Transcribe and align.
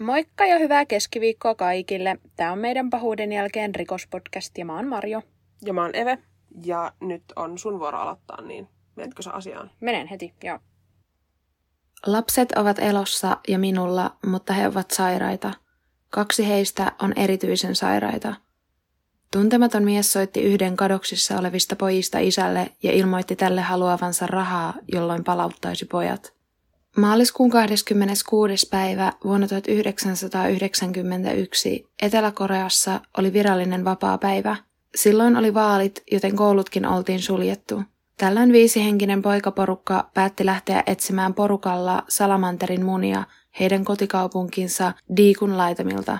Moikka 0.00 0.46
ja 0.46 0.58
hyvää 0.58 0.86
keskiviikkoa 0.86 1.54
kaikille. 1.54 2.18
Tämä 2.36 2.52
on 2.52 2.58
meidän 2.58 2.90
pahuuden 2.90 3.32
jälkeen 3.32 3.74
rikospodcast 3.74 4.58
ja 4.58 4.64
mä 4.64 4.76
oon 4.76 4.88
Marjo. 4.88 5.22
Ja 5.64 5.72
mä 5.72 5.82
oon 5.82 5.96
Eve. 5.96 6.18
Ja 6.64 6.92
nyt 7.00 7.22
on 7.36 7.58
sun 7.58 7.78
vuoro 7.78 7.98
aloittaa, 7.98 8.40
niin 8.40 8.68
menetkö 8.96 9.22
sä 9.22 9.32
asiaan? 9.32 9.70
Menen 9.80 10.06
heti, 10.06 10.34
joo. 10.44 10.58
Lapset 12.06 12.52
ovat 12.52 12.78
elossa 12.78 13.36
ja 13.48 13.58
minulla, 13.58 14.16
mutta 14.26 14.52
he 14.52 14.68
ovat 14.68 14.90
sairaita. 14.90 15.52
Kaksi 16.10 16.48
heistä 16.48 16.92
on 17.02 17.12
erityisen 17.16 17.76
sairaita. 17.76 18.34
Tuntematon 19.32 19.84
mies 19.84 20.12
soitti 20.12 20.42
yhden 20.42 20.76
kadoksissa 20.76 21.38
olevista 21.38 21.76
pojista 21.76 22.18
isälle 22.18 22.70
ja 22.82 22.92
ilmoitti 22.92 23.36
tälle 23.36 23.60
haluavansa 23.60 24.26
rahaa, 24.26 24.74
jolloin 24.92 25.24
palauttaisi 25.24 25.84
pojat. 25.84 26.39
Maaliskuun 26.96 27.50
26. 27.50 28.68
päivä 28.70 29.12
vuonna 29.24 29.48
1991 29.48 31.86
Etelä-Koreassa 32.02 33.00
oli 33.18 33.32
virallinen 33.32 33.84
vapaa 33.84 34.18
päivä. 34.18 34.56
Silloin 34.94 35.36
oli 35.36 35.54
vaalit, 35.54 36.02
joten 36.12 36.36
koulutkin 36.36 36.86
oltiin 36.86 37.22
suljettu. 37.22 37.82
Tällöin 38.16 38.52
viisihenkinen 38.52 39.22
poikaporukka 39.22 40.10
päätti 40.14 40.46
lähteä 40.46 40.82
etsimään 40.86 41.34
porukalla 41.34 42.02
salamanterin 42.08 42.84
munia 42.84 43.24
heidän 43.60 43.84
kotikaupunkinsa 43.84 44.92
Diikun 45.16 45.58
laitamilta. 45.58 46.18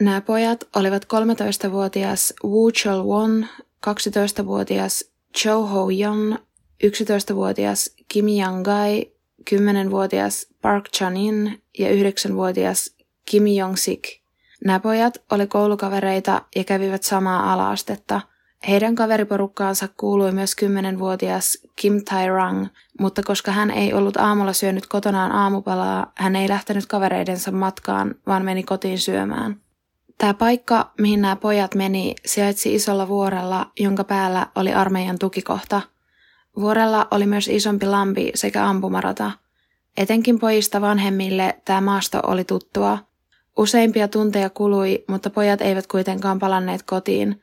Nämä 0.00 0.20
pojat 0.20 0.64
olivat 0.76 1.04
13-vuotias 1.04 2.34
Wu 2.44 2.70
Chol 2.70 3.04
Won, 3.04 3.46
12-vuotias 3.86 5.04
Cho 5.38 5.66
Ho 5.66 5.90
Yon, 5.90 6.38
11-vuotias 6.84 7.94
Kim 8.08 8.28
Yang 8.28 8.64
Gai 8.64 9.15
10-vuotias 9.50 10.46
Park 10.62 10.88
Chan-in 10.88 11.62
ja 11.78 11.88
9-vuotias 11.88 12.96
Kim 13.30 13.44
Jong-sik. 13.46 14.20
Nämä 14.64 14.80
pojat 14.80 15.22
oli 15.30 15.46
koulukavereita 15.46 16.42
ja 16.56 16.64
kävivät 16.64 17.02
samaa 17.02 17.52
alaastetta. 17.52 18.20
Heidän 18.68 18.94
kaveriporukkaansa 18.94 19.88
kuului 19.96 20.32
myös 20.32 20.56
10-vuotias 20.62 21.58
Kim 21.76 22.04
Tai-rang, 22.04 22.66
mutta 23.00 23.22
koska 23.22 23.52
hän 23.52 23.70
ei 23.70 23.92
ollut 23.92 24.16
aamulla 24.16 24.52
syönyt 24.52 24.86
kotonaan 24.86 25.32
aamupalaa, 25.32 26.12
hän 26.14 26.36
ei 26.36 26.48
lähtenyt 26.48 26.86
kavereidensa 26.86 27.52
matkaan, 27.52 28.14
vaan 28.26 28.44
meni 28.44 28.62
kotiin 28.62 28.98
syömään. 28.98 29.60
Tämä 30.18 30.34
paikka, 30.34 30.92
mihin 31.00 31.22
nämä 31.22 31.36
pojat 31.36 31.74
meni, 31.74 32.14
sijaitsi 32.26 32.74
isolla 32.74 33.08
vuorella, 33.08 33.70
jonka 33.80 34.04
päällä 34.04 34.46
oli 34.54 34.72
armeijan 34.72 35.18
tukikohta– 35.18 35.82
Vuorella 36.60 37.08
oli 37.10 37.26
myös 37.26 37.48
isompi 37.48 37.86
lampi 37.86 38.30
sekä 38.34 38.68
ampumarata. 38.68 39.30
Etenkin 39.96 40.38
pojista 40.38 40.80
vanhemmille 40.80 41.56
tämä 41.64 41.80
maasto 41.80 42.20
oli 42.26 42.44
tuttua. 42.44 42.98
Useimpia 43.56 44.08
tunteja 44.08 44.50
kului, 44.50 45.04
mutta 45.08 45.30
pojat 45.30 45.60
eivät 45.60 45.86
kuitenkaan 45.86 46.38
palanneet 46.38 46.82
kotiin. 46.82 47.42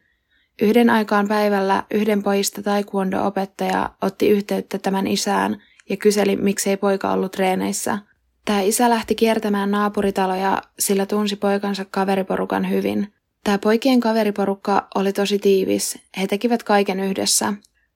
Yhden 0.62 0.90
aikaan 0.90 1.28
päivällä 1.28 1.84
yhden 1.92 2.24
pojista 2.24 2.62
taekwondo-opettaja 2.62 3.90
otti 4.02 4.30
yhteyttä 4.30 4.78
tämän 4.78 5.08
isään 5.08 5.62
ja 5.90 5.98
kyseli, 5.98 6.36
miksei 6.36 6.78
poika 6.78 7.12
ollut 7.12 7.32
treeneissä. 7.32 8.00
Tämä 8.46 8.62
isä 8.62 8.90
lähti 8.90 9.16
kiertämään 9.16 9.72
naapuritaloja, 9.72 10.62
sillä 10.80 11.06
tunsi 11.06 11.36
poikansa 11.36 11.86
kaveriporukan 11.86 12.70
hyvin. 12.70 13.14
Tämä 13.44 13.58
poikien 13.58 14.00
kaveriporukka 14.00 14.88
oli 14.96 15.14
tosi 15.14 15.40
tiivis. 15.40 16.00
He 16.18 16.28
tekivät 16.28 16.64
kaiken 16.64 17.00
yhdessä. 17.00 17.54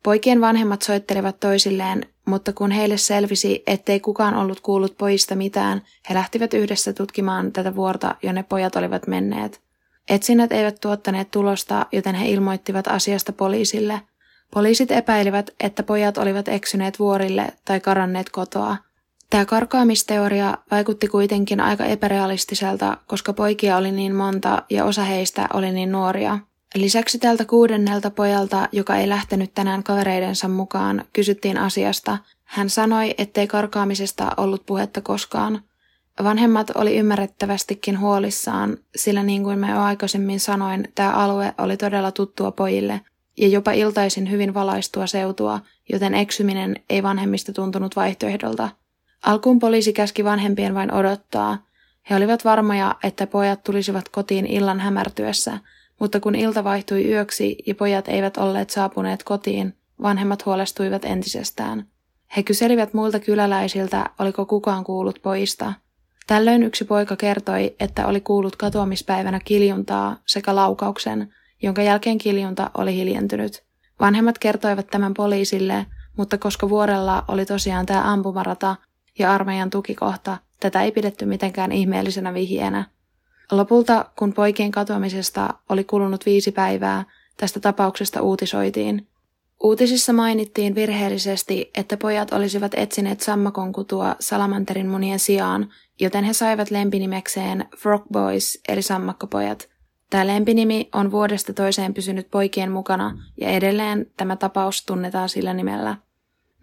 Poikien 0.07 0.41
vanhemmat 0.41 0.81
soittelivat 0.81 1.39
toisilleen, 1.39 2.05
mutta 2.25 2.53
kun 2.53 2.71
heille 2.71 2.97
selvisi, 2.97 3.63
ettei 3.67 3.99
kukaan 3.99 4.35
ollut 4.35 4.59
kuullut 4.59 4.97
pojista 4.97 5.35
mitään, 5.35 5.81
he 6.09 6.13
lähtivät 6.13 6.53
yhdessä 6.53 6.93
tutkimaan 6.93 7.51
tätä 7.51 7.75
vuorta, 7.75 8.15
jonne 8.23 8.43
pojat 8.43 8.75
olivat 8.75 9.07
menneet. 9.07 9.61
Etsinnät 10.09 10.51
eivät 10.51 10.77
tuottaneet 10.81 11.31
tulosta, 11.31 11.85
joten 11.91 12.15
he 12.15 12.29
ilmoittivat 12.29 12.87
asiasta 12.87 13.33
poliisille. 13.33 14.01
Poliisit 14.53 14.91
epäilivät, 14.91 15.49
että 15.59 15.83
pojat 15.83 16.17
olivat 16.17 16.47
eksyneet 16.47 16.99
vuorille 16.99 17.47
tai 17.65 17.79
karanneet 17.79 18.29
kotoa. 18.29 18.77
Tämä 19.29 19.45
karkaamisteoria 19.45 20.57
vaikutti 20.71 21.07
kuitenkin 21.07 21.61
aika 21.61 21.85
epärealistiselta, 21.85 22.97
koska 23.07 23.33
poikia 23.33 23.77
oli 23.77 23.91
niin 23.91 24.15
monta 24.15 24.63
ja 24.69 24.85
osa 24.85 25.03
heistä 25.03 25.47
oli 25.53 25.71
niin 25.71 25.91
nuoria. 25.91 26.39
Lisäksi 26.75 27.19
tältä 27.19 27.45
kuudennelta 27.45 28.11
pojalta, 28.11 28.69
joka 28.71 28.95
ei 28.95 29.09
lähtenyt 29.09 29.53
tänään 29.53 29.83
kavereidensa 29.83 30.47
mukaan, 30.47 31.05
kysyttiin 31.13 31.57
asiasta. 31.57 32.17
Hän 32.43 32.69
sanoi, 32.69 33.15
ettei 33.17 33.47
karkaamisesta 33.47 34.31
ollut 34.37 34.65
puhetta 34.65 35.01
koskaan. 35.01 35.61
Vanhemmat 36.23 36.69
oli 36.69 36.97
ymmärrettävästikin 36.97 37.99
huolissaan, 37.99 38.77
sillä 38.95 39.23
niin 39.23 39.43
kuin 39.43 39.59
mä 39.59 39.71
jo 39.71 39.79
aikaisemmin 39.79 40.39
sanoin, 40.39 40.87
tämä 40.95 41.11
alue 41.11 41.53
oli 41.57 41.77
todella 41.77 42.11
tuttua 42.11 42.51
pojille 42.51 43.01
ja 43.37 43.47
jopa 43.47 43.71
iltaisin 43.71 44.31
hyvin 44.31 44.53
valaistua 44.53 45.07
seutua, 45.07 45.59
joten 45.89 46.13
eksyminen 46.13 46.75
ei 46.89 47.03
vanhemmista 47.03 47.53
tuntunut 47.53 47.95
vaihtoehdolta. 47.95 48.69
Alkuun 49.23 49.59
poliisi 49.59 49.93
käski 49.93 50.23
vanhempien 50.23 50.75
vain 50.75 50.93
odottaa. 50.93 51.65
He 52.09 52.15
olivat 52.15 52.45
varmoja, 52.45 52.95
että 53.03 53.27
pojat 53.27 53.63
tulisivat 53.63 54.09
kotiin 54.09 54.45
illan 54.45 54.79
hämärtyessä– 54.79 55.57
mutta 55.99 56.19
kun 56.19 56.35
ilta 56.35 56.63
vaihtui 56.63 57.05
yöksi 57.11 57.57
ja 57.67 57.75
pojat 57.75 58.07
eivät 58.07 58.37
olleet 58.37 58.69
saapuneet 58.69 59.23
kotiin, 59.23 59.73
vanhemmat 60.01 60.45
huolestuivat 60.45 61.05
entisestään. 61.05 61.87
He 62.37 62.43
kyselivät 62.43 62.93
muilta 62.93 63.19
kyläläisiltä, 63.19 64.09
oliko 64.19 64.45
kukaan 64.45 64.83
kuullut 64.83 65.19
poista. 65.21 65.73
Tällöin 66.27 66.63
yksi 66.63 66.85
poika 66.85 67.15
kertoi, 67.15 67.75
että 67.79 68.07
oli 68.07 68.21
kuullut 68.21 68.55
katoamispäivänä 68.55 69.39
kiljuntaa 69.45 70.19
sekä 70.25 70.55
laukauksen, 70.55 71.33
jonka 71.63 71.81
jälkeen 71.81 72.17
kiljunta 72.17 72.71
oli 72.77 72.95
hiljentynyt. 72.95 73.63
Vanhemmat 73.99 74.37
kertoivat 74.37 74.87
tämän 74.87 75.13
poliisille, 75.13 75.85
mutta 76.17 76.37
koska 76.37 76.69
vuorella 76.69 77.23
oli 77.27 77.45
tosiaan 77.45 77.85
tämä 77.85 78.13
ampumarata 78.13 78.75
ja 79.19 79.33
armeijan 79.33 79.69
tukikohta, 79.69 80.37
tätä 80.59 80.81
ei 80.81 80.91
pidetty 80.91 81.25
mitenkään 81.25 81.71
ihmeellisenä 81.71 82.33
vihjeenä– 82.33 82.85
Lopulta, 83.51 84.05
kun 84.15 84.33
poikien 84.33 84.71
katoamisesta 84.71 85.53
oli 85.69 85.83
kulunut 85.83 86.25
viisi 86.25 86.51
päivää, 86.51 87.05
tästä 87.37 87.59
tapauksesta 87.59 88.21
uutisoitiin. 88.21 89.07
Uutisissa 89.63 90.13
mainittiin 90.13 90.75
virheellisesti, 90.75 91.71
että 91.75 91.97
pojat 91.97 92.33
olisivat 92.33 92.71
etsineet 92.75 93.21
sammakon 93.21 93.71
kutua 93.71 94.15
salamanterin 94.19 94.89
munien 94.89 95.19
sijaan, 95.19 95.69
joten 95.99 96.23
he 96.23 96.33
saivat 96.33 96.71
lempinimekseen 96.71 97.65
Frog 97.77 98.03
Boys 98.11 98.59
eli 98.67 98.81
sammakkopojat. 98.81 99.69
Tämä 100.09 100.27
lempinimi 100.27 100.89
on 100.93 101.11
vuodesta 101.11 101.53
toiseen 101.53 101.93
pysynyt 101.93 102.31
poikien 102.31 102.71
mukana 102.71 103.17
ja 103.41 103.49
edelleen 103.49 104.05
tämä 104.17 104.35
tapaus 104.35 104.85
tunnetaan 104.85 105.29
sillä 105.29 105.53
nimellä. 105.53 105.97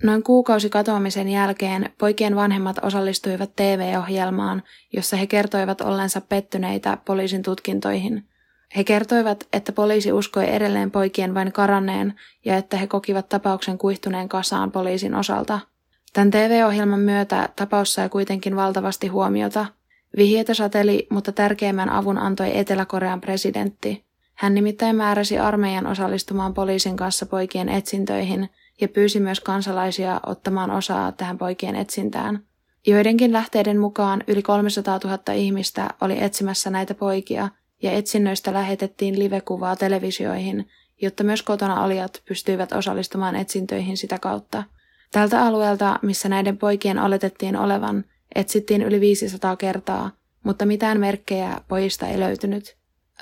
Noin 0.05 0.23
kuukausi 0.23 0.71
katoamisen 0.71 1.29
jälkeen 1.29 1.91
poikien 1.99 2.37
vanhemmat 2.37 2.77
osallistuivat 2.83 3.57
TV-ohjelmaan, 3.57 4.63
jossa 4.93 5.17
he 5.17 5.27
kertoivat 5.27 5.81
ollensa 5.81 6.21
pettyneitä 6.21 6.99
poliisin 7.05 7.43
tutkintoihin. 7.43 8.25
He 8.77 8.85
kertoivat, 8.85 9.49
että 9.53 9.73
poliisi 9.73 10.13
uskoi 10.13 10.55
edelleen 10.55 10.91
poikien 10.91 11.35
vain 11.35 11.53
karanneen 11.53 12.15
ja 12.45 12.57
että 12.57 12.77
he 12.77 12.87
kokivat 12.87 13.29
tapauksen 13.29 13.79
kuihtuneen 13.79 14.29
kasaan 14.29 14.73
poliisin 14.73 15.15
osalta. 15.15 15.61
Tämän 16.13 16.31
TV-ohjelman 16.31 17.01
myötä 17.01 17.49
tapaus 17.57 17.95
sai 17.95 18.09
kuitenkin 18.09 18.57
valtavasti 18.57 19.07
huomiota. 19.07 19.67
Vihjeitä 20.17 20.55
sateli, 20.55 21.07
mutta 21.11 21.33
tärkeimmän 21.33 21.91
avun 21.91 22.19
antoi 22.19 22.59
Etelä-Korean 22.59 23.21
presidentti. 23.21 24.05
Hän 24.35 24.55
nimittäin 24.55 24.97
määräsi 24.97 25.39
armeijan 25.39 25.87
osallistumaan 25.87 26.55
poliisin 26.55 26.97
kanssa 26.97 27.27
poikien 27.27 27.69
etsintöihin– 27.69 28.49
ja 28.81 28.89
pyysi 28.89 29.21
myös 29.21 29.41
kansalaisia 29.41 30.21
ottamaan 30.27 30.71
osaa 30.71 31.13
tähän 31.13 31.39
poikien 31.39 31.77
etsintään. 31.77 32.45
Joidenkin 32.87 33.33
lähteiden 33.33 33.79
mukaan 33.79 34.25
yli 34.27 34.43
300 34.43 35.01
000 35.05 35.33
ihmistä 35.35 35.91
oli 36.01 36.23
etsimässä 36.23 36.71
näitä 36.71 36.95
poikia 36.95 37.49
ja 37.83 37.93
etsinnöistä 37.93 38.53
lähetettiin 38.53 39.19
livekuvaa 39.19 39.77
televisioihin, 39.77 40.69
jotta 41.03 41.25
myös 41.25 41.43
kotona 41.43 41.85
olijat 41.85 42.23
pystyivät 42.29 42.73
osallistumaan 42.73 43.37
etsintöihin 43.37 43.97
sitä 43.97 44.19
kautta. 44.19 44.65
Tältä 45.13 45.47
alueelta, 45.47 45.99
missä 46.03 46.29
näiden 46.29 46.59
poikien 46.59 46.99
oletettiin 46.99 47.57
olevan, 47.57 48.05
etsittiin 48.35 48.83
yli 48.83 49.01
500 49.01 49.57
kertaa, 49.57 50.11
mutta 50.45 50.67
mitään 50.67 51.01
merkkejä 51.01 51.61
pojista 51.69 52.09
ei 52.09 52.21
löytynyt. 52.21 52.77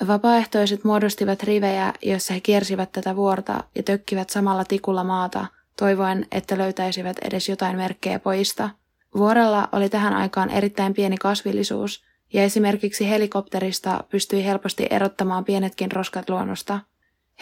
Vapaaehtoiset 0.07 0.83
muodostivat 0.83 1.43
rivejä, 1.43 1.93
joissa 2.01 2.33
he 2.33 2.39
kiersivät 2.39 2.91
tätä 2.91 3.15
vuorta 3.15 3.63
ja 3.75 3.83
tökkivät 3.83 4.29
samalla 4.29 4.65
tikulla 4.65 5.03
maata, 5.03 5.45
toivoen, 5.77 6.25
että 6.31 6.57
löytäisivät 6.57 7.17
edes 7.19 7.49
jotain 7.49 7.77
merkkejä 7.77 8.19
pojista. 8.19 8.69
Vuorella 9.15 9.69
oli 9.71 9.89
tähän 9.89 10.13
aikaan 10.13 10.49
erittäin 10.49 10.93
pieni 10.93 11.17
kasvillisuus, 11.17 12.03
ja 12.33 12.43
esimerkiksi 12.43 13.09
helikopterista 13.09 14.03
pystyi 14.09 14.45
helposti 14.45 14.87
erottamaan 14.89 15.45
pienetkin 15.45 15.91
roskat 15.91 16.29
luonnosta. 16.29 16.79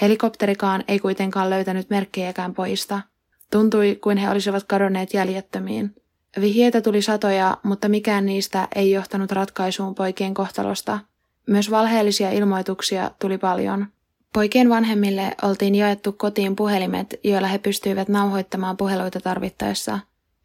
Helikopterikaan 0.01 0.83
ei 0.88 1.00
kuitenkaan 1.00 1.50
löytänyt 1.50 1.89
merkkejäkään 1.89 2.54
pojista. 2.54 3.01
Tuntui 3.51 4.00
kuin 4.01 4.18
he 4.18 4.30
olisivat 4.30 4.63
kadonneet 4.63 5.13
jäljettömiin. 5.13 5.95
Vihjeitä 6.42 6.81
tuli 6.81 7.01
satoja, 7.01 7.57
mutta 7.63 7.89
mikään 7.89 8.25
niistä 8.25 8.68
ei 8.75 8.92
johtanut 8.92 9.31
ratkaisuun 9.31 9.95
poikien 9.95 10.33
kohtalosta. 10.33 11.00
Myös 11.48 11.72
valheellisia 11.72 12.32
ilmoituksia 12.32 13.12
tuli 13.20 13.38
paljon. 13.38 13.88
Poikien 14.34 14.70
vanhemmille 14.70 15.36
oltiin 15.44 15.76
jaettu 15.76 16.12
kotiin 16.12 16.56
puhelimet, 16.56 17.20
joilla 17.24 17.48
he 17.48 17.58
pystyivät 17.58 18.10
nauhoittamaan 18.10 18.78
puheluita 18.78 19.20
tarvittaessa. 19.20 20.00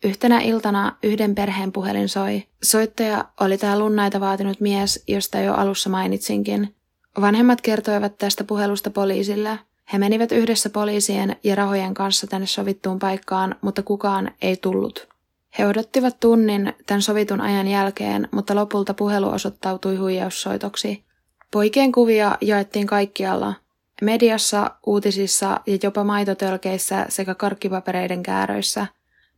Yhtenä 0.04 0.40
iltana 0.40 0.96
yhden 1.02 1.34
perheen 1.34 1.72
puhelin 1.72 2.08
soi. 2.08 2.42
Soittaja 2.62 3.24
oli 3.40 3.58
tämä 3.58 3.78
lunnaita 3.78 4.20
vaatinut 4.20 4.60
mies, 4.60 5.04
josta 5.08 5.38
jo 5.38 5.54
alussa 5.54 5.90
mainitsinkin. 5.90 6.74
Vanhemmat 7.20 7.60
kertoivat 7.60 8.18
tästä 8.18 8.44
puhelusta 8.44 8.90
poliisille. 8.90 9.58
He 9.92 9.98
menivät 9.98 10.32
yhdessä 10.32 10.70
poliisien 10.70 11.36
ja 11.44 11.54
rahojen 11.54 11.94
kanssa 11.94 12.26
tänne 12.26 12.46
sovittuun 12.46 12.98
paikkaan, 12.98 13.54
mutta 13.60 13.82
kukaan 13.82 14.30
ei 14.42 14.56
tullut. 14.56 15.08
He 15.58 15.66
odottivat 15.66 16.20
tunnin 16.20 16.74
tämän 16.86 17.02
sovitun 17.02 17.40
ajan 17.40 17.68
jälkeen, 17.68 18.28
mutta 18.30 18.54
lopulta 18.54 18.94
puhelu 18.94 19.28
osoittautui 19.28 19.96
huijaussoitoksi. 19.96 21.04
Poikien 21.50 21.92
kuvia 21.92 22.38
jaettiin 22.40 22.86
kaikkialla. 22.86 23.54
Mediassa, 24.02 24.70
uutisissa 24.86 25.60
ja 25.66 25.78
jopa 25.82 26.04
maitotölkeissä 26.04 27.06
sekä 27.08 27.34
karkkipapereiden 27.34 28.22
kääröissä. 28.22 28.86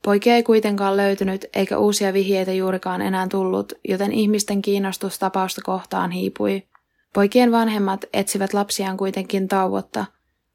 Poikia 0.05 0.35
ei 0.35 0.43
kuitenkaan 0.43 0.97
löytynyt 0.97 1.45
eikä 1.55 1.79
uusia 1.79 2.13
vihjeitä 2.13 2.53
juurikaan 2.53 3.03
enää 3.03 3.29
tullut, 3.29 3.73
joten 3.89 4.13
ihmisten 4.13 4.63
kiinnostus 4.63 5.19
tapausta 5.19 5.61
kohtaan 5.65 6.11
hiipui. 6.11 6.63
Poikien 7.15 7.53
vanhemmat 7.53 8.05
etsivät 8.13 8.55
lapsiaan 8.55 8.97
kuitenkin 8.97 9.49
tauotta. 9.49 10.05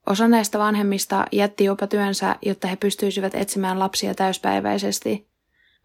Osa 0.08 0.28
näistä 0.28 0.60
vanhemmista 0.60 1.26
jätti 1.32 1.64
jopa 1.64 1.88
työnsä, 1.88 2.36
jotta 2.42 2.68
he 2.68 2.76
pystyisivät 2.76 3.36
etsimään 3.36 3.80
lapsia 3.80 4.16
täyspäiväisesti. 4.16 5.33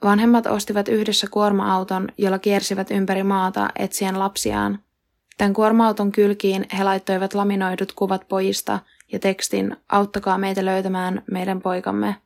Vanhemmat 0.05 0.47
ostivat 0.47 0.89
yhdessä 0.89 1.27
kuorma-auton, 1.31 2.09
jolla 2.19 2.39
kiersivät 2.39 2.91
ympäri 2.91 3.23
maata 3.23 3.69
etsien 3.79 4.19
lapsiaan. 4.19 4.79
Tämän 5.39 5.55
kuorma-auton 5.55 6.13
kylkiin 6.13 6.67
he 6.79 6.85
laittoivat 6.85 7.35
laminoidut 7.35 7.93
kuvat 7.93 8.29
pojista 8.29 8.79
ja 9.13 9.19
tekstin 9.19 9.77
Auttakaa 9.89 10.39
meitä 10.39 10.65
löytämään 10.65 11.23
meidän 11.31 11.61
poikamme. 11.61 12.17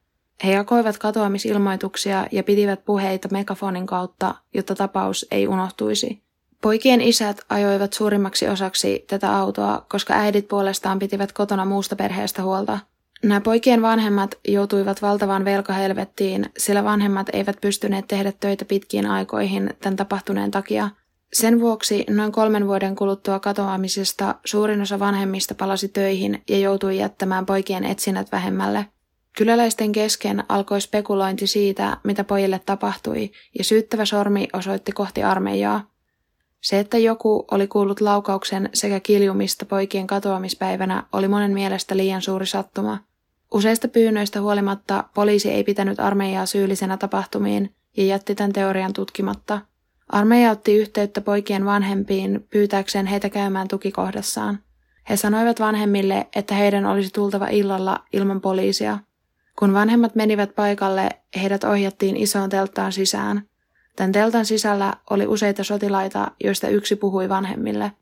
He 0.45 0.53
jakoivat 0.53 0.99
katoamisilmoituksia 0.99 2.27
ja 2.33 2.43
pitivät 2.43 2.85
puheita 2.85 3.29
megafonin 3.33 3.87
kautta, 3.87 4.35
jotta 4.55 4.75
tapaus 4.75 5.27
ei 5.31 5.49
unohtuisi. 5.49 6.23
Poikien 6.63 7.01
isät 7.01 7.41
ajoivat 7.49 7.93
suurimmaksi 7.93 8.49
osaksi 8.49 9.05
tätä 9.09 9.37
autoa, 9.37 9.87
koska 9.89 10.15
äidit 10.15 10.49
puolestaan 10.49 10.99
pitivät 10.99 11.33
kotona 11.33 11.65
muusta 11.65 11.97
perheestä 11.97 12.43
huolta– 12.43 12.79
Nämä 13.23 13.41
poikien 13.41 13.83
vanhemmat 13.83 14.39
joutuivat 14.49 15.03
valtavaan 15.03 15.45
velkahelvettiin, 15.45 16.47
sillä 16.59 16.85
vanhemmat 16.85 17.27
eivät 17.33 17.57
pystyneet 17.61 18.09
tehdä 18.09 18.33
töitä 18.41 18.65
pitkiin 18.65 19.07
aikoihin 19.07 19.71
tämän 19.81 19.97
tapahtuneen 19.97 20.51
takia. 20.51 20.91
Sen 21.33 21.61
vuoksi 21.61 22.05
noin 22.11 22.33
kolmen 22.33 22.67
vuoden 22.67 22.97
kuluttua 22.97 23.41
katoamisesta 23.41 24.35
suurin 24.45 24.81
osa 24.81 24.99
vanhemmista 24.99 25.55
palasi 25.55 25.89
töihin 25.89 26.43
ja 26.49 26.59
joutui 26.59 26.99
jättämään 26.99 27.47
poikien 27.47 27.85
etsinnät 27.85 28.33
vähemmälle. 28.33 28.87
Kyläläisten 29.37 29.93
kesken 29.93 30.45
alkoi 30.49 30.81
spekulointi 30.81 31.47
siitä, 31.47 31.97
mitä 32.05 32.25
pojille 32.25 32.61
tapahtui, 32.67 33.31
ja 33.59 33.65
syyttävä 33.65 34.05
sormi 34.05 34.49
osoitti 34.53 34.93
kohti 34.93 35.23
armeijaa. 35.23 35.91
Se, 36.61 36.79
että 36.79 36.99
joku 36.99 37.45
oli 37.51 37.67
kuullut 37.67 38.01
laukauksen 38.01 38.71
sekä 38.75 39.01
kiljumista 39.01 39.67
poikien 39.67 40.07
katoamispäivänä, 40.07 41.05
oli 41.13 41.29
monen 41.29 41.53
mielestä 41.53 41.97
liian 41.97 42.23
suuri 42.23 42.47
sattuma– 42.47 42.99
Useista 43.53 43.89
pyynnöistä 43.89 44.41
huolimatta 44.41 45.05
poliisi 45.15 45.51
ei 45.51 45.65
pitänyt 45.65 46.01
armeijaa 46.01 46.47
syyllisenä 46.47 46.97
tapahtumiin 46.97 47.75
ja 47.97 48.05
jätti 48.05 48.35
tämän 48.35 48.53
teorian 48.53 48.93
tutkimatta. 48.93 49.61
Armeija 50.09 50.51
otti 50.51 50.77
yhteyttä 50.77 51.21
poikien 51.21 51.65
vanhempiin 51.65 52.47
pyytääkseen 52.51 53.07
heitä 53.07 53.31
käymään 53.31 53.69
tukikohdassaan. 53.69 54.59
He 55.11 55.17
sanoivat 55.17 55.61
vanhemmille, 55.61 56.27
että 56.37 56.55
heidän 56.55 56.87
olisi 56.87 57.11
tultava 57.11 57.49
illalla 57.49 58.05
ilman 58.13 58.41
poliisia. 58.41 58.99
Kun 59.59 59.73
vanhemmat 59.73 60.15
menivät 60.15 60.55
paikalle, 60.55 61.09
heidät 61.43 61.65
ohjattiin 61.65 62.17
isoon 62.17 62.51
telttaan 62.51 62.93
sisään. 62.93 63.43
Tämän 63.97 64.13
teltan 64.13 64.47
sisällä 64.47 64.95
oli 65.11 65.27
useita 65.27 65.65
sotilaita, 65.65 66.31
joista 66.45 66.69
yksi 66.69 66.97
puhui 66.97 67.29
vanhemmille. 67.29 67.93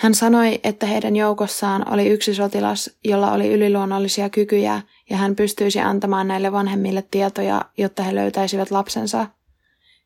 Hän 0.00 0.14
sanoi, 0.14 0.60
että 0.64 0.86
heidän 0.86 1.16
joukossaan 1.16 1.92
oli 1.92 2.08
yksi 2.08 2.34
sotilas, 2.34 2.90
jolla 3.04 3.32
oli 3.32 3.52
yliluonnollisia 3.52 4.30
kykyjä 4.30 4.82
ja 5.10 5.16
hän 5.16 5.36
pystyisi 5.36 5.80
antamaan 5.80 6.28
näille 6.28 6.52
vanhemmille 6.52 7.04
tietoja, 7.10 7.64
jotta 7.78 8.02
he 8.02 8.14
löytäisivät 8.14 8.70
lapsensa. 8.70 9.26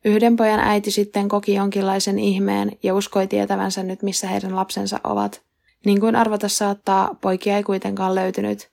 Yhden 0.05 0.35
pojan 0.35 0.59
äiti 0.59 0.91
sitten 0.91 1.29
koki 1.29 1.53
jonkinlaisen 1.53 2.19
ihmeen 2.19 2.71
ja 2.83 2.93
uskoi 2.93 3.27
tietävänsä 3.27 3.83
nyt, 3.83 4.03
missä 4.03 4.27
heidän 4.27 4.55
lapsensa 4.55 4.99
ovat. 5.03 5.41
Niin 5.85 5.99
kuin 5.99 6.15
arvata 6.15 6.47
saattaa, 6.47 7.15
poikia 7.21 7.57
ei 7.57 7.63
kuitenkaan 7.63 8.15
löytynyt. 8.15 8.69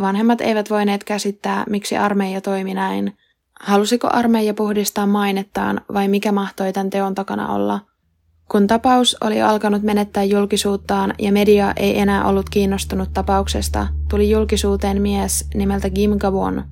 Vanhemmat 0.00 0.40
eivät 0.40 0.70
voineet 0.70 1.04
käsittää, 1.04 1.64
miksi 1.70 1.96
armeija 1.96 2.40
toimi 2.40 2.74
näin. 2.74 3.16
Halusiko 3.60 4.08
armeija 4.12 4.54
puhdistaa 4.54 5.06
mainettaan 5.06 5.80
vai 5.92 6.08
mikä 6.08 6.32
mahtoi 6.32 6.72
tämän 6.72 6.90
teon 6.90 7.14
takana 7.14 7.54
olla– 7.54 7.80
kun 8.50 8.66
tapaus 8.66 9.16
oli 9.20 9.42
alkanut 9.42 9.82
menettää 9.82 10.24
julkisuuttaan 10.24 11.14
ja 11.18 11.32
media 11.32 11.72
ei 11.76 11.98
enää 11.98 12.24
ollut 12.24 12.50
kiinnostunut 12.50 13.12
tapauksesta, 13.12 13.86
tuli 14.10 14.30
julkisuuteen 14.30 15.02
mies 15.02 15.46
nimeltä 15.54 15.90
Kim 15.90 16.18
Gawon. 16.18 16.64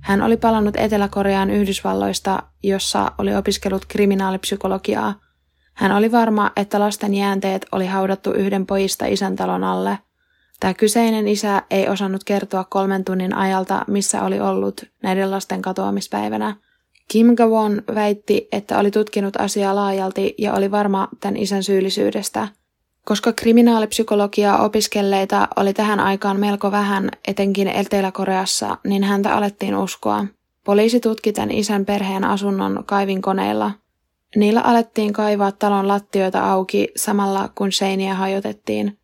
Hän 0.00 0.22
oli 0.22 0.36
palannut 0.36 0.76
Etelä-Koreaan 0.76 1.50
Yhdysvalloista, 1.50 2.42
jossa 2.62 3.12
oli 3.18 3.36
opiskellut 3.36 3.84
kriminaalipsykologiaa. 3.88 5.14
Hän 5.74 5.92
oli 5.92 6.12
varma, 6.12 6.50
että 6.56 6.80
lasten 6.80 7.14
jäänteet 7.14 7.66
oli 7.72 7.86
haudattu 7.86 8.30
yhden 8.30 8.66
pojista 8.66 9.06
isäntalon 9.06 9.64
alle. 9.64 9.98
Tämä 10.60 10.74
kyseinen 10.74 11.28
isä 11.28 11.62
ei 11.70 11.88
osannut 11.88 12.24
kertoa 12.24 12.64
kolmen 12.64 13.04
tunnin 13.04 13.34
ajalta, 13.34 13.84
missä 13.88 14.22
oli 14.22 14.40
ollut 14.40 14.84
näiden 15.02 15.30
lasten 15.30 15.62
katoamispäivänä– 15.62 16.56
Kim 17.08 17.34
Gawon 17.36 17.82
väitti, 17.94 18.48
että 18.52 18.78
oli 18.78 18.90
tutkinut 18.90 19.36
asiaa 19.36 19.74
laajalti 19.74 20.34
ja 20.38 20.54
oli 20.54 20.70
varma 20.70 21.08
tämän 21.20 21.36
isän 21.36 21.62
syyllisyydestä. 21.62 22.48
Koska 23.04 23.32
kriminaalipsykologiaa 23.32 24.64
opiskelleita 24.64 25.48
oli 25.56 25.74
tähän 25.74 26.00
aikaan 26.00 26.40
melko 26.40 26.72
vähän, 26.72 27.10
etenkin 27.28 27.68
Etelä-Koreassa, 27.68 28.78
niin 28.84 29.04
häntä 29.04 29.34
alettiin 29.34 29.76
uskoa. 29.76 30.24
Poliisi 30.64 31.00
tutki 31.00 31.32
tämän 31.32 31.50
isän 31.50 31.84
perheen 31.84 32.24
asunnon 32.24 32.82
kaivinkoneilla. 32.86 33.70
Niillä 34.36 34.60
alettiin 34.60 35.12
kaivaa 35.12 35.52
talon 35.52 35.88
lattioita 35.88 36.52
auki 36.52 36.88
samalla 36.96 37.48
kun 37.54 37.72
seiniä 37.72 38.14
hajotettiin. 38.14 38.98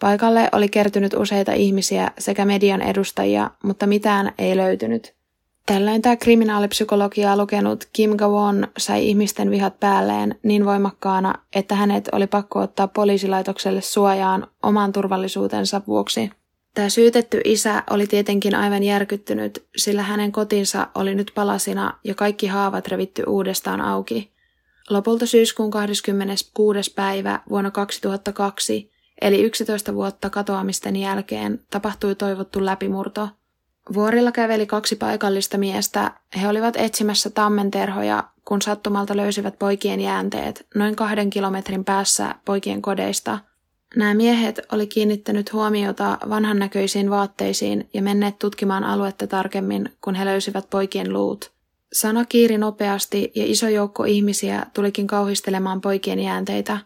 Paikalle 0.00 0.48
oli 0.52 0.68
kertynyt 0.68 1.14
useita 1.14 1.52
ihmisiä 1.52 2.10
sekä 2.18 2.44
median 2.44 2.82
edustajia, 2.82 3.50
mutta 3.64 3.86
mitään 3.86 4.32
ei 4.38 4.56
löytynyt. 4.56 5.14
Tällöin 5.66 6.02
tämä 6.02 6.16
kriminaalipsykologiaa 6.16 7.36
lukenut 7.36 7.88
Kim 7.92 8.16
Gawon 8.16 8.68
sai 8.78 9.08
ihmisten 9.08 9.50
vihat 9.50 9.80
päälleen 9.80 10.38
niin 10.42 10.64
voimakkaana, 10.64 11.34
että 11.54 11.74
hänet 11.74 12.08
oli 12.12 12.26
pakko 12.26 12.60
ottaa 12.60 12.88
poliisilaitokselle 12.88 13.80
suojaan 13.80 14.46
oman 14.62 14.92
turvallisuutensa 14.92 15.82
vuoksi. 15.86 16.30
Tämä 16.74 16.88
syytetty 16.88 17.40
isä 17.44 17.82
oli 17.90 18.06
tietenkin 18.06 18.54
aivan 18.54 18.82
järkyttynyt, 18.82 19.64
sillä 19.76 20.02
hänen 20.02 20.32
kotinsa 20.32 20.88
oli 20.94 21.14
nyt 21.14 21.32
palasina 21.34 21.98
ja 22.04 22.14
kaikki 22.14 22.46
haavat 22.46 22.88
revitty 22.88 23.24
uudestaan 23.26 23.80
auki. 23.80 24.30
Lopulta 24.90 25.26
syyskuun 25.26 25.70
26. 25.70 26.94
päivä 26.94 27.40
vuonna 27.50 27.70
2002, 27.70 28.90
eli 29.20 29.42
11 29.42 29.94
vuotta 29.94 30.30
katoamisten 30.30 30.96
jälkeen, 30.96 31.60
tapahtui 31.70 32.14
toivottu 32.14 32.64
läpimurto– 32.64 33.28
Vuorilla 33.94 34.32
käveli 34.32 34.66
kaksi 34.66 34.96
paikallista 34.96 35.58
miestä. 35.58 36.12
He 36.40 36.48
olivat 36.48 36.76
etsimässä 36.76 37.30
tammenterhoja, 37.30 38.24
kun 38.44 38.62
sattumalta 38.62 39.16
löysivät 39.16 39.58
poikien 39.58 40.00
jäänteet 40.00 40.66
noin 40.74 40.96
kahden 40.96 41.30
kilometrin 41.30 41.84
päässä 41.84 42.34
poikien 42.44 42.82
kodeista. 42.82 43.38
Nämä 43.96 44.14
miehet 44.14 44.60
oli 44.72 44.86
kiinnittänyt 44.86 45.52
huomiota 45.52 46.18
vanhan 46.28 46.58
näköisiin 46.58 47.10
vaatteisiin 47.10 47.88
ja 47.94 48.02
menneet 48.02 48.38
tutkimaan 48.38 48.84
aluetta 48.84 49.26
tarkemmin, 49.26 49.92
kun 50.00 50.14
he 50.14 50.24
löysivät 50.24 50.70
poikien 50.70 51.12
luut. 51.12 51.52
Sana 51.92 52.24
kiiri 52.24 52.58
nopeasti 52.58 53.32
ja 53.34 53.44
iso 53.46 53.68
joukko 53.68 54.04
ihmisiä 54.04 54.66
tulikin 54.74 55.06
kauhistelemaan 55.06 55.80
poikien 55.80 56.18
jäänteitä. 56.18 56.78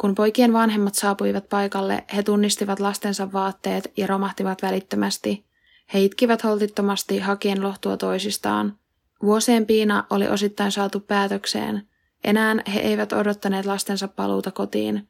Kun 0.00 0.14
poikien 0.14 0.52
vanhemmat 0.52 0.94
saapuivat 0.94 1.48
paikalle, 1.48 2.04
he 2.16 2.22
tunnistivat 2.22 2.80
lastensa 2.80 3.32
vaatteet 3.32 3.92
ja 3.96 4.06
romahtivat 4.06 4.62
välittömästi– 4.62 5.44
he 5.94 6.00
itkivät 6.00 6.44
holtittomasti 6.44 7.18
hakien 7.18 7.62
lohtua 7.62 7.96
toisistaan. 7.96 8.78
Vuosien 9.22 9.66
piina 9.66 10.04
oli 10.10 10.28
osittain 10.28 10.72
saatu 10.72 11.00
päätökseen. 11.00 11.88
Enää 12.24 12.54
he 12.74 12.80
eivät 12.80 13.12
odottaneet 13.12 13.66
lastensa 13.66 14.08
paluuta 14.08 14.50
kotiin. 14.50 15.08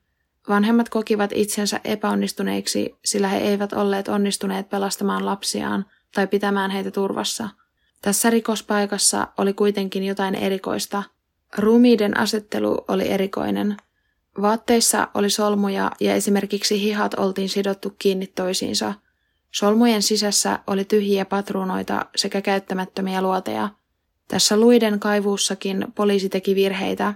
Vanhemmat 0.49 0.89
kokivat 0.89 1.31
itsensä 1.35 1.81
epäonnistuneiksi, 1.85 2.95
sillä 3.05 3.29
he 3.29 3.39
eivät 3.39 3.73
olleet 3.73 4.09
onnistuneet 4.09 4.69
pelastamaan 4.69 5.27
lapsiaan 5.27 5.87
tai 6.15 6.27
pitämään 6.27 6.71
heitä 6.71 6.91
turvassa. 6.91 7.49
Tässä 8.03 8.31
rikospaikassa 8.31 9.29
oli 9.39 9.53
kuitenkin 9.53 10.05
jotain 10.05 10.35
erikoista. 10.35 11.03
Ruumiiden 11.59 12.21
asettelu 12.21 12.85
oli 12.89 13.09
erikoinen. 13.09 13.77
Vaatteissa 14.43 15.09
oli 15.15 15.31
solmuja 15.31 15.91
ja 16.01 16.15
esimerkiksi 16.15 16.83
hihat 16.83 17.15
oltiin 17.15 17.49
sidottu 17.49 17.95
kiinni 17.99 18.27
toisiinsa. 18.27 18.95
Solmujen 19.55 20.03
sisässä 20.03 20.59
oli 20.67 20.85
tyhjiä 20.85 21.25
patruunoita 21.25 22.07
sekä 22.17 22.41
käyttämättömiä 22.41 23.23
luoteja. 23.23 23.69
Tässä 24.29 24.57
luiden 24.57 25.01
kaivuussakin 25.01 25.87
poliisi 25.95 26.29
teki 26.29 26.55
virheitä. 26.55 27.15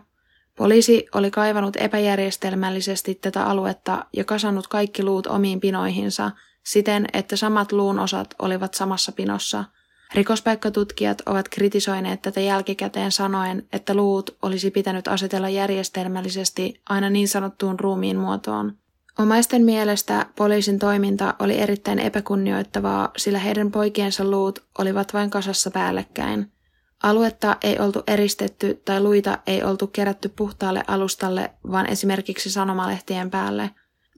Poliisi 0.57 1.07
oli 1.15 1.31
kaivanut 1.31 1.77
epäjärjestelmällisesti 1.77 3.15
tätä 3.15 3.45
aluetta 3.45 4.05
ja 4.17 4.25
kasannut 4.25 4.67
kaikki 4.67 5.03
luut 5.03 5.27
omiin 5.27 5.61
pinoihinsa 5.61 6.31
siten, 6.65 7.07
että 7.13 7.37
samat 7.37 7.73
luun 7.73 7.99
osat 7.99 8.35
olivat 8.39 8.75
samassa 8.75 9.13
pinossa– 9.13 9.65
Rikospaikkatutkijat 10.15 11.23
ovat 11.27 11.49
kritisoineet 11.49 12.23
tätä 12.23 12.41
jälkikäteen 12.41 13.13
sanoen, 13.13 13.67
että 13.73 13.95
luut 13.95 14.37
olisi 14.43 14.71
pitänyt 14.71 15.09
asetella 15.09 15.49
järjestelmällisesti 15.49 16.81
aina 16.89 17.11
niin 17.11 17.29
sanottuun 17.29 17.81
ruumiin 17.81 18.17
muotoon. 18.17 18.77
Omaisten 19.19 19.65
mielestä 19.65 20.27
poliisin 20.37 20.79
toiminta 20.79 21.35
oli 21.39 21.59
erittäin 21.59 21.99
epäkunnioittavaa, 21.99 23.11
sillä 23.17 23.39
heidän 23.39 23.71
poikiensa 23.71 24.25
luut 24.25 24.65
olivat 24.79 25.15
vain 25.15 25.31
kasassa 25.31 25.71
päällekkäin. 25.71 26.53
Aluetta 27.03 27.57
ei 27.63 27.79
oltu 27.79 28.03
eristetty 28.07 28.83
tai 28.85 29.01
luita 29.01 29.39
ei 29.47 29.63
oltu 29.63 29.87
kerätty 29.87 30.29
puhtaalle 30.29 30.85
alustalle, 30.87 31.51
vaan 31.71 31.87
esimerkiksi 31.87 32.51
sanomalehtien 32.51 33.31
päälle. 33.31 33.71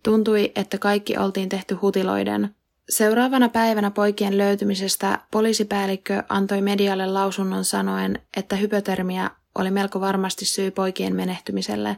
Tuntui, 0.02 0.52
että 0.57 0.78
kaikki 0.78 1.19
oltiin 1.19 1.49
tehty 1.49 1.75
hutiloiden– 1.75 2.50
Seuraavana 2.90 3.49
päivänä 3.49 3.90
poikien 3.90 4.38
löytymisestä 4.38 5.19
poliisipäällikkö 5.30 6.23
antoi 6.28 6.61
medialle 6.62 7.07
lausunnon 7.07 7.64
sanoen, 7.64 8.19
että 8.37 8.57
hypotermia 8.57 9.30
oli 9.54 9.71
melko 9.71 10.00
varmasti 10.00 10.45
syy 10.45 10.71
poikien 10.71 11.16
menehtymiselle. 11.16 11.97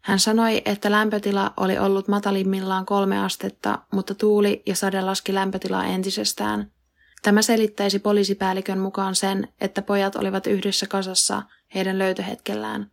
Hän 0.00 0.18
sanoi, 0.18 0.62
että 0.64 0.90
lämpötila 0.90 1.52
oli 1.56 1.78
ollut 1.78 2.08
matalimmillaan 2.08 2.86
kolme 2.86 3.24
astetta, 3.24 3.78
mutta 3.92 4.14
tuuli 4.14 4.62
ja 4.66 4.76
sade 4.76 5.00
laski 5.00 5.34
lämpötilaa 5.34 5.84
entisestään. 5.84 6.70
Tämä 7.22 7.42
selittäisi 7.42 7.98
poliisipäällikön 7.98 8.78
mukaan 8.78 9.14
sen, 9.14 9.48
että 9.60 9.82
pojat 9.82 10.16
olivat 10.16 10.46
yhdessä 10.46 10.86
kasassa 10.86 11.42
heidän 11.74 11.98
löytöhetkellään. 11.98 12.90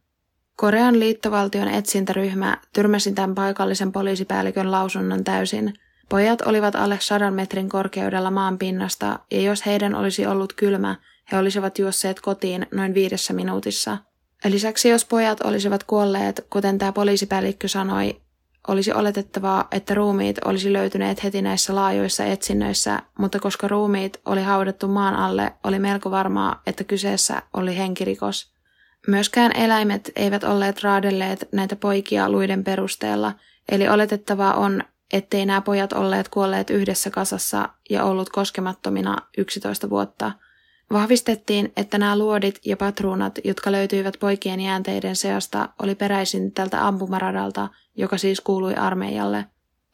Korean 0.55 0.99
liittovaltion 0.99 1.67
etsintäryhmä 1.67 2.57
tyrmäsi 2.73 3.11
tämän 3.11 3.35
paikallisen 3.35 3.91
poliisipäällikön 3.91 4.71
lausunnon 4.71 5.23
täysin– 5.23 5.73
Pojat 6.09 6.41
olivat 6.41 6.75
alle 6.75 6.97
sadan 7.01 7.33
metrin 7.33 7.69
korkeudella 7.69 8.31
maan 8.31 8.57
pinnasta, 8.57 9.19
ja 9.31 9.41
jos 9.41 9.65
heidän 9.65 9.95
olisi 9.95 10.25
ollut 10.25 10.53
kylmä, 10.53 10.95
he 11.31 11.37
olisivat 11.37 11.79
juosseet 11.79 12.21
kotiin 12.21 12.67
noin 12.71 12.93
viidessä 12.93 13.33
minuutissa. 13.33 13.97
Lisäksi 14.45 14.89
jos 14.89 15.05
pojat 15.05 15.41
olisivat 15.41 15.83
kuolleet, 15.83 16.45
kuten 16.49 16.77
tämä 16.77 16.91
poliisipäällikkö 16.91 17.67
sanoi, 17.67 18.21
olisi 18.67 18.93
oletettavaa, 18.93 19.67
että 19.71 19.93
ruumiit 19.93 20.37
olisi 20.45 20.73
löytyneet 20.73 21.23
heti 21.23 21.41
näissä 21.41 21.75
laajoissa 21.75 22.25
etsinnöissä, 22.25 22.99
mutta 23.19 23.39
koska 23.39 23.67
ruumiit 23.67 24.21
oli 24.25 24.43
haudattu 24.43 24.87
maan 24.87 25.15
alle, 25.15 25.53
oli 25.63 25.79
melko 25.79 26.11
varmaa, 26.11 26.61
että 26.65 26.83
kyseessä 26.83 27.41
oli 27.53 27.77
henkirikos. 27.77 28.51
Myöskään 29.07 29.51
eläimet 29.55 30.11
eivät 30.15 30.43
olleet 30.43 30.83
raadelleet 30.83 31.49
näitä 31.51 31.75
poikia 31.75 32.29
luiden 32.29 32.63
perusteella, 32.63 33.33
eli 33.71 33.87
oletettavaa 33.87 34.53
on, 34.53 34.83
ettei 35.13 35.45
nämä 35.45 35.61
pojat 35.61 35.93
olleet 35.93 36.29
kuolleet 36.29 36.69
yhdessä 36.69 37.09
kasassa 37.09 37.69
ja 37.89 38.03
ollut 38.03 38.29
koskemattomina 38.29 39.17
11 39.37 39.89
vuotta. 39.89 40.31
Vahvistettiin, 40.91 41.71
että 41.77 41.97
nämä 41.97 42.17
luodit 42.17 42.59
ja 42.65 42.77
patruunat, 42.77 43.39
jotka 43.43 43.71
löytyivät 43.71 44.17
poikien 44.19 44.59
jäänteiden 44.59 45.15
seasta, 45.15 45.69
oli 45.83 45.95
peräisin 45.95 46.51
tältä 46.51 46.87
ampumaradalta, 46.87 47.67
joka 47.95 48.17
siis 48.17 48.41
kuului 48.41 48.75
armeijalle. 48.75 49.45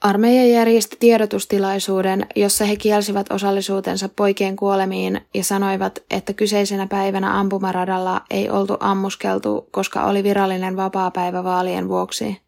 Armeija 0.02 0.58
järjesti 0.58 0.98
tiedotustilaisuuden, 1.00 2.26
jossa 2.36 2.66
he 2.66 2.76
kielsivät 2.76 3.32
osallisuutensa 3.32 4.10
poikien 4.10 4.56
kuolemiin 4.56 5.22
ja 5.34 5.44
sanoivat, 5.44 6.00
että 6.10 6.34
kyseisenä 6.34 6.88
päivänä 6.88 7.40
ampumaradalla 7.40 8.22
ei 8.30 8.50
oltu 8.50 8.78
ammuskeltu, 8.80 9.68
koska 9.72 10.04
oli 10.04 10.24
virallinen 10.24 10.76
vapaapäivä 10.76 11.44
vaalien 11.44 11.90
vuoksi. 11.90 12.42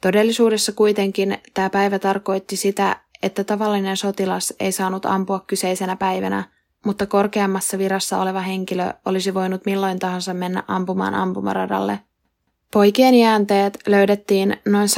Todellisuudessa 0.00 0.72
kuitenkin 0.72 1.38
tämä 1.54 1.70
päivä 1.70 1.98
tarkoitti 1.98 2.56
sitä, 2.56 2.96
että 3.22 3.44
tavallinen 3.44 3.96
sotilas 3.96 4.54
ei 4.60 4.72
saanut 4.72 5.06
ampua 5.06 5.44
kyseisenä 5.46 5.96
päivänä, 5.96 6.44
mutta 6.86 7.06
korkeammassa 7.06 7.78
virassa 7.78 8.18
oleva 8.20 8.40
henkilö 8.40 8.92
olisi 9.04 9.34
voinut 9.34 9.66
milloin 9.66 9.98
tahansa 9.98 10.34
mennä 10.34 10.62
ampumaan 10.68 11.14
ampumaradalle. 11.14 11.98
Poikien 12.72 13.14
jäänteet 13.14 13.78
löydettiin 13.86 14.56
noin 14.66 14.88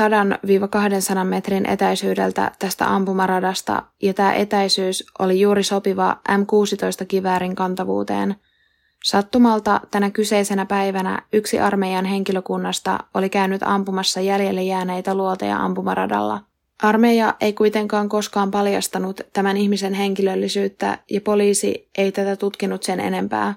100-200 1.20 1.24
metrin 1.24 1.66
etäisyydeltä 1.66 2.50
tästä 2.58 2.94
ampumaradasta, 2.94 3.82
ja 4.02 4.14
tämä 4.14 4.32
etäisyys 4.32 5.04
oli 5.18 5.40
juuri 5.40 5.62
sopiva 5.62 6.16
M16-kiväärin 6.28 7.54
kantavuuteen– 7.54 8.34
Sattumalta 9.04 9.80
tänä 9.90 10.10
kyseisenä 10.10 10.66
päivänä 10.66 11.22
yksi 11.32 11.60
armeijan 11.60 12.04
henkilökunnasta 12.04 12.98
oli 13.14 13.30
käynyt 13.30 13.62
ampumassa 13.62 14.20
jäljelle 14.20 14.62
jääneitä 14.62 15.14
luoteja 15.14 15.56
ampumaradalla. 15.56 16.40
Armeija 16.82 17.34
ei 17.40 17.52
kuitenkaan 17.52 18.08
koskaan 18.08 18.50
paljastanut 18.50 19.20
tämän 19.32 19.56
ihmisen 19.56 19.94
henkilöllisyyttä 19.94 20.98
ja 21.10 21.20
poliisi 21.20 21.88
ei 21.98 22.12
tätä 22.12 22.36
tutkinut 22.36 22.82
sen 22.82 23.00
enempää. 23.00 23.54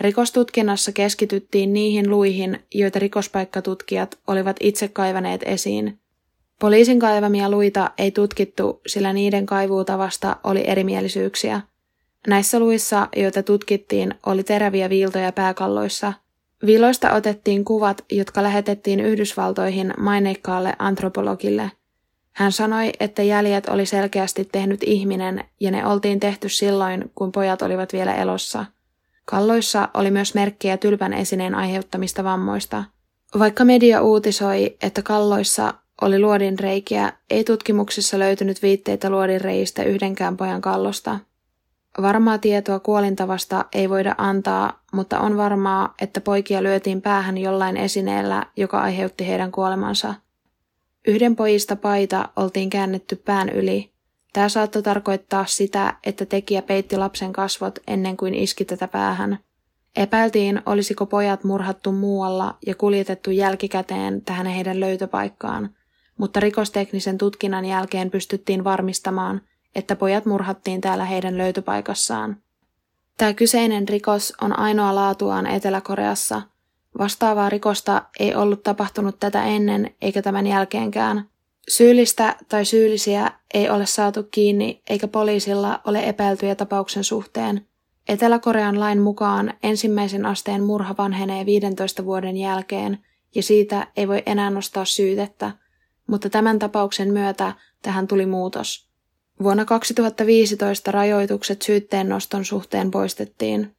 Rikostutkinnassa 0.00 0.92
keskityttiin 0.92 1.72
niihin 1.72 2.10
luihin, 2.10 2.58
joita 2.74 2.98
rikospaikkatutkijat 2.98 4.18
olivat 4.26 4.56
itse 4.60 4.88
kaivaneet 4.88 5.42
esiin. 5.44 5.98
Poliisin 6.60 6.98
kaivamia 6.98 7.50
luita 7.50 7.90
ei 7.98 8.10
tutkittu, 8.10 8.80
sillä 8.86 9.12
niiden 9.12 9.46
kaivuutavasta 9.46 10.36
oli 10.44 10.64
erimielisyyksiä– 10.66 11.60
Näissä 12.26 12.58
luissa, 12.60 13.08
joita 13.16 13.42
tutkittiin, 13.42 14.14
oli 14.26 14.42
teräviä 14.42 14.90
viiltoja 14.90 15.32
pääkalloissa. 15.32 16.12
Viiloista 16.66 17.12
otettiin 17.12 17.64
kuvat, 17.64 18.04
jotka 18.12 18.42
lähetettiin 18.42 19.00
Yhdysvaltoihin 19.00 19.94
maineikkaalle 19.98 20.72
antropologille. 20.78 21.70
Hän 22.36 22.52
sanoi, 22.52 22.92
että 23.00 23.22
jäljet 23.22 23.68
oli 23.68 23.86
selkeästi 23.86 24.48
tehnyt 24.52 24.82
ihminen 24.82 25.44
ja 25.60 25.70
ne 25.70 25.86
oltiin 25.86 26.20
tehty 26.20 26.48
silloin, 26.48 27.10
kun 27.14 27.32
pojat 27.32 27.62
olivat 27.62 27.92
vielä 27.92 28.14
elossa. 28.14 28.64
Kalloissa 29.24 29.88
oli 29.94 30.10
myös 30.10 30.34
merkkejä 30.34 30.76
tylpän 30.76 31.12
esineen 31.12 31.54
aiheuttamista 31.54 32.24
vammoista. 32.24 32.84
Vaikka 33.38 33.64
media 33.64 34.02
uutisoi, 34.02 34.76
että 34.82 35.02
kalloissa 35.02 35.74
oli 36.02 36.18
luodinreikiä, 36.18 37.12
ei 37.30 37.44
tutkimuksissa 37.44 38.18
löytynyt 38.18 38.62
viitteitä 38.62 39.10
luodinreistä 39.10 39.82
yhdenkään 39.82 40.36
pojan 40.36 40.60
kallosta. 40.60 41.18
Varmaa 42.02 42.38
tietoa 42.38 42.80
kuolintavasta 42.80 43.64
ei 43.72 43.90
voida 43.90 44.14
antaa, 44.18 44.80
mutta 44.92 45.20
on 45.20 45.36
varmaa, 45.36 45.94
että 46.00 46.20
poikia 46.20 46.62
lyötiin 46.62 47.02
päähän 47.02 47.38
jollain 47.38 47.76
esineellä, 47.76 48.46
joka 48.56 48.80
aiheutti 48.80 49.28
heidän 49.28 49.52
kuolemansa. 49.52 50.14
Yhden 51.06 51.36
pojista 51.36 51.76
paita 51.76 52.28
oltiin 52.36 52.70
käännetty 52.70 53.16
pään 53.16 53.48
yli. 53.48 53.90
Tämä 54.32 54.48
saattoi 54.48 54.82
tarkoittaa 54.82 55.46
sitä, 55.46 55.94
että 56.04 56.26
tekijä 56.26 56.62
peitti 56.62 56.96
lapsen 56.96 57.32
kasvot 57.32 57.78
ennen 57.86 58.16
kuin 58.16 58.34
iski 58.34 58.64
tätä 58.64 58.88
päähän. 58.88 59.38
Epäiltiin, 59.96 60.62
olisiko 60.66 61.06
pojat 61.06 61.44
murhattu 61.44 61.92
muualla 61.92 62.58
ja 62.66 62.74
kuljetettu 62.74 63.30
jälkikäteen 63.30 64.22
tähän 64.22 64.46
heidän 64.46 64.80
löytöpaikkaan, 64.80 65.70
mutta 66.18 66.40
rikosteknisen 66.40 67.18
tutkinnan 67.18 67.64
jälkeen 67.64 68.10
pystyttiin 68.10 68.64
varmistamaan– 68.64 69.40
että 69.76 69.96
pojat 69.96 70.26
murhattiin 70.26 70.80
täällä 70.80 71.04
heidän 71.04 71.38
löytöpaikassaan. 71.38 72.36
Tämä 73.18 73.34
kyseinen 73.34 73.88
rikos 73.88 74.32
on 74.40 74.58
ainoa 74.58 74.94
laatuaan 74.94 75.46
Etelä-Koreassa. 75.46 76.42
Vastaavaa 76.98 77.48
rikosta 77.48 78.02
ei 78.18 78.34
ollut 78.34 78.62
tapahtunut 78.62 79.20
tätä 79.20 79.44
ennen 79.44 79.94
eikä 80.02 80.22
tämän 80.22 80.46
jälkeenkään. 80.46 81.28
Syyllistä 81.68 82.36
tai 82.48 82.64
syyllisiä 82.64 83.30
ei 83.54 83.70
ole 83.70 83.86
saatu 83.86 84.22
kiinni 84.30 84.82
eikä 84.90 85.08
poliisilla 85.08 85.80
ole 85.84 86.08
epäiltyjä 86.08 86.54
tapauksen 86.54 87.04
suhteen. 87.04 87.66
Etelä-Korean 88.08 88.80
lain 88.80 89.00
mukaan 89.00 89.54
ensimmäisen 89.62 90.26
asteen 90.26 90.62
murha 90.62 90.94
vanhenee 90.98 91.46
15 91.46 92.04
vuoden 92.04 92.36
jälkeen 92.36 92.98
ja 93.34 93.42
siitä 93.42 93.86
ei 93.96 94.08
voi 94.08 94.22
enää 94.26 94.50
nostaa 94.50 94.84
syytettä, 94.84 95.52
mutta 96.06 96.30
tämän 96.30 96.58
tapauksen 96.58 97.12
myötä 97.12 97.52
tähän 97.82 98.06
tuli 98.06 98.26
muutos. 98.26 98.88
Vuonna 99.42 99.64
2015 99.64 100.90
rajoitukset 100.90 101.62
syytteen 101.62 102.08
noston 102.08 102.44
suhteen 102.44 102.90
poistettiin. 102.90 103.75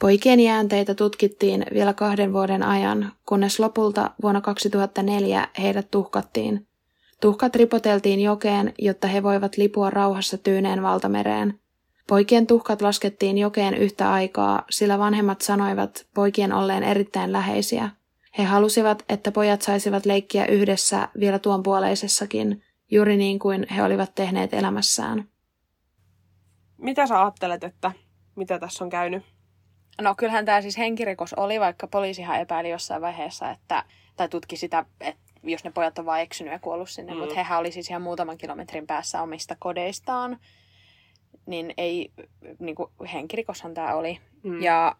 Poikien 0.00 0.40
jäänteitä 0.40 0.94
tutkittiin 0.94 1.66
vielä 1.74 1.94
kahden 1.94 2.32
vuoden 2.32 2.62
ajan, 2.62 3.12
kunnes 3.26 3.60
lopulta 3.60 4.10
vuonna 4.22 4.40
2004 4.40 5.48
heidät 5.58 5.90
tuhkattiin. 5.90 6.66
Tuhkat 7.20 7.56
ripoteltiin 7.56 8.20
jokeen, 8.20 8.74
jotta 8.78 9.08
he 9.08 9.22
voivat 9.22 9.56
lipua 9.56 9.90
rauhassa 9.90 10.38
Tyyneen 10.38 10.82
valtamereen. 10.82 11.60
Poikien 12.06 12.46
tuhkat 12.46 12.82
laskettiin 12.82 13.38
jokeen 13.38 13.74
yhtä 13.74 14.12
aikaa, 14.12 14.64
sillä 14.70 14.98
vanhemmat 14.98 15.40
sanoivat 15.40 16.06
poikien 16.14 16.52
olleen 16.52 16.82
erittäin 16.82 17.32
läheisiä. 17.32 17.90
He 18.38 18.44
halusivat, 18.44 19.04
että 19.08 19.32
pojat 19.32 19.62
saisivat 19.62 20.06
leikkiä 20.06 20.46
yhdessä 20.46 21.08
vielä 21.20 21.38
tuon 21.38 21.62
puoleisessakin, 21.62 22.62
juuri 22.90 23.16
niin 23.16 23.38
kuin 23.38 23.66
he 23.76 23.82
olivat 23.82 24.14
tehneet 24.14 24.54
elämässään. 24.54 25.28
Mitä 26.78 27.06
sä 27.06 27.20
ajattelet, 27.20 27.64
että 27.64 27.92
mitä 28.36 28.58
tässä 28.58 28.84
on 28.84 28.90
käynyt? 28.90 29.39
No 30.00 30.14
kyllähän 30.14 30.44
tämä 30.44 30.62
siis 30.62 30.78
henkirikos 30.78 31.34
oli, 31.34 31.60
vaikka 31.60 31.86
poliisihan 31.86 32.40
epäili 32.40 32.70
jossain 32.70 33.02
vaiheessa, 33.02 33.50
että, 33.50 33.84
tai 34.16 34.28
tutki 34.28 34.56
sitä, 34.56 34.84
että 35.00 35.22
jos 35.42 35.64
ne 35.64 35.70
pojat 35.70 35.98
on 35.98 36.06
vain 36.06 36.22
eksynyt 36.22 36.52
ja 36.52 36.58
kuollut 36.58 36.90
sinne, 36.90 37.12
mm. 37.12 37.18
mutta 37.18 37.34
hehän 37.34 37.58
oli 37.58 37.72
siis 37.72 37.90
ihan 37.90 38.02
muutaman 38.02 38.38
kilometrin 38.38 38.86
päässä 38.86 39.22
omista 39.22 39.56
kodeistaan, 39.58 40.38
niin 41.46 41.74
ei, 41.76 42.12
niin 42.58 42.74
kuin 42.74 42.90
henkirikoshan 43.12 43.74
tämä 43.74 43.94
oli. 43.94 44.18
Mm. 44.42 44.62
Ja 44.62 44.96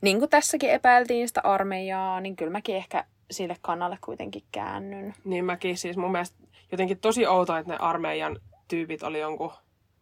niin 0.00 0.18
kuin 0.18 0.30
tässäkin 0.30 0.70
epäiltiin 0.70 1.28
sitä 1.28 1.40
armeijaa, 1.44 2.20
niin 2.20 2.36
kyllä 2.36 2.52
mäkin 2.52 2.76
ehkä 2.76 3.04
sille 3.30 3.56
kannalle 3.60 3.98
kuitenkin 4.04 4.42
käännyn. 4.52 5.14
Niin 5.24 5.44
mäkin 5.44 5.76
siis 5.76 5.96
mun 5.96 6.12
mielestä 6.12 6.36
jotenkin 6.72 6.98
tosi 6.98 7.26
outoa, 7.26 7.58
että 7.58 7.72
ne 7.72 7.78
armeijan 7.78 8.40
tyypit 8.68 9.02
oli 9.02 9.20
jonkun 9.20 9.52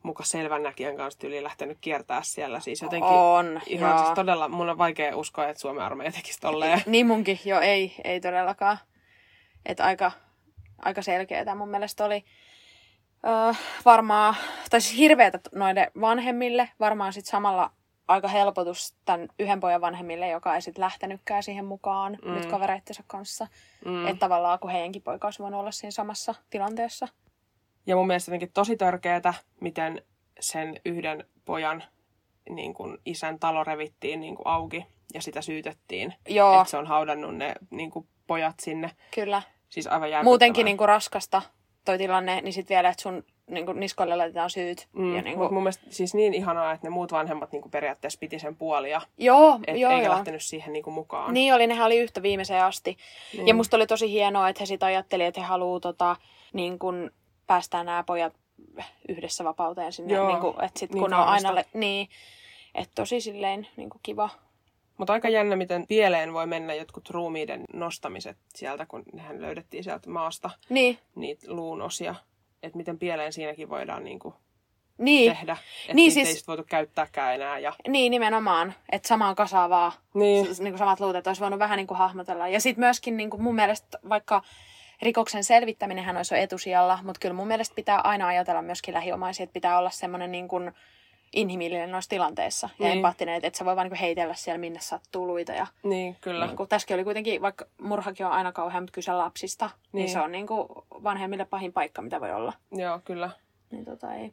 muka 0.02 0.24
selvän 0.24 0.62
näkijän 0.62 0.96
kanssa 0.96 1.20
tyyli 1.20 1.42
lähtenyt 1.42 1.78
kiertää 1.80 2.22
siellä. 2.22 2.60
Siis 2.60 2.82
jotenkin 2.82 3.10
On, 3.10 3.60
ihan 3.66 3.90
joo. 3.90 3.98
siis 3.98 4.14
todella, 4.14 4.48
mun 4.48 4.70
on 4.70 4.78
vaikea 4.78 5.16
uskoa, 5.16 5.48
että 5.48 5.60
Suomen 5.60 5.84
armeija 5.84 6.12
tekisi 6.12 6.40
tolleen. 6.40 6.82
Niin 6.86 7.06
munkin, 7.06 7.40
joo, 7.44 7.60
ei, 7.60 7.94
ei 8.04 8.20
todellakaan. 8.20 8.78
Että 9.66 9.84
aika, 9.84 10.12
aika 10.78 11.02
selkeää 11.02 11.54
mun 11.54 11.68
mielestä 11.68 12.04
oli. 12.04 12.24
Öö, 13.26 13.52
varmaan, 13.84 14.34
tai 14.70 14.80
siis 14.80 14.98
hirveätä 14.98 15.40
noille 15.54 15.92
vanhemmille, 16.00 16.68
varmaan 16.80 17.12
sitten 17.12 17.30
samalla 17.30 17.70
aika 18.08 18.28
helpotus 18.28 18.94
tämän 19.04 19.28
yhden 19.38 19.60
pojan 19.60 19.80
vanhemmille, 19.80 20.28
joka 20.28 20.54
ei 20.54 20.62
sitten 20.62 20.82
lähtenytkään 20.82 21.42
siihen 21.42 21.64
mukaan 21.64 22.18
mm. 22.24 22.34
nyt 22.34 22.46
kavereittensa 22.46 23.02
kanssa. 23.06 23.46
Mm. 23.84 24.06
Että 24.06 24.20
tavallaan 24.20 24.58
kun 24.58 24.70
heidänkin 24.70 25.02
poika 25.02 25.26
olisi 25.26 25.42
voinut 25.42 25.60
olla 25.60 25.70
siinä 25.70 25.90
samassa 25.90 26.34
tilanteessa. 26.50 27.08
Ja 27.86 27.96
mun 27.96 28.06
mielestä 28.06 28.30
jotenkin 28.30 28.52
tosi 28.54 28.76
törkeetä, 28.76 29.34
miten 29.60 30.02
sen 30.40 30.80
yhden 30.84 31.24
pojan 31.44 31.84
niin 32.50 32.74
kuin 32.74 32.98
isän 33.06 33.38
talo 33.38 33.64
revittiin 33.64 34.20
niin 34.20 34.36
kuin 34.36 34.46
auki 34.46 34.86
ja 35.14 35.22
sitä 35.22 35.42
syytettiin. 35.42 36.14
Joo. 36.28 36.60
Että 36.60 36.70
se 36.70 36.76
on 36.76 36.86
haudannut 36.86 37.36
ne 37.36 37.54
niin 37.70 37.90
kuin 37.90 38.06
pojat 38.26 38.60
sinne. 38.60 38.90
Kyllä. 39.14 39.42
Siis 39.68 39.86
aivan. 39.86 40.24
Muutenkin 40.24 40.64
niin 40.64 40.76
kuin 40.76 40.88
raskasta 40.88 41.42
toi 41.84 41.98
tilanne, 41.98 42.40
niin 42.40 42.52
sitten 42.52 42.74
vielä, 42.74 42.88
että 42.88 43.02
sun 43.02 43.24
niin 43.50 43.66
kuin 43.66 43.80
niskoille 43.80 44.16
laitetaan 44.16 44.50
syyt. 44.50 44.88
Mm, 44.92 45.16
ja 45.16 45.22
niin 45.22 45.38
kuin... 45.38 45.54
mun 45.54 45.62
mielestä 45.62 45.86
siis 45.88 46.14
niin 46.14 46.34
ihanaa, 46.34 46.72
että 46.72 46.86
ne 46.86 46.90
muut 46.90 47.12
vanhemmat 47.12 47.52
niin 47.52 47.62
kuin 47.62 47.70
periaatteessa 47.70 48.18
piti 48.18 48.38
sen 48.38 48.56
puolia. 48.56 49.00
Joo, 49.18 49.60
Et 49.66 49.76
joo, 49.76 49.92
eikä 49.92 50.06
joo. 50.06 50.14
lähtenyt 50.14 50.42
siihen 50.42 50.72
niin 50.72 50.82
kuin 50.82 50.94
mukaan. 50.94 51.34
Niin 51.34 51.54
oli, 51.54 51.66
nehän 51.66 51.86
oli 51.86 51.98
yhtä 51.98 52.22
viimeiseen 52.22 52.64
asti. 52.64 52.96
Niin. 53.32 53.48
Ja 53.48 53.54
musta 53.54 53.76
oli 53.76 53.86
tosi 53.86 54.10
hienoa, 54.10 54.48
että 54.48 54.62
he 54.62 54.66
sitä 54.66 54.86
ajatteli, 54.86 55.24
että 55.24 55.40
he 55.40 55.46
haluaa 55.46 55.80
tota, 55.80 56.16
niin 56.52 56.78
kun 56.78 57.10
päästää 57.52 57.84
nämä 57.84 58.02
pojat 58.02 58.32
yhdessä 59.08 59.44
vapauteen 59.44 59.92
sinne. 59.92 60.14
Joo, 60.14 60.28
niin 60.28 60.40
kun, 60.40 60.64
että 60.64 60.80
sit, 60.80 60.90
niin 60.92 61.02
kun 61.02 61.14
on 61.14 61.20
aina... 61.20 61.54
Le- 61.54 61.64
niin, 61.74 62.08
että 62.74 62.92
tosi 62.94 63.20
silleen 63.20 63.68
niin 63.76 63.90
kuin 63.90 64.00
kiva. 64.02 64.30
Mutta 64.98 65.12
aika 65.12 65.28
jännä, 65.28 65.56
miten 65.56 65.86
pieleen 65.86 66.32
voi 66.32 66.46
mennä 66.46 66.74
jotkut 66.74 67.10
ruumiiden 67.10 67.64
nostamiset 67.72 68.36
sieltä, 68.54 68.86
kun 68.86 69.02
nehän 69.12 69.42
löydettiin 69.42 69.84
sieltä 69.84 70.10
maasta 70.10 70.50
Niin, 70.68 70.98
niitä 71.14 71.46
luun 71.48 71.82
osia. 71.82 72.14
Että 72.62 72.76
miten 72.78 72.98
pieleen 72.98 73.32
siinäkin 73.32 73.68
voidaan 73.70 74.04
niin 74.04 74.18
kuin 74.18 74.34
niin, 74.98 75.32
tehdä. 75.32 75.52
Että 75.82 75.94
Niin, 75.94 76.12
siis- 76.12 76.26
siis... 76.26 76.28
ei 76.28 76.38
sit 76.40 76.48
voitu 76.48 76.64
käyttääkään 76.68 77.34
enää. 77.34 77.58
Ja... 77.58 77.72
niin 77.88 78.10
nimenomaan, 78.10 78.74
että 78.92 79.08
samaan 79.08 79.34
kasaan 79.34 79.70
vaan 79.70 79.92
Niin. 80.14 80.54
s- 80.54 80.60
niin 80.60 80.72
kuin 80.72 80.78
samat 80.78 81.00
luut, 81.00 81.16
että 81.16 81.30
olisi 81.30 81.40
voinut 81.42 81.58
vähän 81.58 81.76
niin 81.76 81.86
kuin 81.86 81.98
hahmotella. 81.98 82.48
Ja 82.48 82.60
sitten 82.60 82.84
myöskin 82.84 83.16
niin 83.16 83.30
kuin 83.30 83.42
mun 83.42 83.54
mielestä 83.54 83.98
vaikka 84.08 84.42
rikoksen 85.02 85.44
selvittäminenhän 85.44 86.16
olisi 86.16 86.38
etusijalla, 86.38 86.98
mutta 87.02 87.18
kyllä 87.20 87.34
mun 87.34 87.46
mielestä 87.48 87.74
pitää 87.74 88.00
aina 88.00 88.26
ajatella 88.26 88.62
myöskin 88.62 88.94
lähiomaisia, 88.94 89.44
että 89.44 89.54
pitää 89.54 89.78
olla 89.78 89.90
semmoinen 89.90 90.32
niin 90.32 90.48
kuin 90.48 90.72
inhimillinen 91.32 91.90
noissa 91.90 92.08
tilanteissa 92.10 92.68
ja 92.78 92.86
Niin. 92.86 92.96
empaattinen, 92.96 93.34
että 93.34 93.46
et 93.48 93.54
sä 93.54 93.64
voi 93.64 93.76
vaan 93.76 93.88
niin 93.88 93.98
heitellä 93.98 94.34
siellä 94.34 94.58
minne 94.58 94.80
sattuu 94.80 95.26
luita. 95.26 95.52
Ja, 95.52 95.66
Niin, 95.82 96.16
kyllä. 96.20 96.46
niin 96.46 96.56
kuin, 96.56 96.68
tässäkin 96.68 96.94
oli 96.94 97.04
kuitenkin, 97.04 97.42
vaikka 97.42 97.64
murhakin 97.80 98.26
on 98.26 98.32
aina 98.32 98.52
kauhean 98.52 98.88
kyse 98.92 99.12
lapsista, 99.12 99.66
niin, 99.66 99.74
niin 99.92 100.04
Niin. 100.04 100.12
se 100.12 100.20
on 100.20 100.32
niin 100.32 100.46
kuin 100.46 100.68
vanhemmille 100.90 101.44
pahin 101.44 101.72
paikka, 101.72 102.02
mitä 102.02 102.20
voi 102.20 102.32
olla. 102.32 102.52
Joo, 102.72 103.00
kyllä. 103.04 103.30
Niin 103.70 103.84
tota 103.84 104.14
ei. 104.14 104.32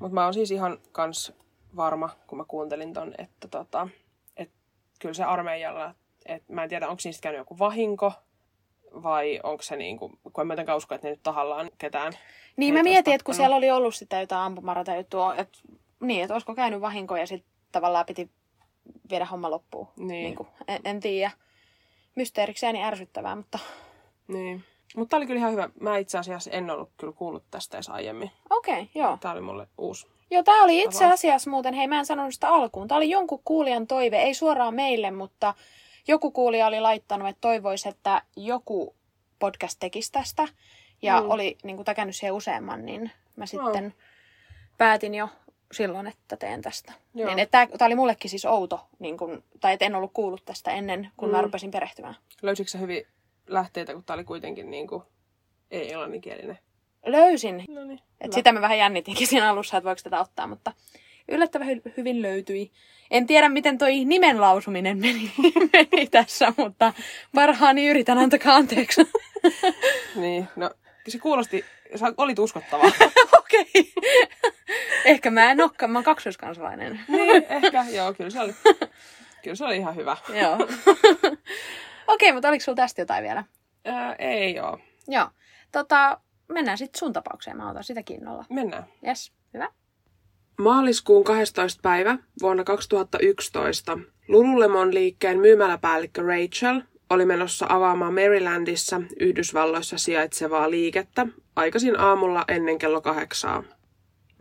Mutta 0.00 0.14
mä 0.14 0.24
oon 0.24 0.34
siis 0.34 0.50
ihan 0.50 0.78
kans 0.92 1.32
varma, 1.76 2.10
kun 2.26 2.38
mä 2.38 2.44
kuuntelin 2.48 2.92
ton, 2.92 3.14
että 3.18 3.48
tota, 3.48 3.88
et 4.36 4.50
kyllä 5.00 5.14
se 5.14 5.24
armeijalla, 5.24 5.94
että 6.26 6.52
mä 6.52 6.62
en 6.62 6.68
tiedä, 6.68 6.88
onko 6.88 7.00
niistä 7.04 7.22
käynyt 7.22 7.38
joku 7.38 7.58
vahinko 7.58 8.12
vai 9.02 9.40
onko 9.42 9.62
se 9.62 9.76
niinku, 9.76 10.10
kun 10.32 10.50
en 10.50 10.66
mä 10.66 10.74
usko, 10.74 10.94
että 10.94 11.06
ne 11.06 11.10
nyt 11.10 11.22
tahallaan 11.22 11.70
ketään. 11.78 12.12
Niin 12.56 12.74
mä 12.74 12.82
mietin, 12.82 13.14
että 13.14 13.24
kun 13.24 13.34
siellä 13.34 13.56
oli 13.56 13.70
ollut 13.70 13.94
sitä 13.94 14.20
jotain 14.20 14.42
ampumarata 14.42 14.96
juttua, 14.96 15.34
että 15.34 15.58
niin, 16.00 16.22
että 16.22 16.34
olisiko 16.34 16.54
käynyt 16.54 16.80
vahinko 16.80 17.16
ja 17.16 17.26
sitten 17.26 17.52
tavallaan 17.72 18.06
piti 18.06 18.30
viedä 19.10 19.24
homma 19.24 19.50
loppuun. 19.50 19.88
Niin. 19.96 20.08
niin 20.08 20.34
kuin, 20.34 20.48
en, 20.68 20.80
en 20.84 21.00
tiedä. 21.00 21.30
Mysteerikseen 22.14 22.76
ärsyttävää, 22.76 23.36
mutta 23.36 23.58
Niin. 24.28 24.64
Mutta 24.96 25.16
oli 25.16 25.26
kyllä 25.26 25.38
ihan 25.38 25.52
hyvä. 25.52 25.70
Mä 25.80 25.96
itse 25.96 26.18
asiassa 26.18 26.50
en 26.50 26.70
ollut 26.70 26.90
kyllä 26.96 27.12
kuullut 27.12 27.44
tästä 27.50 27.76
edes 27.76 27.88
aiemmin. 27.88 28.30
okei, 28.50 28.74
okay, 28.74 28.86
joo. 28.94 29.18
Tää 29.20 29.32
oli 29.32 29.40
mulle 29.40 29.68
uusi. 29.78 30.06
Joo, 30.30 30.42
tää 30.42 30.62
oli 30.62 30.82
itse 30.82 31.04
asiassa 31.04 31.50
muuten, 31.50 31.74
hei 31.74 31.86
mä 31.86 31.98
en 31.98 32.06
sanonut 32.06 32.34
sitä 32.34 32.48
alkuun. 32.48 32.88
Tää 32.88 32.96
oli 32.96 33.10
jonkun 33.10 33.40
kuulijan 33.44 33.86
toive, 33.86 34.22
ei 34.22 34.34
suoraan 34.34 34.74
meille, 34.74 35.10
mutta 35.10 35.54
joku 36.08 36.30
kuulija 36.30 36.66
oli 36.66 36.80
laittanut, 36.80 37.28
että 37.28 37.40
toivoisi, 37.40 37.88
että 37.88 38.22
joku 38.36 38.96
podcast 39.38 39.76
tekisi 39.80 40.12
tästä. 40.12 40.48
Ja 41.02 41.20
Mm. 41.20 41.30
oli 41.30 41.58
niin 41.64 41.76
kuin, 41.76 41.84
täkännyt 41.84 42.16
siihen 42.16 42.34
useamman, 42.34 42.86
niin 42.86 43.10
mä 43.36 43.46
sitten 43.46 43.94
päätin 44.78 45.14
jo 45.14 45.28
silloin, 45.72 46.06
että 46.06 46.36
teen 46.36 46.62
tästä. 46.62 46.92
Joo. 47.14 47.28
Niin, 47.28 47.38
että 47.38 47.68
tämä 47.78 47.86
oli 47.86 47.94
mullekin 47.94 48.30
siis 48.30 48.44
outo, 48.44 48.88
niin 48.98 49.16
kun, 49.16 49.44
tai 49.60 49.72
et 49.72 49.82
en 49.82 49.94
ollut 49.94 50.12
kuullut 50.12 50.44
tästä 50.44 50.70
ennen, 50.70 51.10
kun 51.16 51.28
mm. 51.28 51.36
mä 51.36 51.42
rupesin 51.42 51.70
perehtymään. 51.70 52.16
Löysitkö 52.42 52.78
hyvin 52.78 53.06
lähteitä, 53.46 53.92
kun 53.92 54.04
tää 54.04 54.14
oli 54.14 54.24
kuitenkin 54.24 54.70
niinku 54.70 55.04
ei 55.70 55.92
englanninkielinen? 55.92 56.58
Löysin. 57.06 57.64
No 57.68 57.84
niin. 57.84 58.00
Et 58.20 58.32
sitä 58.32 58.52
mä 58.52 58.60
vähän 58.60 58.78
jännitinkin 58.78 59.26
siinä 59.26 59.50
alussa, 59.50 59.76
että 59.76 59.88
voiko 59.88 60.00
tätä 60.04 60.20
ottaa, 60.20 60.46
mutta 60.46 60.72
yllättävän 61.28 61.68
hy- 61.68 61.92
hyvin 61.96 62.22
löytyi. 62.22 62.72
En 63.10 63.26
tiedä, 63.26 63.48
miten 63.48 63.78
toi 63.78 64.04
nimen 64.04 64.40
lausuminen 64.40 64.98
meni, 64.98 65.32
meni 65.72 66.06
tässä, 66.06 66.52
mutta 66.56 66.92
parhaani 67.34 67.86
yritän, 67.86 68.18
antakaa 68.18 68.54
anteeksi. 68.56 69.00
Niin, 70.16 70.48
no 70.56 70.70
se 71.08 71.18
kuulosti, 71.18 71.64
sä 71.96 72.12
olit 72.16 72.38
uskottava. 72.38 72.84
Okei. 73.38 73.92
Ehkä 75.04 75.30
mä 75.30 75.50
en 75.50 75.60
olekaan, 75.60 75.90
mä 75.90 75.98
oon 75.98 76.04
kaksoiskansalainen. 76.04 77.00
niin, 77.08 77.46
ehkä, 77.48 77.84
joo, 77.90 78.14
kyllä 78.14 78.30
se 78.30 78.40
oli. 78.40 78.54
Kyllä 79.42 79.56
se 79.56 79.64
oli 79.64 79.76
ihan 79.76 79.96
hyvä. 79.96 80.16
Joo. 80.40 80.58
Okei, 82.06 82.32
mutta 82.32 82.48
oliko 82.48 82.64
sulla 82.64 82.76
tästä 82.76 83.02
jotain 83.02 83.24
vielä? 83.24 83.44
Ää, 83.84 84.14
ei 84.18 84.54
joo. 84.54 84.78
Joo. 85.08 85.28
Tota, 85.72 86.20
mennään 86.48 86.78
sitten 86.78 86.98
sun 86.98 87.12
tapaukseen. 87.12 87.56
Mä 87.56 87.70
otan 87.70 87.84
sitä 87.84 88.02
kiinnolla. 88.02 88.44
Mennään. 88.50 88.84
Yes, 89.06 89.32
hyvä. 89.54 89.68
Maaliskuun 90.62 91.24
12. 91.24 91.80
päivä 91.82 92.18
vuonna 92.42 92.64
2011 92.64 93.98
Lululemon 94.28 94.94
liikkeen 94.94 95.40
myymäläpäällikkö 95.40 96.22
Rachel 96.22 96.80
oli 97.10 97.24
menossa 97.24 97.66
avaamaan 97.68 98.14
Marylandissa 98.14 99.02
Yhdysvalloissa 99.20 99.98
sijaitsevaa 99.98 100.70
liikettä 100.70 101.26
aikaisin 101.56 102.00
aamulla 102.00 102.44
ennen 102.48 102.78
kello 102.78 103.00
kahdeksaa. 103.00 103.62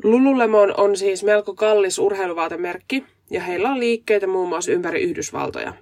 Lululemon 0.04 0.74
on 0.78 0.98
siis 0.98 1.24
melko 1.24 1.56
kallis 1.56 2.00
urheiluvaatemerkki 2.00 3.06
ja 3.30 3.42
heillä 3.42 3.70
on 3.70 3.80
liikkeitä 3.80 4.28
muun 4.28 4.50
muassa 4.50 4.72
ympäri 4.72 5.02
Yhdysvaltoja. 5.02 5.74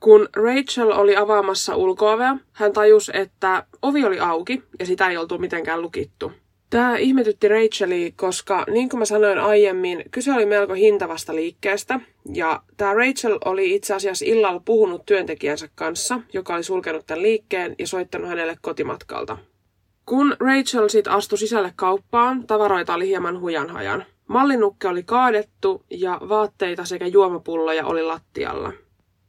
Kun 0.00 0.28
Rachel 0.36 0.90
oli 0.90 1.16
avaamassa 1.16 1.76
ulkoovea, 1.76 2.36
hän 2.52 2.72
tajusi, 2.72 3.12
että 3.14 3.66
ovi 3.82 4.04
oli 4.04 4.20
auki 4.20 4.62
ja 4.78 4.86
sitä 4.86 5.08
ei 5.08 5.16
oltu 5.16 5.38
mitenkään 5.38 5.82
lukittu. 5.82 6.32
Tämä 6.70 6.96
ihmetytti 6.96 7.48
Rachelia, 7.48 8.10
koska 8.16 8.64
niin 8.70 8.88
kuin 8.88 8.98
mä 8.98 9.04
sanoin 9.04 9.38
aiemmin, 9.38 10.04
kyse 10.10 10.32
oli 10.32 10.46
melko 10.46 10.74
hintavasta 10.74 11.34
liikkeestä. 11.34 12.00
Ja 12.34 12.62
tämä 12.76 12.94
Rachel 12.94 13.38
oli 13.44 13.74
itse 13.74 13.94
asiassa 13.94 14.24
illalla 14.28 14.62
puhunut 14.64 15.06
työntekijänsä 15.06 15.68
kanssa, 15.74 16.20
joka 16.32 16.54
oli 16.54 16.62
sulkenut 16.62 17.06
tämän 17.06 17.22
liikkeen 17.22 17.74
ja 17.78 17.86
soittanut 17.86 18.28
hänelle 18.28 18.56
kotimatkalta. 18.60 19.38
Kun 20.06 20.36
Rachel 20.40 20.88
sitten 20.88 21.12
astui 21.12 21.38
sisälle 21.38 21.72
kauppaan, 21.76 22.46
tavaroita 22.46 22.94
oli 22.94 23.08
hieman 23.08 23.40
hujanhajan. 23.40 24.04
Mallinukke 24.26 24.88
oli 24.88 25.02
kaadettu 25.02 25.84
ja 25.90 26.20
vaatteita 26.28 26.84
sekä 26.84 27.06
juomapulloja 27.06 27.86
oli 27.86 28.02
lattialla. 28.02 28.72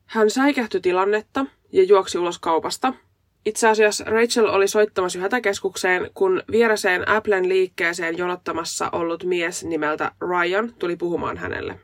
Hän 0.06 0.30
säikähtyi 0.30 0.82
tilannetta 0.82 1.46
ja 1.72 1.84
juoksi 1.84 2.18
ulos 2.18 2.40
kaupasta. 2.40 2.94
Itse 3.46 3.68
asiassa 3.68 4.04
Rachel 4.08 4.46
oli 4.46 4.68
soittamassa 4.68 5.20
hätäkeskukseen, 5.20 6.12
kun 6.14 6.44
vieraseen 6.52 7.10
Applen 7.10 7.50
liikkeeseen 7.50 8.18
jonottamassa 8.18 8.90
ollut 8.92 9.24
mies 9.24 9.64
nimeltä 9.64 10.12
Ryan 10.22 10.74
tuli 10.80 10.96
puhumaan 10.96 11.38
hänelle. 11.38 11.80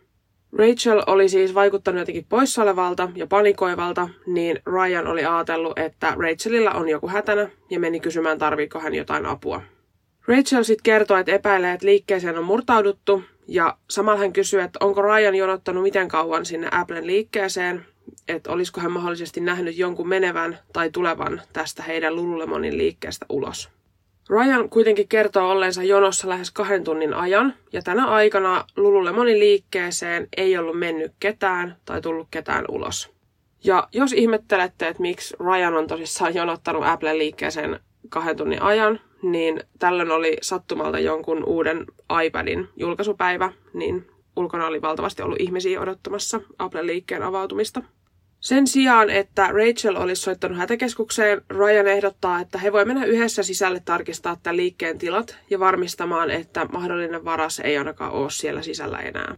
Rachel 0.58 1.04
oli 1.08 1.30
siis 1.30 1.54
vaikuttanut 1.54 2.00
jotenkin 2.00 2.26
poissa 2.30 2.64
olevalta 2.64 3.10
ja 3.16 3.28
panikoivalta, 3.28 4.10
niin 4.28 4.60
Ryan 4.66 5.08
oli 5.08 5.26
ajatellut, 5.26 5.80
että 5.80 6.14
Rachelilla 6.18 6.72
on 6.72 6.90
joku 6.90 7.08
hätänä 7.08 7.50
ja 7.70 7.80
meni 7.80 8.00
kysymään 8.00 8.38
tarviiko 8.38 8.80
hän 8.80 8.96
jotain 8.96 9.26
apua. 9.26 9.62
Rachel 10.28 10.64
sitten 10.64 10.84
kertoi, 10.84 11.20
että 11.20 11.32
epäilee, 11.32 11.74
että 11.74 11.86
liikkeeseen 11.86 12.38
on 12.38 12.44
murtauduttu 12.44 13.24
ja 13.48 13.78
samalla 13.90 14.20
hän 14.20 14.34
kysyi, 14.34 14.62
että 14.62 14.80
onko 14.82 15.02
Ryan 15.02 15.36
jonottanut 15.36 15.84
miten 15.84 16.08
kauan 16.08 16.46
sinne 16.46 16.68
Applen 16.72 17.08
liikkeeseen, 17.08 17.86
että 18.28 18.52
olisiko 18.52 18.82
hän 18.82 18.92
mahdollisesti 18.92 19.40
nähnyt 19.40 19.78
jonkun 19.78 20.08
menevän 20.08 20.60
tai 20.74 20.90
tulevan 20.90 21.42
tästä 21.54 21.84
heidän 21.84 22.16
Lululemonin 22.16 22.78
liikkeestä 22.78 23.26
ulos. 23.30 23.70
Ryan 24.30 24.70
kuitenkin 24.70 25.08
kertoo 25.08 25.50
olleensa 25.50 25.84
jonossa 25.84 26.30
lähes 26.30 26.52
kahden 26.52 26.84
tunnin 26.84 27.14
ajan, 27.14 27.54
ja 27.74 27.82
tänä 27.82 28.06
aikana 28.06 28.66
Lululemonin 28.78 29.40
liikkeeseen 29.40 30.28
ei 30.38 30.58
ollut 30.58 30.80
mennyt 30.80 31.12
ketään 31.20 31.78
tai 31.86 32.02
tullut 32.02 32.28
ketään 32.32 32.66
ulos. 32.70 33.12
Ja 33.64 33.88
jos 33.92 34.14
ihmettelette, 34.14 34.88
että 34.88 35.02
miksi 35.02 35.36
Ryan 35.40 35.74
on 35.74 35.88
tosissaan 35.88 36.36
jonottanut 36.36 36.86
Applen 36.86 37.18
liikkeeseen 37.18 37.80
kahden 38.10 38.38
tunnin 38.38 38.62
ajan, 38.62 39.00
niin 39.22 39.64
tällöin 39.80 40.12
oli 40.12 40.38
sattumalta 40.42 41.00
jonkun 41.00 41.44
uuden 41.44 41.86
iPadin 42.26 42.70
julkaisupäivä, 42.76 43.52
niin 43.74 44.08
ulkona 44.36 44.68
oli 44.68 44.82
valtavasti 44.82 45.22
ollut 45.22 45.42
ihmisiä 45.42 45.82
odottamassa 45.82 46.42
Applen 46.60 46.88
liikkeen 46.88 47.24
avautumista. 47.24 47.84
Sen 48.40 48.68
sijaan, 48.68 49.10
että 49.10 49.48
Rachel 49.48 49.96
olisi 49.96 50.22
soittanut 50.22 50.58
hätäkeskukseen, 50.58 51.42
Ryan 51.50 51.88
ehdottaa, 51.88 52.40
että 52.40 52.58
he 52.58 52.72
voi 52.72 52.86
mennä 52.86 53.06
yhdessä 53.06 53.44
sisälle 53.44 53.82
tarkistaa 53.86 54.38
tämän 54.44 54.58
liikkeen 54.58 54.98
tilat 54.98 55.38
ja 55.50 55.60
varmistamaan, 55.60 56.32
että 56.32 56.66
mahdollinen 56.72 57.26
varas 57.26 57.60
ei 57.60 57.78
ainakaan 57.78 58.12
ole 58.12 58.32
siellä 58.32 58.62
sisällä 58.62 59.00
enää. 59.00 59.36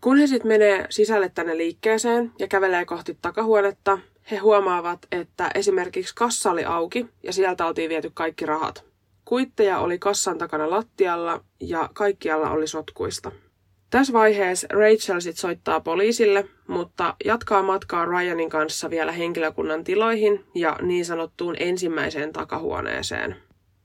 Kun 0.00 0.18
he 0.18 0.26
sitten 0.26 0.48
menee 0.48 0.86
sisälle 0.90 1.28
tänne 1.28 1.56
liikkeeseen 1.56 2.32
ja 2.38 2.48
kävelee 2.48 2.84
kohti 2.84 3.18
takahuonetta, 3.22 3.98
he 4.30 4.36
huomaavat, 4.36 5.06
että 5.12 5.50
esimerkiksi 5.54 6.14
kassa 6.14 6.50
oli 6.50 6.64
auki 6.64 7.06
ja 7.22 7.32
sieltä 7.32 7.66
oltiin 7.66 7.88
viety 7.88 8.10
kaikki 8.14 8.46
rahat. 8.46 8.84
Kuitteja 9.24 9.78
oli 9.78 9.98
kassan 9.98 10.38
takana 10.38 10.70
lattialla 10.70 11.44
ja 11.60 11.88
kaikkialla 11.92 12.50
oli 12.50 12.66
sotkuista. 12.66 13.32
Tässä 13.96 14.12
vaiheessa 14.12 14.66
Rachel 14.70 15.20
sit 15.20 15.36
soittaa 15.36 15.80
poliisille, 15.80 16.44
mutta 16.66 17.14
jatkaa 17.24 17.62
matkaa 17.62 18.04
Ryanin 18.04 18.50
kanssa 18.50 18.90
vielä 18.90 19.12
henkilökunnan 19.12 19.84
tiloihin 19.84 20.44
ja 20.54 20.76
niin 20.82 21.04
sanottuun 21.04 21.56
ensimmäiseen 21.58 22.32
takahuoneeseen. 22.32 23.36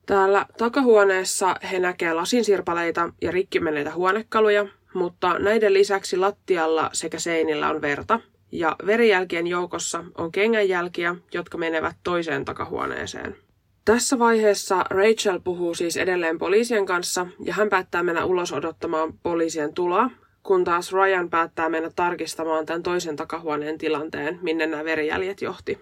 Täällä 0.05 0.45
takahuoneessa 0.57 1.55
he 1.71 1.79
näkee 1.79 2.13
lasinsirpaleita 2.13 3.13
ja 3.21 3.31
rikkimenneitä 3.31 3.93
huonekaluja, 3.93 4.65
mutta 4.93 5.39
näiden 5.39 5.73
lisäksi 5.73 6.17
lattialla 6.17 6.89
sekä 6.93 7.19
seinillä 7.19 7.69
on 7.69 7.81
verta, 7.81 8.19
ja 8.51 8.75
verijälkien 8.85 9.47
joukossa 9.47 10.03
on 10.17 10.31
kengänjälkiä, 10.31 11.15
jotka 11.33 11.57
menevät 11.57 11.95
toiseen 12.03 12.45
takahuoneeseen. 12.45 13.35
Tässä 13.85 14.19
vaiheessa 14.19 14.85
Rachel 14.89 15.39
puhuu 15.43 15.73
siis 15.73 15.97
edelleen 15.97 16.37
poliisien 16.37 16.85
kanssa 16.85 17.27
ja 17.43 17.53
hän 17.53 17.69
päättää 17.69 18.03
mennä 18.03 18.25
ulos 18.25 18.53
odottamaan 18.53 19.13
poliisien 19.23 19.73
tuloa, 19.73 20.09
kun 20.43 20.63
taas 20.63 20.93
Ryan 20.93 21.29
päättää 21.29 21.69
mennä 21.69 21.91
tarkistamaan 21.95 22.65
tämän 22.65 22.83
toisen 22.83 23.15
takahuoneen 23.15 23.77
tilanteen, 23.77 24.39
minne 24.41 24.67
nämä 24.67 24.83
verijäljet 24.83 25.41
johti. 25.41 25.79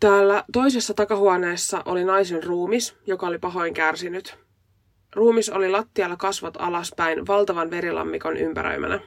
Täällä 0.00 0.44
toisessa 0.52 0.94
takahuoneessa 0.94 1.82
oli 1.84 2.04
naisen 2.04 2.42
ruumis, 2.42 2.96
joka 3.06 3.26
oli 3.26 3.38
pahoin 3.38 3.74
kärsinyt. 3.74 4.36
Ruumis 5.14 5.50
oli 5.50 5.70
lattialla 5.70 6.16
kasvot 6.16 6.54
alaspäin 6.58 7.26
valtavan 7.26 7.70
verilammikon 7.70 8.36
ympäröimänä. 8.36 9.00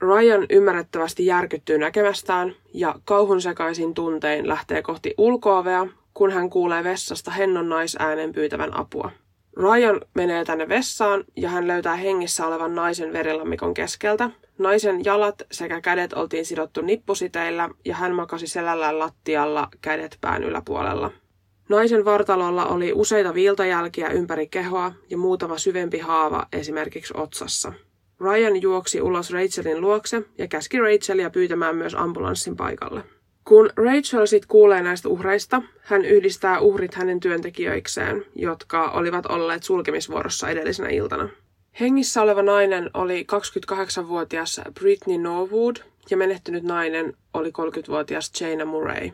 Ryan 0.00 0.46
ymmärrettävästi 0.50 1.26
järkyttyy 1.26 1.78
näkemästään 1.78 2.54
ja 2.74 2.94
kauhun 3.04 3.40
sekaisin 3.40 3.94
tuntein 3.94 4.48
lähtee 4.48 4.82
kohti 4.82 5.14
ulkoovea, 5.18 5.86
kun 6.18 6.30
hän 6.30 6.50
kuulee 6.50 6.84
vessasta 6.84 7.30
hennon 7.30 7.68
naisäänen 7.68 8.32
pyytävän 8.32 8.76
apua. 8.76 9.10
Ryan 9.56 10.00
menee 10.14 10.44
tänne 10.44 10.68
vessaan 10.68 11.24
ja 11.36 11.48
hän 11.48 11.66
löytää 11.66 11.96
hengissä 11.96 12.46
olevan 12.46 12.74
naisen 12.74 13.12
verilammikon 13.12 13.74
keskeltä. 13.74 14.30
Naisen 14.58 15.04
jalat 15.04 15.42
sekä 15.52 15.80
kädet 15.80 16.12
oltiin 16.12 16.46
sidottu 16.46 16.80
nippusiteillä 16.80 17.68
ja 17.84 17.94
hän 17.94 18.14
makasi 18.14 18.46
selällään 18.46 18.98
lattialla 18.98 19.68
kädet 19.80 20.18
pään 20.20 20.44
yläpuolella. 20.44 21.10
Naisen 21.68 22.04
vartalolla 22.04 22.66
oli 22.66 22.92
useita 22.92 23.34
viiltajälkiä 23.34 24.08
ympäri 24.08 24.46
kehoa 24.46 24.92
ja 25.10 25.18
muutama 25.18 25.58
syvempi 25.58 25.98
haava 25.98 26.46
esimerkiksi 26.52 27.14
otsassa. 27.16 27.72
Ryan 28.20 28.62
juoksi 28.62 29.00
ulos 29.00 29.30
Rachelin 29.30 29.80
luokse 29.80 30.22
ja 30.38 30.48
käski 30.48 30.78
Rachelia 30.80 31.30
pyytämään 31.30 31.76
myös 31.76 31.94
ambulanssin 31.94 32.56
paikalle. 32.56 33.17
Kun 33.48 33.70
Rachel 33.76 34.26
sitten 34.26 34.48
kuulee 34.48 34.82
näistä 34.82 35.08
uhreista, 35.08 35.62
hän 35.80 36.04
yhdistää 36.04 36.60
uhrit 36.60 36.94
hänen 36.94 37.20
työntekijöikseen, 37.20 38.24
jotka 38.34 38.90
olivat 38.90 39.26
olleet 39.26 39.62
sulkemisvuorossa 39.62 40.48
edellisenä 40.48 40.88
iltana. 40.88 41.28
Hengissä 41.80 42.22
oleva 42.22 42.42
nainen 42.42 42.90
oli 42.94 43.26
28-vuotias 43.32 44.60
Britney 44.74 45.18
Norwood 45.18 45.76
ja 46.10 46.16
menehtynyt 46.16 46.62
nainen 46.62 47.16
oli 47.34 47.48
30-vuotias 47.48 48.40
Jaina 48.40 48.64
Murray. 48.64 49.10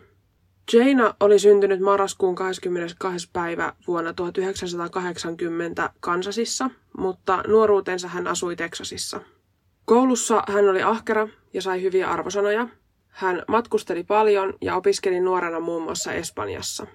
Jaina 0.73 1.15
oli 1.21 1.39
syntynyt 1.39 1.81
marraskuun 1.81 2.35
22. 2.35 3.31
päivä 3.33 3.73
vuonna 3.87 4.13
1980 4.13 5.91
Kansasissa, 6.01 6.71
mutta 6.99 7.43
nuoruutensa 7.47 8.09
hän 8.09 8.27
asui 8.27 8.57
Teksasissa. 8.57 9.21
Koulussa 9.85 10.43
hän 10.49 10.69
oli 10.69 10.83
ahkera 10.83 11.29
ja 11.53 11.63
sai 11.63 11.83
hyviä 11.83 12.11
arvosanoja, 12.11 12.69
hän 13.15 13.43
matkusteli 13.49 14.05
paljon 14.05 14.55
ja 14.61 14.77
opiskeli 14.77 15.21
nuorena 15.21 15.61
muun 15.61 15.83
muassa 15.83 16.13
Espanjassa. 16.13 16.87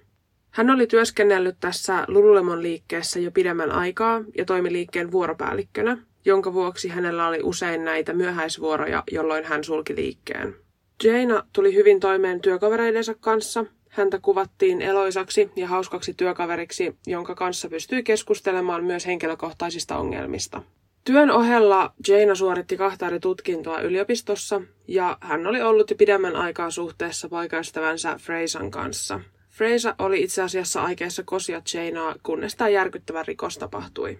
Hän 0.49 0.69
oli 0.69 0.88
työskennellyt 0.88 1.55
tässä 1.60 2.05
Lululemon 2.08 2.62
liikkeessä 2.62 3.19
jo 3.19 3.32
pidemmän 3.32 3.71
aikaa 3.71 4.21
ja 4.38 4.45
toimi 4.45 4.71
liikkeen 4.71 5.12
vuoropäällikkönä, 5.12 5.97
jonka 6.25 6.53
vuoksi 6.53 6.89
hänellä 6.89 7.27
oli 7.27 7.39
usein 7.43 7.86
näitä 7.86 8.13
myöhäisvuoroja, 8.13 9.03
jolloin 9.12 9.45
hän 9.45 9.63
sulki 9.63 9.95
liikkeen. 9.95 10.55
Jaina 11.03 11.43
tuli 11.53 11.75
hyvin 11.75 11.99
toimeen 11.99 12.41
työkavereidensa 12.41 13.15
kanssa. 13.19 13.65
Häntä 13.89 14.19
kuvattiin 14.21 14.82
eloisaksi 14.82 15.51
ja 15.55 15.67
hauskaksi 15.67 16.13
työkaveriksi, 16.13 16.95
jonka 17.08 17.36
kanssa 17.36 17.69
pystyi 17.69 18.03
keskustelemaan 18.03 18.84
myös 18.84 19.05
henkilökohtaisista 19.05 19.97
ongelmista. 19.97 20.62
Työn 21.04 21.32
ohella 21.32 21.94
Jaina 22.08 22.36
suoritti 22.36 22.78
kahta 22.78 23.08
eri 23.08 23.20
tutkintoa 23.20 23.82
yliopistossa 23.82 24.62
ja 24.88 25.18
hän 25.22 25.48
oli 25.48 25.62
ollut 25.62 25.90
jo 25.90 25.96
pidemmän 25.96 26.36
aikaa 26.36 26.72
suhteessa 26.72 27.30
poikaystävänsä 27.30 28.16
Freisan 28.20 28.72
kanssa. 28.72 29.20
Freisa 29.50 29.96
oli 30.00 30.24
itse 30.24 30.42
asiassa 30.42 30.82
aikeessa 30.82 31.24
kosia 31.24 31.62
Jainaa, 31.74 32.16
kunnes 32.24 32.56
tämä 32.56 32.70
järkyttävä 32.70 33.24
rikos 33.24 33.58
tapahtui. 33.58 34.20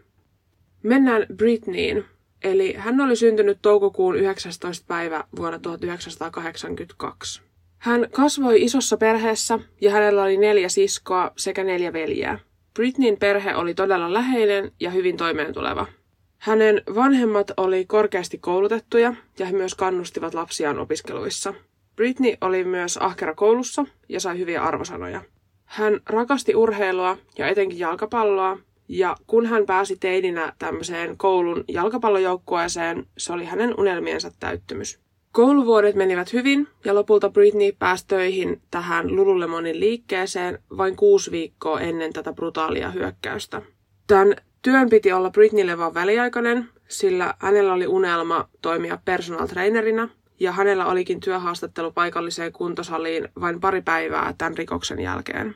Mennään 0.84 1.26
Britneyin, 1.36 2.06
eli 2.44 2.74
hän 2.74 3.02
oli 3.02 3.16
syntynyt 3.16 3.58
toukokuun 3.62 4.16
19. 4.16 4.86
päivä 4.88 5.24
vuonna 5.36 5.60
1982. 5.60 7.42
Hän 7.78 8.08
kasvoi 8.12 8.64
isossa 8.64 8.98
perheessä 8.98 9.60
ja 9.82 9.92
hänellä 9.92 10.24
oli 10.24 10.38
neljä 10.38 10.70
siskoa 10.70 11.32
sekä 11.38 11.64
neljä 11.64 11.94
veljeä. 11.94 12.40
Britneyin 12.74 13.20
perhe 13.20 13.56
oli 13.56 13.74
todella 13.74 14.14
läheinen 14.14 14.72
ja 14.80 14.90
hyvin 14.90 15.18
toimeentuleva– 15.18 15.88
hänen 16.40 16.82
vanhemmat 16.96 17.52
oli 17.58 17.86
korkeasti 17.86 18.38
koulutettuja 18.38 19.14
ja 19.40 19.46
he 19.46 19.52
myös 19.52 19.76
kannustivat 19.76 20.34
lapsiaan 20.34 20.80
opiskeluissa. 20.80 21.54
Britney 21.96 22.34
oli 22.42 22.64
myös 22.64 22.98
ahkera 22.98 23.36
koulussa 23.36 23.86
ja 24.10 24.20
sai 24.20 24.40
hyviä 24.40 24.64
arvosanoja. 24.64 25.22
Hän 25.66 26.00
rakasti 26.10 26.56
urheilua 26.56 27.18
ja 27.38 27.48
etenkin 27.48 27.80
jalkapalloa, 27.80 28.58
ja 28.88 29.16
kun 29.28 29.46
hän 29.46 29.66
pääsi 29.66 29.98
teininä 29.98 30.54
tämmöiseen 30.60 31.18
koulun 31.18 31.64
jalkapallojoukkueeseen, 31.68 33.06
se 33.18 33.34
oli 33.34 33.46
hänen 33.46 33.80
unelmiensa 33.80 34.32
täyttymys. 34.40 35.00
Kouluvuodet 35.32 35.96
menivät 35.96 36.34
hyvin 36.34 36.68
ja 36.86 36.96
lopulta 36.96 37.30
Britney 37.30 37.72
pääsi 37.80 38.08
töihin 38.08 38.62
tähän 38.72 39.16
Lululemonin 39.16 39.80
liikkeeseen 39.80 40.60
vain 40.78 40.96
kuusi 40.96 41.32
viikkoa 41.32 41.80
ennen 41.80 42.14
tätä 42.14 42.34
brutaalia 42.34 42.92
hyökkäystä. 42.92 43.62
Tämän 44.08 44.36
Työn 44.62 44.90
piti 44.90 45.12
olla 45.12 45.30
Britneylle 45.30 45.78
vaan 45.78 45.94
väliaikainen, 45.94 46.70
sillä 46.88 47.34
hänellä 47.40 47.74
oli 47.74 47.88
unelma 47.88 48.50
toimia 48.62 49.00
personal 49.06 49.48
trainerina 49.48 50.10
ja 50.40 50.52
hänellä 50.52 50.86
olikin 50.86 51.20
työhaastattelu 51.20 51.92
paikalliseen 51.92 52.52
kuntosaliin 52.52 53.30
vain 53.42 53.60
pari 53.60 53.82
päivää 53.82 54.34
tämän 54.38 54.58
rikoksen 54.58 55.00
jälkeen. 55.00 55.56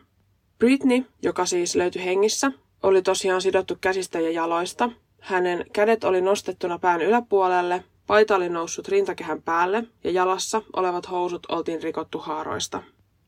Britney, 0.59 1.03
joka 1.21 1.45
siis 1.45 1.75
löytyi 1.75 2.05
hengissä, 2.05 2.51
oli 2.83 3.01
tosiaan 3.01 3.41
sidottu 3.41 3.77
käsistä 3.81 4.19
ja 4.19 4.31
jaloista. 4.31 4.89
Hänen 5.19 5.65
kädet 5.73 6.03
oli 6.03 6.21
nostettuna 6.21 6.79
pään 6.79 7.01
yläpuolelle, 7.01 7.83
paita 8.07 8.35
oli 8.35 8.49
noussut 8.49 8.87
rintakehän 8.87 9.41
päälle 9.41 9.83
ja 10.03 10.11
jalassa 10.11 10.61
olevat 10.75 11.11
housut 11.11 11.45
oltiin 11.49 11.83
rikottu 11.83 12.19
haaroista. 12.19 12.83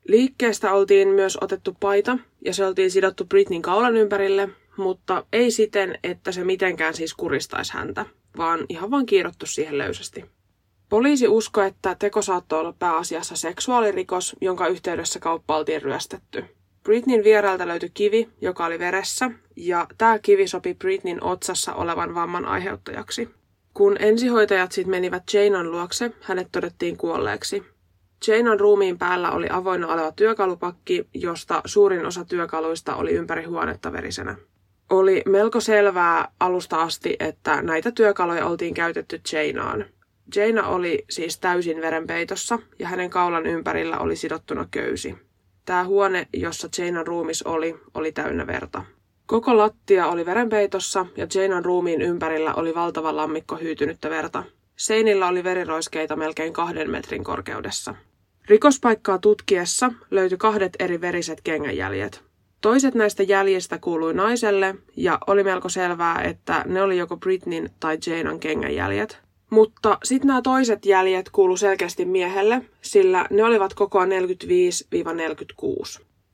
Liikkeestä 0.08 0.74
oltiin 0.74 1.08
myös 1.08 1.38
otettu 1.42 1.78
paita 1.80 2.18
ja 2.46 2.54
se 2.54 2.66
oltiin 2.66 2.92
sidottu 2.92 3.26
Britnin 3.26 3.62
kaulan 3.62 3.98
ympärille, 3.98 4.50
mutta 4.78 5.26
ei 5.34 5.52
siten, 5.52 6.00
että 6.04 6.32
se 6.32 6.44
mitenkään 6.44 6.94
siis 6.94 7.14
kuristaisi 7.14 7.74
häntä, 7.74 8.06
vaan 8.38 8.66
ihan 8.70 8.92
vaan 8.92 9.06
kiirottu 9.06 9.46
siihen 9.46 9.78
löysästi. 9.78 10.26
Poliisi 10.90 11.28
uskoi, 11.28 11.68
että 11.68 11.96
teko 11.96 12.22
saattoi 12.22 12.60
olla 12.60 12.74
pääasiassa 12.80 13.36
seksuaalirikos, 13.36 14.36
jonka 14.42 14.68
yhteydessä 14.68 15.20
kauppa 15.20 15.58
oltiin 15.58 15.82
ryöstetty. 15.82 16.46
Britnin 16.84 17.24
vierailta 17.24 17.68
löytyi 17.68 17.92
kivi, 17.94 18.30
joka 18.42 18.66
oli 18.66 18.80
veressä, 18.80 19.32
ja 19.56 19.88
tämä 19.98 20.20
kivi 20.20 20.48
sopi 20.48 20.74
Britnin 20.74 21.24
otsassa 21.24 21.74
olevan 21.74 22.16
vamman 22.16 22.46
aiheuttajaksi. 22.46 23.30
Kun 23.74 23.96
ensihoitajat 24.00 24.72
sitten 24.72 24.92
menivät 24.92 25.24
Janan 25.34 25.72
luokse, 25.72 26.12
hänet 26.22 26.48
todettiin 26.52 26.98
kuolleeksi. 26.98 27.64
Janan 28.28 28.60
ruumiin 28.60 28.98
päällä 28.98 29.32
oli 29.32 29.48
avoinna 29.50 29.88
oleva 29.88 30.12
työkalupakki, 30.12 31.08
josta 31.14 31.62
suurin 31.66 32.06
osa 32.06 32.26
työkaluista 32.26 32.96
oli 32.96 33.12
ympäri 33.12 33.44
huonetta 33.44 33.94
verisenä. 33.94 34.36
Oli 34.90 35.22
melko 35.26 35.60
selvää 35.60 36.28
alusta 36.40 36.82
asti, 36.82 37.16
että 37.20 37.62
näitä 37.62 37.92
työkaluja 37.92 38.46
oltiin 38.46 38.74
käytetty 38.74 39.22
Janaan. 39.32 39.86
Jaina 40.36 40.68
oli 40.68 41.06
siis 41.10 41.40
täysin 41.40 41.82
verenpeitossa 41.82 42.60
ja 42.80 42.88
hänen 42.88 43.10
kaulan 43.10 43.46
ympärillä 43.46 43.98
oli 43.98 44.16
sidottuna 44.16 44.68
köysi. 44.72 45.16
Tämä 45.66 45.84
huone, 45.84 46.28
jossa 46.34 46.70
Jainan 46.78 47.08
ruumis 47.08 47.44
oli, 47.44 47.76
oli 47.94 48.12
täynnä 48.12 48.48
verta. 48.48 48.84
Koko 49.26 49.58
lattia 49.58 50.08
oli 50.08 50.26
verenpeitossa 50.26 51.06
ja 51.18 51.28
Jainan 51.36 51.66
ruumiin 51.66 52.02
ympärillä 52.02 52.54
oli 52.54 52.76
valtava 52.76 53.16
lammikko 53.16 53.56
hyytynyttä 53.56 54.10
verta. 54.10 54.44
Seinillä 54.76 55.28
oli 55.28 55.44
veriroiskeita 55.44 56.16
melkein 56.16 56.54
kahden 56.54 56.92
metrin 56.92 57.24
korkeudessa. 57.24 57.96
Rikospaikkaa 58.48 59.18
tutkiessa 59.18 59.92
löytyi 60.12 60.38
kahdet 60.38 60.74
eri 60.80 61.02
veriset 61.02 61.42
kengänjäljet. 61.44 62.24
Toiset 62.62 62.96
näistä 62.96 63.24
jäljistä 63.24 63.78
kuului 63.78 64.14
naiselle 64.14 64.76
ja 64.96 65.20
oli 65.28 65.44
melko 65.44 65.70
selvää, 65.70 66.22
että 66.22 66.64
ne 66.68 66.82
oli 66.82 66.98
joko 66.98 67.18
Britnin 67.18 67.70
tai 67.80 67.98
Janan 68.08 68.40
kengänjäljet. 68.40 69.26
Mutta 69.50 69.98
sitten 70.04 70.28
nämä 70.28 70.42
toiset 70.42 70.86
jäljet 70.86 71.30
kuulu 71.30 71.58
selkeästi 71.58 72.06
miehelle, 72.06 72.62
sillä 72.82 73.26
ne 73.30 73.44
olivat 73.44 73.74
kokoa 73.74 74.06
45-46. 74.06 74.08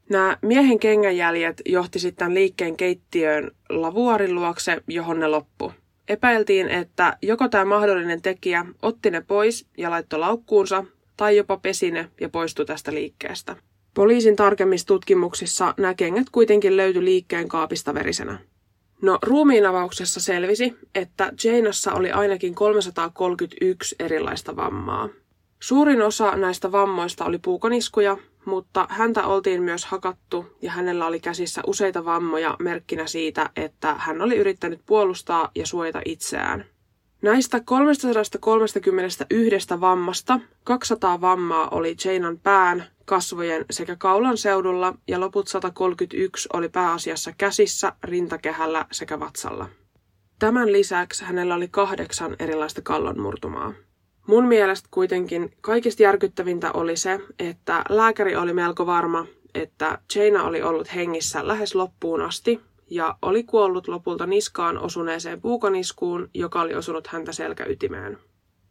Nämä 0.10 0.38
miehen 0.42 0.80
kengänjäljet 0.80 1.62
johti 1.66 2.00
sitten 2.00 2.34
liikkeen 2.34 2.78
keittiöön 2.78 3.52
lavuarin 3.70 4.36
luokse, 4.36 4.84
johon 4.88 5.20
ne 5.20 5.28
loppu. 5.28 5.72
Epäiltiin, 6.08 6.70
että 6.70 7.18
joko 7.22 7.48
tämä 7.48 7.66
mahdollinen 7.66 8.22
tekijä 8.22 8.66
otti 8.82 9.12
ne 9.12 9.22
pois 9.22 9.66
ja 9.78 9.90
laittoi 9.90 10.20
laukkuunsa, 10.20 10.84
tai 11.18 11.38
jopa 11.38 11.58
pesi 11.58 11.92
ne 11.92 12.10
ja 12.22 12.30
poistui 12.30 12.66
tästä 12.66 12.94
liikkeestä. 12.94 13.56
Poliisin 13.94 14.36
tarkemmissa 14.36 14.88
tutkimuksissa 14.88 15.74
nämä 15.78 15.94
kengät 15.94 16.28
kuitenkin 16.32 16.78
löytyi 16.78 17.06
liikkeen 17.06 17.48
kaapista 17.48 17.94
verisenä. 17.94 18.40
No 19.02 19.20
ruumiinavauksessa 19.24 20.20
selvisi, 20.20 20.78
että 20.96 21.34
Janassa 21.44 21.94
oli 21.94 22.12
ainakin 22.12 22.56
331 22.56 23.96
erilaista 24.00 24.56
vammaa. 24.56 25.10
Suurin 25.60 26.02
osa 26.02 26.36
näistä 26.36 26.72
vammoista 26.72 27.26
oli 27.26 27.38
puukoniskuja, 27.38 28.18
mutta 28.46 28.88
häntä 28.90 29.28
oltiin 29.28 29.64
myös 29.64 29.86
hakattu 29.86 30.46
ja 30.62 30.72
hänellä 30.72 31.06
oli 31.06 31.20
käsissä 31.20 31.62
useita 31.68 32.06
vammoja 32.06 32.56
merkkinä 32.60 33.08
siitä, 33.08 33.50
että 33.56 33.96
hän 34.00 34.22
oli 34.22 34.38
yrittänyt 34.38 34.82
puolustaa 34.86 35.52
ja 35.56 35.68
suojata 35.68 36.02
itseään. 36.06 36.66
Näistä 37.22 37.62
331 37.66 39.26
vammasta 39.82 40.40
200 40.64 41.22
vammaa 41.22 41.68
oli 41.70 41.96
Janan 42.06 42.40
pään, 42.40 42.86
kasvojen 43.06 43.66
sekä 43.72 43.96
kaulan 43.96 44.38
seudulla 44.38 44.94
ja 45.08 45.20
loput 45.20 45.48
131 45.48 46.50
oli 46.54 46.70
pääasiassa 46.70 47.32
käsissä, 47.38 47.94
rintakehällä 48.04 48.86
sekä 48.92 49.20
vatsalla. 49.20 49.70
Tämän 50.40 50.72
lisäksi 50.72 51.24
hänellä 51.24 51.56
oli 51.56 51.68
kahdeksan 51.68 52.36
erilaista 52.40 52.82
kallonmurtumaa. 52.82 53.74
Mun 54.28 54.48
mielestä 54.48 54.88
kuitenkin 54.92 55.54
kaikista 55.62 56.04
järkyttävintä 56.04 56.72
oli 56.72 56.98
se, 56.98 57.20
että 57.40 57.84
lääkäri 57.90 58.36
oli 58.36 58.54
melko 58.54 58.86
varma, 58.86 59.26
että 59.56 60.00
Jaina 60.16 60.44
oli 60.44 60.62
ollut 60.62 60.96
hengissä 60.96 61.48
lähes 61.48 61.76
loppuun 61.76 62.22
asti 62.22 62.62
ja 62.90 63.18
oli 63.22 63.44
kuollut 63.44 63.88
lopulta 63.88 64.26
niskaan 64.26 64.78
osuneeseen 64.78 65.42
puukoniskuun, 65.42 66.30
joka 66.34 66.62
oli 66.62 66.74
osunut 66.74 67.08
häntä 67.08 67.32
selkäytimeen. 67.32 68.18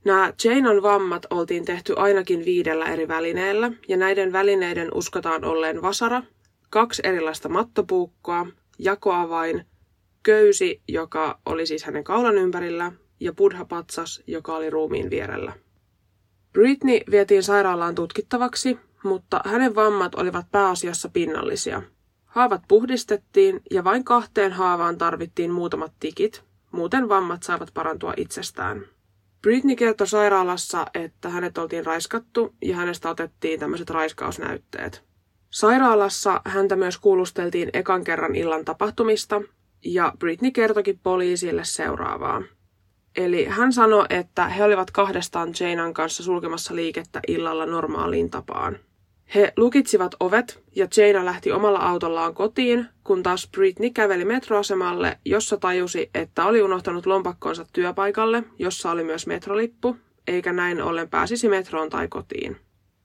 Nämä 0.04 0.32
Jainan 0.44 0.82
vammat 0.82 1.26
oltiin 1.30 1.64
tehty 1.64 1.94
ainakin 1.96 2.44
viidellä 2.44 2.86
eri 2.86 3.08
välineellä, 3.08 3.72
ja 3.88 3.96
näiden 3.96 4.32
välineiden 4.32 4.88
uskotaan 4.94 5.44
olleen 5.44 5.82
vasara, 5.82 6.22
kaksi 6.70 7.02
erilaista 7.04 7.48
mattopuukkoa, 7.48 8.46
jakoavain, 8.78 9.64
köysi, 10.22 10.82
joka 10.88 11.38
oli 11.46 11.66
siis 11.66 11.84
hänen 11.84 12.04
kaulan 12.04 12.38
ympärillä, 12.38 12.92
ja 13.20 13.32
buddha-patsas, 13.32 14.22
joka 14.26 14.56
oli 14.56 14.70
ruumiin 14.70 15.10
vierellä. 15.10 15.52
Britney 16.52 17.00
vietiin 17.10 17.42
sairaalaan 17.42 17.94
tutkittavaksi, 17.94 18.78
mutta 19.04 19.40
hänen 19.44 19.74
vammat 19.74 20.14
olivat 20.14 20.46
pääasiassa 20.52 21.08
pinnallisia. 21.08 21.82
Haavat 22.24 22.62
puhdistettiin 22.68 23.60
ja 23.70 23.84
vain 23.84 24.04
kahteen 24.04 24.52
haavaan 24.52 24.98
tarvittiin 24.98 25.50
muutamat 25.50 25.92
tikit, 26.00 26.44
muuten 26.72 27.08
vammat 27.08 27.42
saavat 27.42 27.70
parantua 27.74 28.14
itsestään. 28.16 28.86
Britney 29.42 29.76
kertoi 29.76 30.06
sairaalassa, 30.06 30.86
että 30.94 31.28
hänet 31.28 31.58
oltiin 31.58 31.86
raiskattu 31.86 32.54
ja 32.62 32.76
hänestä 32.76 33.10
otettiin 33.10 33.60
tämmöiset 33.60 33.90
raiskausnäytteet. 33.90 35.04
Sairaalassa 35.50 36.40
häntä 36.44 36.76
myös 36.76 36.98
kuulusteltiin 36.98 37.70
ekan 37.72 38.04
kerran 38.04 38.36
illan 38.36 38.64
tapahtumista 38.64 39.42
ja 39.84 40.12
Britney 40.18 40.50
kertoki 40.50 40.98
poliisille 41.02 41.64
seuraavaa. 41.64 42.42
Eli 43.16 43.44
hän 43.44 43.72
sanoi, 43.72 44.06
että 44.10 44.48
he 44.48 44.64
olivat 44.64 44.90
kahdestaan 44.90 45.52
Janan 45.60 45.94
kanssa 45.94 46.22
sulkemassa 46.22 46.74
liikettä 46.74 47.20
illalla 47.28 47.66
normaaliin 47.66 48.30
tapaan. 48.30 48.78
He 49.34 49.52
lukitsivat 49.56 50.14
ovet 50.20 50.60
ja 50.76 50.86
Jana 50.96 51.24
lähti 51.24 51.52
omalla 51.52 51.78
autollaan 51.78 52.34
kotiin, 52.34 52.86
kun 53.04 53.22
taas 53.22 53.48
Britney 53.56 53.90
käveli 53.90 54.24
metroasemalle, 54.24 55.18
jossa 55.24 55.56
tajusi, 55.56 56.10
että 56.14 56.44
oli 56.44 56.62
unohtanut 56.62 57.06
lompakkonsa 57.06 57.66
työpaikalle, 57.72 58.42
jossa 58.58 58.90
oli 58.90 59.04
myös 59.04 59.26
metrolippu, 59.26 59.96
eikä 60.26 60.52
näin 60.52 60.82
ollen 60.82 61.08
pääsisi 61.08 61.48
metroon 61.48 61.90
tai 61.90 62.08
kotiin. 62.08 62.56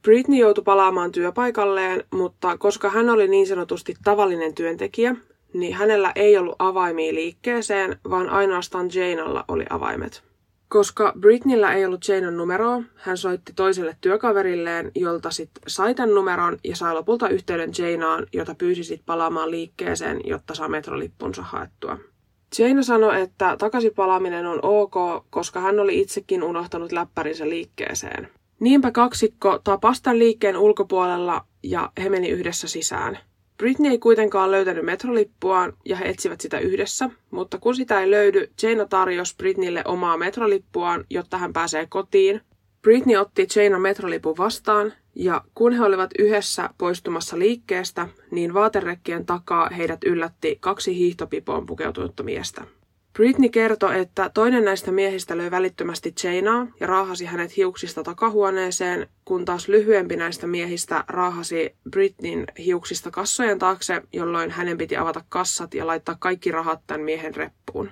Britney 0.01 0.39
joutui 0.39 0.63
palaamaan 0.63 1.11
työpaikalleen, 1.11 2.03
mutta 2.11 2.57
koska 2.57 2.89
hän 2.89 3.09
oli 3.09 3.27
niin 3.27 3.47
sanotusti 3.47 3.95
tavallinen 4.03 4.55
työntekijä, 4.55 5.15
niin 5.53 5.73
hänellä 5.73 6.11
ei 6.15 6.37
ollut 6.37 6.55
avaimia 6.59 7.13
liikkeeseen, 7.13 7.99
vaan 8.09 8.29
ainoastaan 8.29 8.89
Janella 8.93 9.45
oli 9.47 9.65
avaimet. 9.69 10.23
Koska 10.69 11.13
Britneyllä 11.19 11.73
ei 11.73 11.85
ollut 11.85 12.07
Janan 12.07 12.37
numeroa, 12.37 12.83
hän 12.95 13.17
soitti 13.17 13.53
toiselle 13.55 13.97
työkaverilleen, 14.01 14.91
jolta 14.95 15.31
sitten 15.31 15.63
sai 15.67 15.95
tämän 15.95 16.15
numeron 16.15 16.57
ja 16.63 16.75
sai 16.75 16.93
lopulta 16.93 17.29
yhteyden 17.29 17.71
Janaan, 17.77 18.27
jota 18.33 18.55
pyysi 18.55 18.83
sitten 18.83 19.05
palaamaan 19.05 19.51
liikkeeseen, 19.51 20.21
jotta 20.23 20.55
saa 20.55 20.67
metrolippunsa 20.67 21.41
haettua. 21.41 21.97
Jana 22.59 22.83
sanoi, 22.83 23.21
että 23.21 23.55
takaisin 23.57 23.93
palaaminen 23.95 24.45
on 24.45 24.59
ok, 24.61 25.25
koska 25.29 25.59
hän 25.59 25.79
oli 25.79 26.01
itsekin 26.01 26.43
unohtanut 26.43 26.91
läppärinsä 26.91 27.49
liikkeeseen. 27.49 28.29
Niinpä 28.59 28.91
kaksikko 28.91 29.59
tapasi 29.63 30.03
tämän 30.03 30.19
liikkeen 30.19 30.57
ulkopuolella 30.57 31.45
ja 31.63 31.91
he 32.03 32.09
meni 32.09 32.29
yhdessä 32.29 32.67
sisään. 32.67 33.19
Britney 33.57 33.91
ei 33.91 33.97
kuitenkaan 33.99 34.51
löytänyt 34.51 34.85
metrolippuaan 34.85 35.73
ja 35.85 35.95
he 35.95 36.05
etsivät 36.09 36.41
sitä 36.41 36.59
yhdessä, 36.59 37.09
mutta 37.31 37.57
kun 37.57 37.75
sitä 37.75 38.01
ei 38.01 38.11
löydy, 38.11 38.49
Jaina 38.61 38.85
tarjosi 38.85 39.35
Britneylle 39.37 39.81
omaa 39.85 40.17
metrolippuaan, 40.17 41.05
jotta 41.09 41.37
hän 41.37 41.53
pääsee 41.53 41.85
kotiin. 41.85 42.41
Britney 42.81 43.15
otti 43.15 43.47
Jaina 43.55 43.79
metrolipun 43.79 44.37
vastaan 44.37 44.93
ja 45.15 45.41
kun 45.55 45.73
he 45.73 45.83
olivat 45.83 46.09
yhdessä 46.19 46.69
poistumassa 46.77 47.39
liikkeestä, 47.39 48.07
niin 48.31 48.53
vaaterekkien 48.53 49.25
takaa 49.25 49.69
heidät 49.69 50.03
yllätti 50.03 50.57
kaksi 50.59 50.95
hiihtopipoon 50.95 51.65
pukeutunutta 51.65 52.23
miestä. 52.23 52.65
Britney 53.15 53.49
kertoi, 53.49 53.99
että 53.99 54.31
toinen 54.33 54.65
näistä 54.65 54.91
miehistä 54.91 55.37
löi 55.37 55.51
välittömästi 55.51 56.13
Jainaa 56.23 56.67
ja 56.79 56.87
raahasi 56.87 57.25
hänet 57.25 57.57
hiuksista 57.57 58.03
takahuoneeseen, 58.03 59.07
kun 59.25 59.45
taas 59.45 59.67
lyhyempi 59.67 60.15
näistä 60.15 60.47
miehistä 60.47 61.03
raahasi 61.07 61.75
Britneyn 61.89 62.45
hiuksista 62.57 63.11
kassojen 63.11 63.59
taakse, 63.59 64.01
jolloin 64.13 64.51
hänen 64.51 64.77
piti 64.77 64.97
avata 64.97 65.23
kassat 65.29 65.73
ja 65.73 65.87
laittaa 65.87 66.15
kaikki 66.19 66.51
rahat 66.51 66.79
tämän 66.87 67.01
miehen 67.01 67.35
reppuun. 67.35 67.89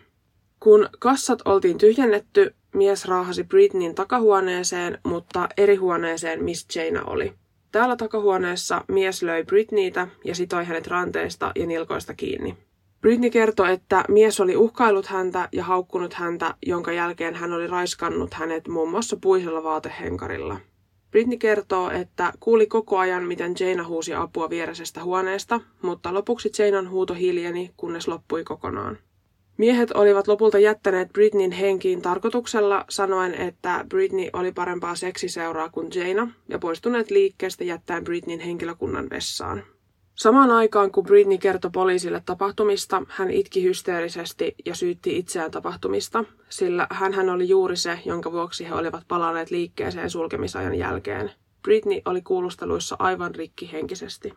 Kun 0.59 0.89
kassat 0.99 1.41
oltiin 1.45 1.77
tyhjennetty, 1.77 2.55
mies 2.73 3.05
raahasi 3.05 3.43
Britneyn 3.43 3.95
takahuoneeseen, 3.95 4.97
mutta 5.03 5.49
eri 5.57 5.75
huoneeseen, 5.75 6.43
missä 6.43 6.79
Jaina 6.79 7.03
oli. 7.05 7.33
Täällä 7.71 7.95
takahuoneessa 7.95 8.83
mies 8.87 9.23
löi 9.23 9.43
Britneytä 9.43 10.07
ja 10.25 10.35
sitoi 10.35 10.65
hänet 10.65 10.87
ranteesta 10.87 11.51
ja 11.55 11.65
nilkoista 11.65 12.13
kiinni. 12.13 12.57
Britney 13.03 13.29
kertoi, 13.29 13.71
että 13.71 14.03
mies 14.09 14.39
oli 14.39 14.55
uhkaillut 14.55 15.05
häntä 15.05 15.49
ja 15.51 15.63
haukkunut 15.63 16.13
häntä, 16.13 16.55
jonka 16.65 16.91
jälkeen 16.91 17.35
hän 17.35 17.53
oli 17.53 17.67
raiskannut 17.67 18.33
hänet 18.33 18.67
muun 18.67 18.89
muassa 18.89 19.17
puisella 19.21 19.63
vaatehenkarilla. 19.63 20.57
Britney 21.11 21.37
kertoo, 21.37 21.89
että 21.89 22.33
kuuli 22.39 22.67
koko 22.67 22.97
ajan, 22.97 23.23
miten 23.23 23.55
Jaina 23.59 23.83
huusi 23.87 24.13
apua 24.13 24.49
viereisestä 24.49 25.03
huoneesta, 25.03 25.61
mutta 25.81 26.13
lopuksi 26.13 26.51
Jainan 26.59 26.89
huuto 26.89 27.13
hiljeni, 27.13 27.71
kunnes 27.77 28.07
loppui 28.07 28.43
kokonaan. 28.43 28.97
Miehet 29.57 29.91
olivat 29.91 30.27
lopulta 30.27 30.59
jättäneet 30.59 31.13
Britneyn 31.13 31.51
henkiin 31.51 32.01
tarkoituksella 32.01 32.85
sanoen, 32.89 33.33
että 33.33 33.85
Britney 33.89 34.29
oli 34.33 34.51
parempaa 34.51 34.95
seksiseuraa 34.95 35.69
kuin 35.69 35.87
Jaina 35.95 36.31
ja 36.49 36.59
poistuneet 36.59 37.11
liikkeestä 37.11 37.63
jättäen 37.63 38.03
Britneyn 38.03 38.39
henkilökunnan 38.39 39.09
vessaan. 39.09 39.63
Samaan 40.23 40.51
aikaan, 40.51 40.91
kun 40.91 41.03
Britney 41.03 41.37
kertoi 41.37 41.71
poliisille 41.71 42.21
tapahtumista, 42.25 43.03
hän 43.09 43.31
itki 43.31 43.63
hysteerisesti 43.63 44.55
ja 44.65 44.75
syytti 44.75 45.17
itseään 45.17 45.51
tapahtumista, 45.51 46.23
sillä 46.49 46.87
hän 46.89 47.29
oli 47.29 47.49
juuri 47.49 47.75
se, 47.75 47.99
jonka 48.05 48.31
vuoksi 48.31 48.69
he 48.69 48.73
olivat 48.73 49.03
palanneet 49.07 49.51
liikkeeseen 49.51 50.09
sulkemisajan 50.09 50.75
jälkeen. 50.75 51.31
Britney 51.61 52.01
oli 52.05 52.21
kuulusteluissa 52.21 52.95
aivan 52.99 53.35
rikki 53.35 53.71
henkisesti. 53.71 54.33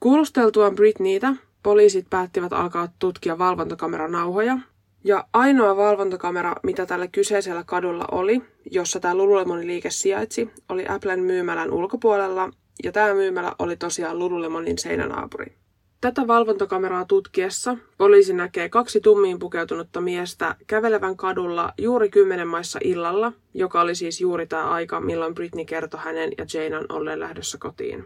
Kuulusteltuaan 0.00 0.74
Britneytä, 0.74 1.34
poliisit 1.62 2.06
päättivät 2.10 2.52
alkaa 2.52 2.88
tutkia 2.98 3.38
valvontakameranauhoja, 3.38 4.58
ja 5.04 5.24
ainoa 5.32 5.76
valvontakamera, 5.76 6.54
mitä 6.62 6.86
tällä 6.86 7.06
kyseisellä 7.06 7.64
kadulla 7.66 8.04
oli, 8.12 8.42
jossa 8.70 9.00
tämä 9.00 9.14
Lululemonin 9.14 9.66
liike 9.66 9.90
sijaitsi, 9.90 10.50
oli 10.68 10.86
Applen 10.88 11.20
myymälän 11.20 11.72
ulkopuolella 11.72 12.50
ja 12.84 12.92
tämä 12.92 13.14
myymälä 13.14 13.52
oli 13.58 13.76
tosiaan 13.76 14.18
Lululemonin 14.18 14.78
seinänaapuri. 14.78 15.54
Tätä 16.00 16.26
valvontakameraa 16.26 17.04
tutkiessa 17.04 17.76
poliisi 17.98 18.32
näkee 18.32 18.68
kaksi 18.68 19.00
tummiin 19.00 19.38
pukeutunutta 19.38 20.00
miestä 20.00 20.54
kävelevän 20.66 21.16
kadulla 21.16 21.72
juuri 21.78 22.10
kymmenen 22.10 22.48
maissa 22.48 22.78
illalla, 22.84 23.32
joka 23.54 23.80
oli 23.80 23.94
siis 23.94 24.20
juuri 24.20 24.46
tämä 24.46 24.70
aika, 24.70 25.00
milloin 25.00 25.34
Britney 25.34 25.64
kertoi 25.64 26.00
hänen 26.02 26.32
ja 26.38 26.44
Janan 26.54 26.86
olleen 26.88 27.20
lähdössä 27.20 27.58
kotiin. 27.58 28.04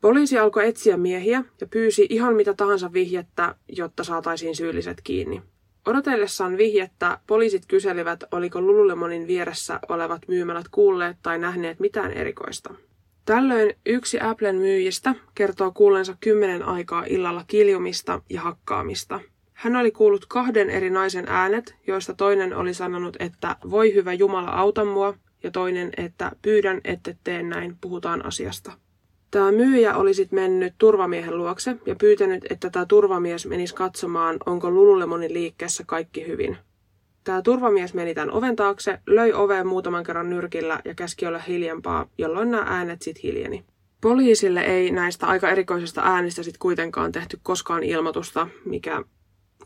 Poliisi 0.00 0.38
alkoi 0.38 0.68
etsiä 0.68 0.96
miehiä 0.96 1.44
ja 1.60 1.66
pyysi 1.66 2.06
ihan 2.10 2.34
mitä 2.34 2.54
tahansa 2.54 2.92
vihjettä, 2.92 3.54
jotta 3.68 4.04
saataisiin 4.04 4.56
syylliset 4.56 5.00
kiinni. 5.04 5.42
Odotellessaan 5.86 6.56
vihjettä 6.56 7.18
poliisit 7.26 7.62
kyselivät, 7.68 8.24
oliko 8.32 8.60
Lululemonin 8.60 9.26
vieressä 9.26 9.80
olevat 9.88 10.22
myymälät 10.28 10.66
kuulleet 10.70 11.16
tai 11.22 11.38
nähneet 11.38 11.80
mitään 11.80 12.12
erikoista. 12.12 12.74
Tällöin 13.24 13.74
yksi 13.86 14.20
Applen 14.20 14.56
myyjistä 14.56 15.14
kertoo 15.34 15.72
kuullensa 15.72 16.16
kymmenen 16.20 16.62
aikaa 16.62 17.04
illalla 17.04 17.44
kiljumista 17.46 18.22
ja 18.30 18.40
hakkaamista. 18.40 19.20
Hän 19.52 19.76
oli 19.76 19.90
kuullut 19.90 20.26
kahden 20.26 20.70
eri 20.70 20.90
naisen 20.90 21.24
äänet, 21.28 21.74
joista 21.86 22.14
toinen 22.14 22.56
oli 22.56 22.74
sanonut, 22.74 23.16
että 23.18 23.56
voi 23.70 23.94
hyvä 23.94 24.12
Jumala 24.12 24.50
auta 24.50 24.84
mua, 24.84 25.14
ja 25.42 25.50
toinen, 25.50 25.90
että 25.96 26.32
pyydän, 26.42 26.80
ette 26.84 27.16
tee 27.24 27.42
näin, 27.42 27.76
puhutaan 27.80 28.26
asiasta. 28.26 28.72
Tämä 29.30 29.52
myyjä 29.52 29.96
oli 29.96 30.14
sitten 30.14 30.38
mennyt 30.38 30.74
turvamiehen 30.78 31.38
luokse 31.38 31.76
ja 31.86 31.96
pyytänyt, 31.96 32.44
että 32.50 32.70
tämä 32.70 32.86
turvamies 32.86 33.46
menisi 33.46 33.74
katsomaan, 33.74 34.36
onko 34.46 34.70
Lululemonin 34.70 35.34
liikkeessä 35.34 35.84
kaikki 35.86 36.26
hyvin. 36.26 36.56
Tämä 37.24 37.42
turvamies 37.42 37.94
meni 37.94 38.14
tämän 38.14 38.30
oven 38.30 38.56
taakse, 38.56 38.98
löi 39.06 39.32
oveen 39.32 39.66
muutaman 39.66 40.04
kerran 40.04 40.30
nyrkillä 40.30 40.80
ja 40.84 40.94
käski 40.94 41.26
olla 41.26 41.38
hiljempaa, 41.38 42.06
jolloin 42.18 42.50
nämä 42.50 42.64
äänet 42.66 43.02
sitten 43.02 43.22
hiljeni. 43.22 43.64
Poliisille 44.00 44.60
ei 44.60 44.90
näistä 44.90 45.26
aika 45.26 45.50
erikoisista 45.50 46.02
äänistä 46.04 46.42
sitten 46.42 46.58
kuitenkaan 46.58 47.12
tehty 47.12 47.38
koskaan 47.42 47.82
ilmoitusta, 47.82 48.48
mikä 48.64 49.02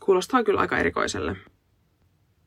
kuulostaa 0.00 0.44
kyllä 0.44 0.60
aika 0.60 0.78
erikoiselle. 0.78 1.36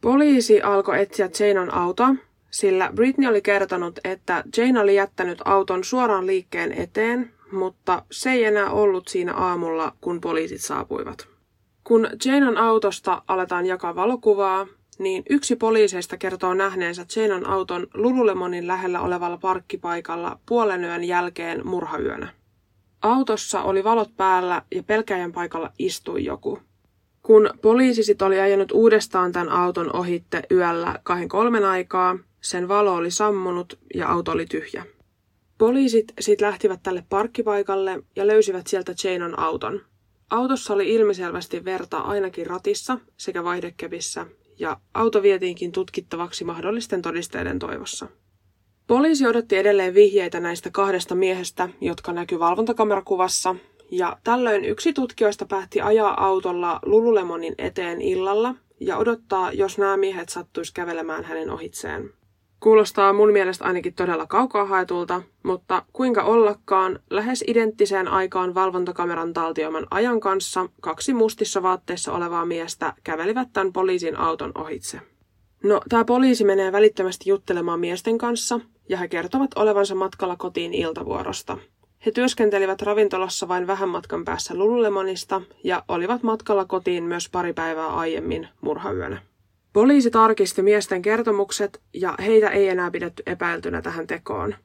Poliisi 0.02 0.62
alkoi 0.62 1.02
etsiä 1.02 1.30
Janan 1.48 1.74
autoa, 1.74 2.16
sillä 2.52 2.92
Britney 2.96 3.30
oli 3.30 3.42
kertonut, 3.42 4.00
että 4.04 4.44
Jane 4.58 4.80
oli 4.80 4.96
jättänyt 4.96 5.42
auton 5.46 5.84
suoraan 5.84 6.28
liikkeen 6.28 6.72
eteen, 6.72 7.34
mutta 7.52 8.04
se 8.12 8.32
ei 8.32 8.44
enää 8.44 8.70
ollut 8.70 9.08
siinä 9.08 9.34
aamulla, 9.34 9.94
kun 10.02 10.22
poliisit 10.22 10.62
saapuivat. 10.62 11.28
Kun 11.84 12.08
Janan 12.26 12.58
autosta 12.58 13.22
aletaan 13.28 13.66
jakaa 13.66 13.96
valokuvaa, 13.96 14.68
niin 15.00 15.24
yksi 15.30 15.56
poliiseista 15.56 16.18
kertoo 16.18 16.54
nähneensä 16.54 17.06
Janan 17.16 17.48
auton 17.48 17.88
Lululemonin 17.94 18.68
lähellä 18.68 19.02
olevalla 19.02 19.38
parkkipaikalla 19.38 20.40
puolen 20.46 20.84
yön 20.84 21.04
jälkeen 21.04 21.68
murhayönä. 21.68 22.34
Autossa 23.02 23.62
oli 23.62 23.84
valot 23.84 24.18
päällä 24.18 24.62
ja 24.76 24.84
pelkäjän 24.84 25.32
paikalla 25.32 25.72
istui 25.80 26.26
joku. 26.26 26.60
Kun 27.22 27.50
poliisisit 27.62 28.22
oli 28.22 28.40
ajanut 28.40 28.72
uudestaan 28.72 29.32
tämän 29.32 29.50
auton 29.50 29.96
ohitte 29.96 30.44
yöllä 30.52 31.00
kahden 31.04 31.30
kolmen 31.30 31.66
aikaa, 31.66 32.18
sen 32.42 32.68
valo 32.68 32.96
oli 32.96 33.12
sammunut 33.12 33.80
ja 33.96 34.08
auto 34.08 34.32
oli 34.32 34.46
tyhjä. 34.46 34.86
Poliisit 35.58 36.14
sitten 36.20 36.48
lähtivät 36.48 36.80
tälle 36.84 37.04
parkkipaikalle 37.10 38.04
ja 38.16 38.28
löysivät 38.28 38.68
sieltä 38.68 38.94
Janan 39.04 39.40
auton. 39.40 39.82
Autossa 40.30 40.74
oli 40.74 40.94
ilmiselvästi 40.94 41.66
verta 41.66 41.98
ainakin 41.98 42.48
ratissa 42.48 43.00
sekä 43.18 43.44
vaihdekepissä 43.44 44.26
ja 44.60 44.78
auto 44.94 45.22
vietiinkin 45.22 45.72
tutkittavaksi 45.72 46.44
mahdollisten 46.44 47.02
todisteiden 47.02 47.60
toivossa. 47.60 48.08
Poliisi 48.88 49.28
odotti 49.28 49.58
edelleen 49.58 49.94
vihjeitä 49.94 50.40
näistä 50.40 50.70
kahdesta 50.72 51.16
miehestä, 51.16 51.70
jotka 51.82 52.14
näky 52.14 52.40
valvontakamerakuvassa, 52.40 53.56
ja 53.92 54.18
tällöin 54.24 54.66
yksi 54.66 54.94
tutkijoista 54.94 55.46
päätti 55.46 55.82
ajaa 55.82 56.26
autolla 56.26 56.80
Lululemonin 56.86 57.56
eteen 57.58 58.02
illalla 58.02 58.56
ja 58.80 58.98
odottaa, 58.98 59.52
jos 59.52 59.78
nämä 59.78 59.98
miehet 59.98 60.30
sattuisi 60.30 60.74
kävelemään 60.74 61.24
hänen 61.24 61.50
ohitseen. 61.50 62.10
Kuulostaa 62.60 63.14
mun 63.14 63.32
mielestä 63.32 63.66
ainakin 63.66 63.94
todella 63.94 64.26
kaukaa 64.26 64.66
haetulta, 64.66 65.22
mutta 65.44 65.84
kuinka 65.94 66.24
ollakaan, 66.24 67.00
lähes 67.10 67.44
identtiseen 67.48 68.08
aikaan 68.08 68.56
valvontakameran 68.56 69.34
taltioiman 69.34 69.88
ajan 69.92 70.20
kanssa 70.20 70.70
kaksi 70.82 71.14
mustissa 71.14 71.64
vaatteissa 71.64 72.14
olevaa 72.14 72.46
miestä 72.46 72.94
kävelivät 73.04 73.48
tämän 73.54 73.74
poliisin 73.74 74.18
auton 74.18 74.52
ohitse. 74.56 75.02
No, 75.64 75.82
tämä 75.90 76.06
poliisi 76.06 76.44
menee 76.44 76.72
välittömästi 76.72 77.30
juttelemaan 77.30 77.80
miesten 77.80 78.18
kanssa, 78.18 78.60
ja 78.90 78.98
he 78.98 79.08
kertovat 79.08 79.52
olevansa 79.56 79.96
matkalla 79.96 80.36
kotiin 80.36 80.74
iltavuorosta. 80.74 81.58
He 82.06 82.12
työskentelivät 82.12 82.82
ravintolassa 82.82 83.48
vain 83.48 83.68
vähän 83.68 83.90
matkan 83.90 84.26
päässä 84.26 84.56
Lululemonista 84.56 85.42
ja 85.64 85.84
olivat 85.88 86.24
matkalla 86.24 86.66
kotiin 86.66 87.04
myös 87.04 87.30
pari 87.30 87.54
päivää 87.54 87.88
aiemmin 87.88 88.48
murhayönä. 88.62 89.22
Poliisi 89.74 90.12
tarkisti 90.12 90.62
miesten 90.62 91.02
kertomukset 91.02 91.82
ja 91.94 92.16
heitä 92.20 92.50
ei 92.50 92.68
enää 92.68 92.92
pidetty 92.92 93.24
epäiltynä 93.26 93.82
tähän 93.82 94.08
tekoon. 94.08 94.56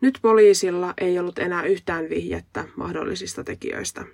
Nyt 0.00 0.18
poliisilla 0.22 0.94
ei 0.98 1.18
ollut 1.18 1.38
enää 1.38 1.62
yhtään 1.62 2.08
vihjettä 2.10 2.64
mahdollisista 2.76 3.44
tekijöistä. 3.44 4.04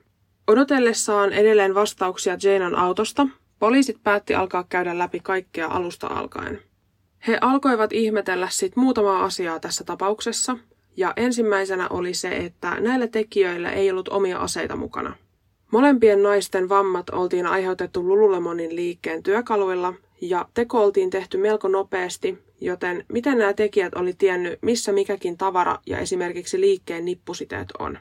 Odotellessaan 0.46 1.32
edelleen 1.32 1.74
vastauksia 1.74 2.36
Janan 2.42 2.74
autosta, 2.74 3.28
poliisit 3.58 4.02
päätti 4.02 4.34
alkaa 4.34 4.64
käydä 4.68 4.98
läpi 4.98 5.20
kaikkea 5.20 5.66
alusta 5.66 6.06
alkaen. 6.06 6.62
He 7.26 7.38
alkoivat 7.40 7.92
ihmetellä 7.92 8.48
sit 8.50 8.76
muutamaa 8.76 9.24
asiaa 9.24 9.60
tässä 9.60 9.84
tapauksessa, 9.84 10.58
ja 10.96 11.12
ensimmäisenä 11.16 11.88
oli 11.88 12.14
se, 12.14 12.28
että 12.28 12.80
näillä 12.80 13.06
tekijöillä 13.06 13.70
ei 13.70 13.90
ollut 13.90 14.08
omia 14.08 14.38
aseita 14.38 14.76
mukana. 14.76 15.16
Molempien 15.72 16.22
naisten 16.22 16.68
vammat 16.68 17.10
oltiin 17.10 17.46
aiheutettu 17.46 18.08
Lululemonin 18.08 18.76
liikkeen 18.76 19.22
työkaluilla 19.22 19.94
ja 20.20 20.48
teko 20.54 20.84
oltiin 20.84 21.10
tehty 21.10 21.38
melko 21.38 21.68
nopeasti, 21.68 22.38
joten 22.60 23.04
miten 23.12 23.38
nämä 23.38 23.52
tekijät 23.52 23.94
oli 23.94 24.12
tiennyt, 24.12 24.58
missä 24.62 24.92
mikäkin 24.92 25.36
tavara 25.36 25.78
ja 25.86 25.98
esimerkiksi 25.98 26.60
liikkeen 26.60 27.04
nippusiteet 27.04 27.68
on. 27.78 27.98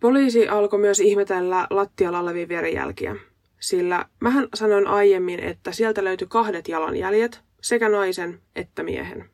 Poliisi 0.00 0.48
alkoi 0.48 0.78
myös 0.78 1.00
ihmetellä 1.00 1.66
lattialla 1.70 2.20
olevia 2.20 2.48
verijälkiä, 2.48 3.16
sillä 3.60 4.06
mähän 4.20 4.48
sanoin 4.54 4.86
aiemmin, 4.86 5.40
että 5.40 5.72
sieltä 5.72 6.04
löytyi 6.04 6.26
kahdet 6.30 6.68
jalanjäljet, 6.68 7.40
sekä 7.62 7.88
naisen 7.88 8.40
että 8.56 8.82
miehen. 8.82 9.30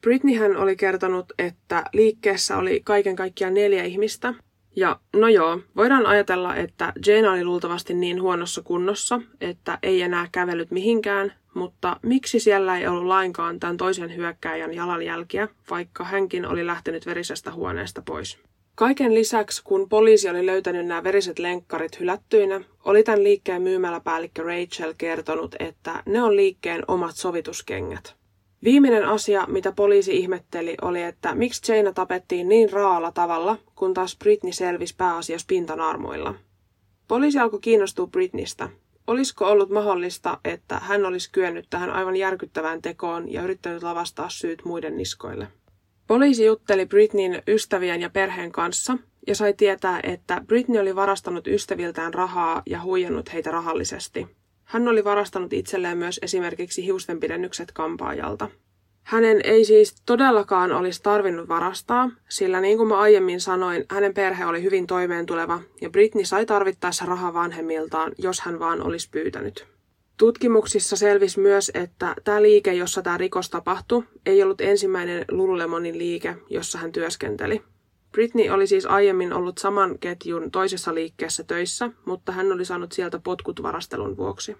Britneyhän 0.00 0.56
oli 0.56 0.76
kertonut, 0.76 1.32
että 1.38 1.84
liikkeessä 1.92 2.56
oli 2.56 2.80
kaiken 2.84 3.16
kaikkiaan 3.16 3.54
neljä 3.54 3.84
ihmistä, 3.84 4.34
ja 4.76 5.00
no 5.16 5.28
joo, 5.28 5.60
voidaan 5.76 6.06
ajatella, 6.06 6.56
että 6.56 6.92
Jane 7.06 7.28
oli 7.28 7.44
luultavasti 7.44 7.94
niin 7.94 8.22
huonossa 8.22 8.62
kunnossa, 8.62 9.20
että 9.40 9.78
ei 9.82 10.02
enää 10.02 10.28
kävellyt 10.32 10.70
mihinkään, 10.70 11.32
mutta 11.54 11.96
miksi 12.02 12.40
siellä 12.40 12.78
ei 12.78 12.86
ollut 12.86 13.04
lainkaan 13.04 13.60
tämän 13.60 13.76
toisen 13.76 14.16
hyökkääjän 14.16 14.74
jalanjälkiä, 14.74 15.48
vaikka 15.70 16.04
hänkin 16.04 16.46
oli 16.46 16.66
lähtenyt 16.66 17.06
verisestä 17.06 17.52
huoneesta 17.52 18.02
pois? 18.02 18.38
Kaiken 18.74 19.14
lisäksi, 19.14 19.62
kun 19.64 19.88
poliisi 19.88 20.28
oli 20.28 20.46
löytänyt 20.46 20.86
nämä 20.86 21.04
veriset 21.04 21.38
lenkkarit 21.38 22.00
hylättyinä, 22.00 22.60
oli 22.84 23.02
tämän 23.02 23.24
liikkeen 23.24 23.62
myymäläpäällikkö 23.62 24.42
Rachel 24.42 24.94
kertonut, 24.98 25.54
että 25.58 26.02
ne 26.06 26.22
on 26.22 26.36
liikkeen 26.36 26.82
omat 26.88 27.16
sovituskengät. 27.16 28.14
Viimeinen 28.64 29.04
asia, 29.04 29.46
mitä 29.48 29.72
poliisi 29.72 30.16
ihmetteli, 30.16 30.74
oli, 30.82 31.02
että 31.02 31.34
miksi 31.34 31.72
Jaina 31.72 31.92
tapettiin 31.92 32.48
niin 32.48 32.72
raalla 32.72 33.12
tavalla, 33.12 33.58
kun 33.74 33.94
taas 33.94 34.16
Britney 34.18 34.52
selvisi 34.52 34.94
pääasiassa 34.96 35.46
pintanarmoilla. 35.48 36.34
Poliisi 37.08 37.38
alkoi 37.38 37.60
kiinnostua 37.60 38.06
Britneystä. 38.06 38.68
Olisiko 39.06 39.46
ollut 39.46 39.70
mahdollista, 39.70 40.38
että 40.44 40.78
hän 40.78 41.06
olisi 41.06 41.32
kyennyt 41.32 41.66
tähän 41.70 41.90
aivan 41.90 42.16
järkyttävään 42.16 42.82
tekoon 42.82 43.32
ja 43.32 43.42
yrittänyt 43.42 43.82
lavastaa 43.82 44.28
syyt 44.28 44.64
muiden 44.64 44.96
niskoille? 44.96 45.48
Poliisi 46.06 46.44
jutteli 46.44 46.86
Britneyn 46.86 47.42
ystävien 47.48 48.00
ja 48.00 48.10
perheen 48.10 48.52
kanssa 48.52 48.98
ja 49.26 49.34
sai 49.34 49.54
tietää, 49.54 50.00
että 50.02 50.42
Britney 50.46 50.80
oli 50.80 50.96
varastanut 50.96 51.46
ystäviltään 51.46 52.14
rahaa 52.14 52.62
ja 52.66 52.82
huijannut 52.82 53.32
heitä 53.32 53.50
rahallisesti. 53.50 54.26
Hän 54.64 54.88
oli 54.88 55.04
varastanut 55.04 55.52
itselleen 55.52 55.98
myös 55.98 56.20
esimerkiksi 56.22 56.84
hiustenpidennykset 56.84 57.72
kampaajalta. 57.72 58.50
Hänen 59.04 59.40
ei 59.44 59.64
siis 59.64 59.94
todellakaan 60.06 60.72
olisi 60.72 61.02
tarvinnut 61.02 61.48
varastaa, 61.48 62.10
sillä 62.28 62.60
niin 62.60 62.78
kuin 62.78 62.88
mä 62.88 62.98
aiemmin 62.98 63.40
sanoin, 63.40 63.84
hänen 63.90 64.14
perhe 64.14 64.46
oli 64.46 64.62
hyvin 64.62 64.86
toimeentuleva 64.86 65.60
ja 65.80 65.90
Britney 65.90 66.24
sai 66.24 66.46
tarvittaessa 66.46 67.06
rahaa 67.06 67.34
vanhemmiltaan, 67.34 68.12
jos 68.18 68.40
hän 68.40 68.58
vaan 68.58 68.82
olisi 68.82 69.08
pyytänyt. 69.10 69.66
Tutkimuksissa 70.16 70.96
selvisi 70.96 71.40
myös, 71.40 71.70
että 71.74 72.14
tämä 72.24 72.42
liike, 72.42 72.74
jossa 72.74 73.02
tämä 73.02 73.18
rikos 73.18 73.50
tapahtui, 73.50 74.04
ei 74.26 74.42
ollut 74.42 74.60
ensimmäinen 74.60 75.24
Lululemonin 75.30 75.98
liike, 75.98 76.36
jossa 76.50 76.78
hän 76.78 76.92
työskenteli. 76.92 77.62
Britney 78.12 78.48
oli 78.48 78.66
siis 78.66 78.86
aiemmin 78.86 79.32
ollut 79.32 79.58
saman 79.58 79.98
ketjun 79.98 80.50
toisessa 80.50 80.94
liikkeessä 80.94 81.44
töissä, 81.44 81.90
mutta 82.04 82.32
hän 82.32 82.52
oli 82.52 82.64
saanut 82.64 82.92
sieltä 82.92 83.18
potkut 83.18 83.62
varastelun 83.62 84.16
vuoksi. 84.16 84.56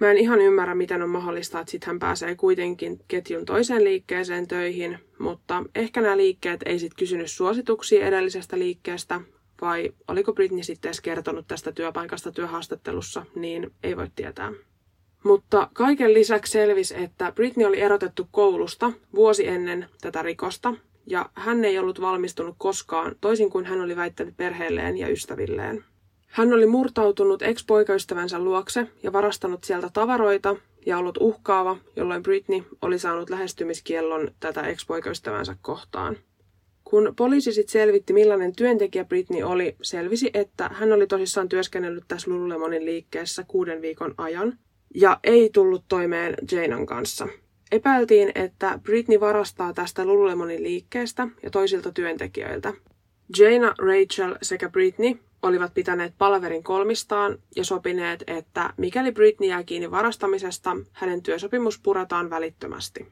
Mä 0.00 0.10
en 0.10 0.18
ihan 0.18 0.40
ymmärrä, 0.40 0.74
miten 0.74 1.02
on 1.02 1.10
mahdollista, 1.10 1.60
että 1.60 1.70
sitten 1.70 1.86
hän 1.86 1.98
pääsee 1.98 2.34
kuitenkin 2.36 3.00
ketjun 3.08 3.44
toiseen 3.44 3.84
liikkeeseen 3.84 4.48
töihin, 4.48 4.98
mutta 5.18 5.64
ehkä 5.74 6.00
nämä 6.00 6.16
liikkeet 6.16 6.60
ei 6.66 6.78
sitten 6.78 6.98
kysynyt 6.98 7.30
suosituksia 7.30 8.06
edellisestä 8.06 8.58
liikkeestä, 8.58 9.20
vai 9.60 9.92
oliko 10.08 10.32
Britney 10.32 10.62
sitten 10.62 10.88
edes 10.88 11.00
kertonut 11.00 11.46
tästä 11.48 11.72
työpaikasta 11.72 12.32
työhaastattelussa, 12.32 13.26
niin 13.34 13.70
ei 13.82 13.96
voi 13.96 14.10
tietää. 14.16 14.52
Mutta 15.24 15.68
kaiken 15.72 16.14
lisäksi 16.14 16.52
selvisi, 16.52 16.94
että 17.02 17.32
Britney 17.32 17.66
oli 17.66 17.80
erotettu 17.80 18.28
koulusta 18.30 18.92
vuosi 19.14 19.48
ennen 19.48 19.86
tätä 20.00 20.22
rikosta, 20.22 20.74
ja 21.06 21.30
hän 21.34 21.64
ei 21.64 21.78
ollut 21.78 22.00
valmistunut 22.00 22.54
koskaan, 22.58 23.16
toisin 23.20 23.50
kuin 23.50 23.64
hän 23.64 23.80
oli 23.80 23.96
väittänyt 23.96 24.36
perheelleen 24.36 24.96
ja 24.96 25.08
ystävilleen. 25.08 25.84
Hän 26.28 26.52
oli 26.52 26.66
murtautunut 26.66 27.42
ex-poikaystävänsä 27.42 28.38
luokse 28.38 28.86
ja 29.02 29.12
varastanut 29.12 29.64
sieltä 29.64 29.90
tavaroita 29.92 30.56
ja 30.86 30.98
ollut 30.98 31.18
uhkaava, 31.20 31.76
jolloin 31.96 32.22
Britney 32.22 32.62
oli 32.82 32.98
saanut 32.98 33.30
lähestymiskiellon 33.30 34.30
tätä 34.40 34.62
ex-poikaystävänsä 34.62 35.56
kohtaan. 35.62 36.16
Kun 36.84 37.14
poliisi 37.16 37.52
sitten 37.52 37.72
selvitti, 37.72 38.12
millainen 38.12 38.56
työntekijä 38.56 39.04
Britney 39.04 39.42
oli, 39.42 39.76
selvisi, 39.82 40.30
että 40.34 40.70
hän 40.72 40.92
oli 40.92 41.06
tosissaan 41.06 41.48
työskennellyt 41.48 42.04
tässä 42.08 42.30
Lululemonin 42.30 42.84
liikkeessä 42.84 43.44
kuuden 43.48 43.82
viikon 43.82 44.14
ajan 44.18 44.58
ja 44.94 45.20
ei 45.24 45.50
tullut 45.52 45.84
toimeen 45.88 46.34
Janan 46.52 46.86
kanssa. 46.86 47.28
Epäiltiin, 47.72 48.32
että 48.34 48.78
Britney 48.82 49.20
varastaa 49.20 49.72
tästä 49.72 50.04
Lululemonin 50.04 50.62
liikkeestä 50.62 51.28
ja 51.42 51.50
toisilta 51.50 51.92
työntekijöiltä. 51.92 52.74
Jana, 53.36 53.74
Rachel 53.78 54.36
sekä 54.42 54.68
Britney 54.68 55.18
olivat 55.42 55.74
pitäneet 55.74 56.14
palaverin 56.18 56.62
kolmistaan 56.62 57.38
ja 57.56 57.64
sopineet, 57.64 58.24
että 58.26 58.74
mikäli 58.76 59.12
Britney 59.12 59.48
jää 59.48 59.62
kiinni 59.62 59.90
varastamisesta, 59.90 60.76
hänen 60.92 61.22
työsopimus 61.22 61.80
puretaan 61.80 62.30
välittömästi. 62.30 63.06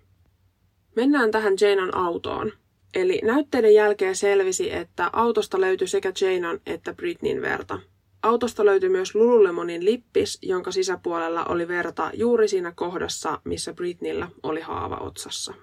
Mennään 0.97 1.31
tähän 1.31 1.55
Janan 1.61 1.95
autoon. 1.95 2.53
Eli 2.95 3.21
näytteiden 3.25 3.75
jälkeen 3.75 4.17
selvisi, 4.17 4.73
että 4.73 5.11
autosta 5.13 5.61
löytyi 5.61 5.89
sekä 5.89 6.13
Janan 6.21 6.61
että 6.67 6.95
Britneyn 6.95 7.43
verta. 7.43 7.79
Autosta 8.23 8.65
löytyi 8.65 8.89
myös 8.89 9.15
Lululemonin 9.15 9.85
lippis, 9.85 10.39
jonka 10.43 10.73
sisäpuolella 10.73 11.45
oli 11.45 11.69
verta 11.69 12.11
juuri 12.15 12.49
siinä 12.49 12.73
kohdassa, 12.77 13.41
missä 13.45 13.73
Britneyllä 13.73 14.29
oli 14.43 14.61
haava 14.61 14.97
otsassa. 14.97 15.55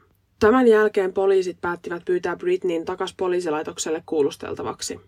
Tämän 0.43 0.67
jälkeen 0.67 1.13
poliisit 1.13 1.57
päättivät 1.61 2.05
pyytää 2.05 2.35
Britneyn 2.35 2.85
takas 2.85 3.13
poliisilaitokselle 3.17 4.03
kuulusteltavaksi. 4.05 4.99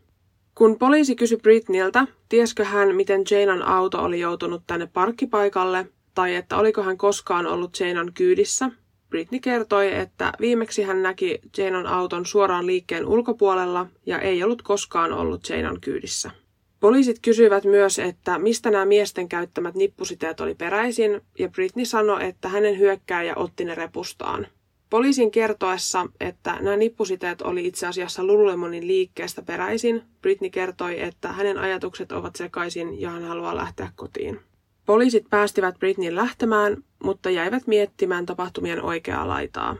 Kun 0.56 0.80
poliisi 0.80 1.16
kysyi 1.16 1.38
Britneyltä, 1.38 2.08
tieskö 2.30 2.66
hän, 2.66 2.96
miten 2.96 3.24
Janan 3.32 3.62
auto 3.64 4.04
oli 4.04 4.20
joutunut 4.20 4.64
tänne 4.68 4.88
parkkipaikalle, 4.94 5.88
tai 6.14 6.36
että 6.36 6.58
oliko 6.58 6.84
hän 6.84 6.98
koskaan 6.98 7.48
ollut 7.48 7.80
Janan 7.80 8.14
kyydissä, 8.14 8.72
Britney 9.10 9.40
kertoi, 9.40 9.96
että 9.96 10.34
viimeksi 10.40 10.84
hän 10.84 11.04
näki 11.04 11.40
Janan 11.58 11.88
auton 11.88 12.26
suoraan 12.26 12.68
liikkeen 12.68 13.06
ulkopuolella 13.06 13.88
ja 14.06 14.20
ei 14.20 14.44
ollut 14.44 14.62
koskaan 14.62 15.14
ollut 15.14 15.50
Janan 15.50 15.82
kyydissä. 15.82 16.32
Poliisit 16.80 17.20
kysyivät 17.22 17.64
myös, 17.64 18.00
että 18.00 18.40
mistä 18.40 18.72
nämä 18.72 18.86
miesten 18.86 19.30
käyttämät 19.30 19.76
nippusiteet 19.76 20.40
oli 20.40 20.56
peräisin, 20.56 21.22
ja 21.40 21.50
Britney 21.50 21.86
sanoi, 21.86 22.26
että 22.26 22.50
hänen 22.50 22.80
hyökkääjä 22.80 23.36
otti 23.36 23.66
ne 23.66 23.76
repustaan. 23.76 24.48
Poliisin 24.96 25.32
kertoessa, 25.32 26.06
että 26.20 26.58
nämä 26.62 26.78
nippusiteet 26.78 27.42
oli 27.42 27.68
itse 27.68 27.88
asiassa 27.88 28.24
Lululemonin 28.24 28.88
liikkeestä 28.88 29.42
peräisin, 29.42 30.04
Britney 30.22 30.50
kertoi, 30.50 31.02
että 31.02 31.32
hänen 31.32 31.58
ajatukset 31.58 32.12
ovat 32.12 32.36
sekaisin 32.36 33.02
ja 33.02 33.10
hän 33.10 33.24
haluaa 33.24 33.56
lähteä 33.56 33.92
kotiin. 33.96 34.40
Poliisit 34.86 35.26
päästivät 35.30 35.80
Britneyn 35.80 36.16
lähtemään, 36.16 36.78
mutta 37.04 37.30
jäivät 37.30 37.68
miettimään 37.68 38.26
tapahtumien 38.26 38.82
oikeaa 38.82 39.28
laitaa. 39.28 39.76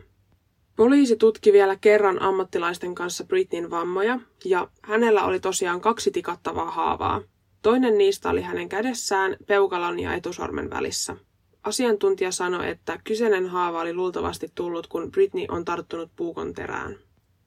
Poliisi 0.76 1.16
tutki 1.16 1.54
vielä 1.54 1.76
kerran 1.76 2.22
ammattilaisten 2.22 2.96
kanssa 2.96 3.24
Britneyn 3.24 3.70
vammoja, 3.72 4.20
ja 4.46 4.68
hänellä 4.82 5.24
oli 5.24 5.40
tosiaan 5.40 5.82
kaksi 5.82 6.12
tikattavaa 6.12 6.72
haavaa. 6.72 7.22
Toinen 7.62 7.98
niistä 7.98 8.30
oli 8.30 8.42
hänen 8.42 8.70
kädessään, 8.70 9.38
peukalon 9.48 10.00
ja 10.00 10.14
etusormen 10.14 10.70
välissä. 10.70 11.16
Asiantuntija 11.66 12.32
sanoi, 12.32 12.70
että 12.70 13.00
kyseinen 13.04 13.48
haava 13.48 13.82
oli 13.82 13.94
luultavasti 13.94 14.52
tullut, 14.56 14.88
kun 14.88 15.12
Britney 15.12 15.46
on 15.50 15.66
tarttunut 15.66 16.12
puukon 16.16 16.54
terään. 16.54 16.96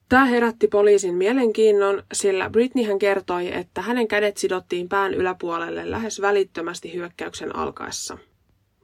Tämä 0.09 0.25
herätti 0.25 0.67
poliisin 0.67 1.15
mielenkiinnon, 1.15 2.03
sillä 2.13 2.49
Britney 2.49 2.85
hän 2.85 2.99
kertoi, 2.99 3.55
että 3.55 3.81
hänen 3.81 4.07
kädet 4.07 4.37
sidottiin 4.37 4.89
pään 4.89 5.13
yläpuolelle 5.13 5.91
lähes 5.91 6.21
välittömästi 6.21 6.93
hyökkäyksen 6.93 7.55
alkaessa. 7.55 8.17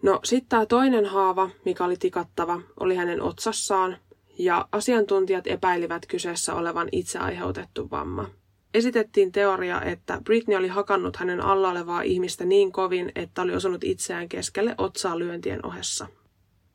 No 0.01 0.19
sitten 0.23 0.49
tämä 0.49 0.65
toinen 0.65 1.05
haava, 1.05 1.49
mikä 1.65 1.85
oli 1.85 1.95
tikattava, 1.99 2.61
oli 2.79 2.95
hänen 2.95 3.21
otsassaan, 3.21 3.97
ja 4.39 4.67
asiantuntijat 4.71 5.47
epäilivät 5.47 6.05
kyseessä 6.05 6.53
olevan 6.53 6.89
itse 6.91 7.19
aiheutettu 7.19 7.89
vamma. 7.91 8.29
Esitettiin 8.75 9.31
teoria, 9.31 9.81
että 9.81 10.21
Britney 10.23 10.57
oli 10.57 10.67
hakannut 10.67 11.15
hänen 11.15 11.41
alla 11.41 11.69
olevaa 11.69 12.01
ihmistä 12.01 12.45
niin 12.45 12.71
kovin, 12.71 13.11
että 13.15 13.41
oli 13.41 13.55
osunut 13.55 13.83
itseään 13.83 14.29
keskelle 14.29 14.75
otsaa 14.77 15.19
lyöntien 15.19 15.65
ohessa. 15.65 16.07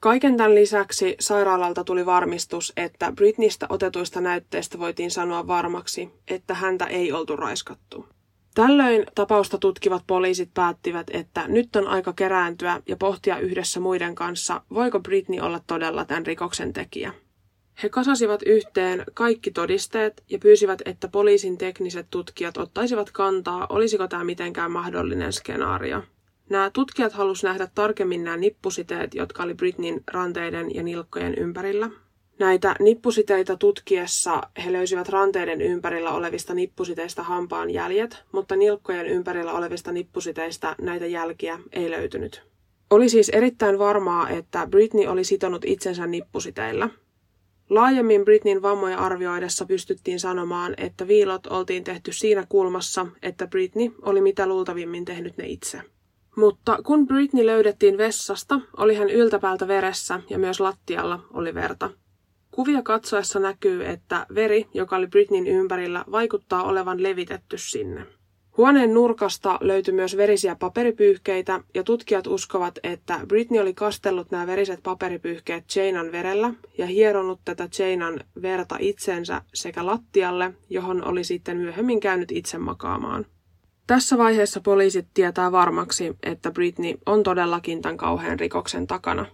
Kaiken 0.01 0.37
tämän 0.37 0.55
lisäksi 0.55 1.17
sairaalalta 1.21 1.85
tuli 1.85 2.07
varmistus, 2.07 2.73
että 2.77 3.13
Britneystä 3.13 3.67
otetuista 3.69 4.21
näytteistä 4.21 4.79
voitiin 4.79 5.11
sanoa 5.11 5.47
varmaksi, 5.47 6.11
että 6.29 6.55
häntä 6.55 6.87
ei 6.87 7.13
oltu 7.13 7.37
raiskattu. 7.37 8.07
Tällöin 8.55 9.07
tapausta 9.15 9.59
tutkivat 9.59 10.03
poliisit 10.07 10.51
päättivät, 10.55 11.07
että 11.13 11.49
nyt 11.49 11.77
on 11.77 11.89
aika 11.89 12.13
kerääntyä 12.13 12.83
ja 12.89 12.97
pohtia 12.97 13.39
yhdessä 13.39 13.81
muiden 13.81 14.15
kanssa, 14.15 14.63
voiko 14.75 15.01
Britney 15.01 15.41
olla 15.41 15.61
todella 15.67 16.05
tämän 16.05 16.27
rikoksen 16.27 16.73
tekijä. 16.73 17.13
He 17.83 17.89
kasasivat 17.89 18.43
yhteen 18.47 19.05
kaikki 19.15 19.51
todisteet 19.51 20.23
ja 20.31 20.39
pyysivät, 20.39 20.83
että 20.85 21.09
poliisin 21.09 21.59
tekniset 21.59 22.07
tutkijat 22.11 22.57
ottaisivat 22.57 23.11
kantaa, 23.11 23.67
olisiko 23.69 24.09
tämä 24.09 24.25
mitenkään 24.25 24.71
mahdollinen 24.71 25.33
skenaario. 25.33 26.03
Nämä 26.49 26.71
tutkijat 26.73 27.13
halusivat 27.13 27.53
nähdä 27.53 27.73
tarkemmin 27.75 28.25
nämä 28.25 28.37
nippusiteet, 28.37 29.15
jotka 29.15 29.43
oli 29.43 29.55
Britneyn 29.55 30.01
ranteiden 30.13 30.75
ja 30.75 30.83
nilkkojen 30.83 31.35
ympärillä. 31.35 31.91
Näitä 32.39 32.75
nippusiteitä 32.81 33.57
tutkiessa 33.57 34.41
he 34.65 34.73
löysivät 34.73 35.09
ranteiden 35.09 35.61
ympärillä 35.61 36.11
olevista 36.11 36.55
nippusiteista 36.55 37.23
hampaan 37.23 37.71
jäljet, 37.71 38.25
mutta 38.33 38.57
nilkkojen 38.57 39.07
ympärillä 39.07 39.53
olevista 39.53 39.93
nippusiteista 39.93 40.77
näitä 40.81 41.07
jälkiä 41.07 41.59
ei 41.73 41.91
löytynyt. 41.91 42.43
Oli 42.91 43.09
siis 43.09 43.29
erittäin 43.29 43.79
varmaa, 43.79 44.29
että 44.29 44.67
Britney 44.71 45.07
oli 45.07 45.25
sitonut 45.25 45.65
itsensä 45.65 46.07
nippusiteillä. 46.07 46.89
Laajemmin 47.71 48.25
Britneyn 48.25 48.63
vammoja 48.63 48.99
arvioidessa 48.99 49.67
pystyttiin 49.67 50.21
sanomaan, 50.21 50.75
että 50.77 51.09
viilot 51.09 51.47
oltiin 51.47 51.85
tehty 51.85 52.13
siinä 52.13 52.47
kulmassa, 52.49 53.07
että 53.23 53.47
Britney 53.47 53.95
oli 54.03 54.21
mitä 54.21 54.47
luultavimmin 54.47 55.05
tehnyt 55.05 55.37
ne 55.37 55.47
itse. 55.47 55.81
Mutta 56.37 56.79
kun 56.85 57.07
Britney 57.07 57.47
löydettiin 57.47 57.99
vessasta, 57.99 58.61
oli 58.77 58.95
hän 58.95 59.11
yltäpäältä 59.11 59.69
veressä 59.69 60.21
ja 60.31 60.39
myös 60.39 60.61
lattialla 60.61 61.21
oli 61.33 61.55
verta. 61.55 61.91
Kuvia 62.51 62.83
katsoessa 62.83 63.39
näkyy, 63.39 63.87
että 63.87 64.27
veri, 64.35 64.67
joka 64.75 64.97
oli 64.97 65.07
Britneyn 65.07 65.47
ympärillä, 65.47 66.05
vaikuttaa 66.11 66.63
olevan 66.63 67.03
levitetty 67.03 67.59
sinne. 67.59 68.07
Huoneen 68.61 68.95
nurkasta 68.95 69.59
löytyi 69.61 69.95
myös 69.95 70.17
verisiä 70.17 70.57
paperipyyhkeitä 70.57 71.61
ja 71.75 71.85
tutkijat 71.85 72.27
uskovat, 72.27 72.79
että 72.83 73.21
Britney 73.29 73.61
oli 73.61 73.75
kastellut 73.75 74.31
nämä 74.31 74.47
veriset 74.47 74.83
paperipyyhkeet 74.83 75.77
Janan 75.77 76.13
verellä 76.13 76.53
ja 76.79 76.87
hieronut 76.87 77.41
tätä 77.45 77.69
Janan 77.79 78.21
verta 78.43 78.77
itsensä 78.79 79.43
sekä 79.55 79.87
lattialle, 79.87 80.55
johon 80.71 81.05
oli 81.05 81.25
sitten 81.25 81.57
myöhemmin 81.57 82.01
käynyt 82.01 82.33
itse 82.33 82.59
makaamaan. 82.59 83.27
Tässä 83.87 84.19
vaiheessa 84.19 84.61
poliisit 84.61 85.07
tietää 85.15 85.53
varmaksi, 85.53 86.17
että 86.23 86.51
Britney 86.51 86.95
on 87.07 87.23
todellakin 87.23 87.83
tämän 87.83 87.97
kauhean 87.97 88.41
rikoksen 88.41 88.87
takana. 88.87 89.27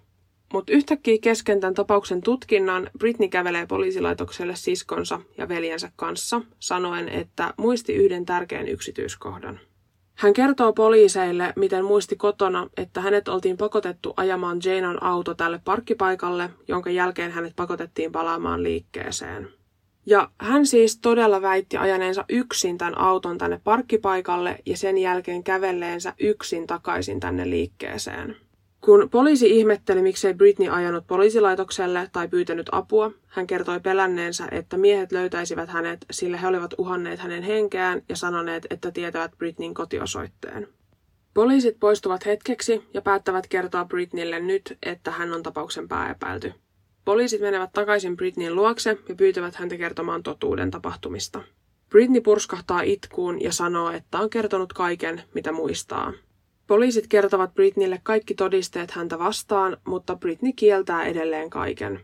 Mutta 0.53 0.73
yhtäkkiä 0.73 1.17
kesken 1.21 1.61
tämän 1.61 1.75
tapauksen 1.75 2.23
tutkinnan 2.23 2.91
Britney 2.99 3.29
kävelee 3.29 3.67
poliisilaitokselle 3.67 4.57
siskonsa 4.57 5.21
ja 5.39 5.49
veljensä 5.49 5.91
kanssa, 5.97 6.41
sanoen, 6.59 7.09
että 7.09 7.55
muisti 7.57 7.95
yhden 7.95 8.25
tärkeän 8.25 8.69
yksityiskohdan. 8.69 9.61
Hän 10.15 10.33
kertoo 10.33 10.73
poliiseille, 10.73 11.53
miten 11.57 11.85
muisti 11.85 12.17
kotona, 12.17 12.69
että 12.77 13.01
hänet 13.01 13.29
oltiin 13.29 13.57
pakotettu 13.57 14.15
ajamaan 14.17 14.61
Janan 14.65 15.03
auto 15.03 15.35
tälle 15.35 15.61
parkkipaikalle, 15.65 16.51
jonka 16.69 16.91
jälkeen 16.91 17.31
hänet 17.31 17.53
pakotettiin 17.57 18.13
palaamaan 18.13 18.63
liikkeeseen. 18.63 19.49
Ja 20.07 20.31
hän 20.39 20.67
siis 20.67 20.99
todella 20.99 21.43
väitti 21.43 21.77
ajaneensa 21.77 22.25
yksin 22.29 22.79
tämän 22.79 22.99
auton 22.99 23.39
tänne 23.39 23.61
parkkipaikalle 23.65 24.59
ja 24.67 24.77
sen 24.77 24.99
jälkeen 24.99 25.45
kävelleensä 25.45 26.15
yksin 26.21 26.67
takaisin 26.67 27.21
tänne 27.21 27.51
liikkeeseen. 27.51 28.37
Kun 28.87 29.11
poliisi 29.11 29.51
ihmetteli, 29.51 30.03
miksei 30.03 30.35
Britney 30.35 30.69
ajanut 30.69 31.07
poliisilaitokselle 31.07 32.09
tai 32.13 32.29
pyytänyt 32.29 32.67
apua, 32.73 33.11
hän 33.27 33.47
kertoi 33.47 33.81
pelänneensä, 33.81 34.49
että 34.51 34.77
miehet 34.77 35.13
löytäisivät 35.13 35.69
hänet, 35.69 36.07
sillä 36.11 36.37
he 36.37 36.47
olivat 36.47 36.75
uhanneet 36.79 37.21
hänen 37.21 37.43
henkeään 37.43 38.03
ja 38.09 38.17
sanoneet, 38.17 38.67
että 38.71 38.91
tietävät 38.91 39.31
Britneyn 39.39 39.75
kotiosoitteen. 39.75 40.69
Poliisit 41.35 41.81
poistuvat 41.81 42.27
hetkeksi 42.27 42.89
ja 42.95 43.03
päättävät 43.03 43.47
kertoa 43.47 43.85
Britneylle 43.85 44.41
nyt, 44.41 44.79
että 44.83 45.11
hän 45.11 45.35
on 45.35 45.43
tapauksen 45.43 45.89
pääepäilty. 45.89 46.53
Poliisit 47.05 47.41
menevät 47.41 47.73
takaisin 47.73 48.17
Britneyn 48.17 48.57
luokse 48.57 48.99
ja 49.09 49.15
pyytävät 49.15 49.55
häntä 49.55 49.77
kertomaan 49.77 50.23
totuuden 50.23 50.71
tapahtumista. 50.71 51.43
Britney 51.91 52.21
purskahtaa 52.21 52.81
itkuun 52.81 53.43
ja 53.43 53.53
sanoo, 53.53 53.91
että 53.91 54.19
on 54.19 54.31
kertonut 54.31 54.73
kaiken, 54.73 55.23
mitä 55.35 55.53
muistaa. 55.53 56.13
Poliisit 56.67 57.07
kertovat 57.07 57.55
Britneylle 57.55 58.01
kaikki 58.03 58.35
todisteet 58.35 58.91
häntä 58.91 59.19
vastaan, 59.19 59.77
mutta 59.85 60.17
Britney 60.17 60.53
kieltää 60.57 61.05
edelleen 61.05 61.51
kaiken. 61.51 62.01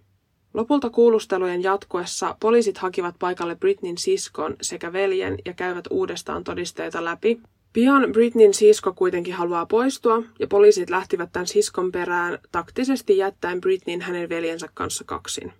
Lopulta 0.54 0.90
kuulustelujen 0.90 1.62
jatkuessa 1.62 2.36
poliisit 2.40 2.78
hakivat 2.78 3.14
paikalle 3.18 3.56
Britneyn 3.56 3.98
siskon 3.98 4.56
sekä 4.60 4.92
veljen 4.92 5.38
ja 5.44 5.52
käyvät 5.52 5.84
uudestaan 5.90 6.44
todisteita 6.44 7.04
läpi. 7.04 7.40
Pian 7.72 8.12
Britneyn 8.12 8.54
sisko 8.54 8.92
kuitenkin 8.92 9.34
haluaa 9.34 9.66
poistua 9.66 10.22
ja 10.38 10.46
poliisit 10.46 10.90
lähtivät 10.90 11.32
tämän 11.32 11.46
siskon 11.46 11.92
perään 11.92 12.38
taktisesti 12.52 13.16
jättäen 13.16 13.60
Britneyn 13.60 14.00
hänen 14.00 14.28
veljensä 14.28 14.68
kanssa 14.74 15.04
kaksin. 15.04 15.52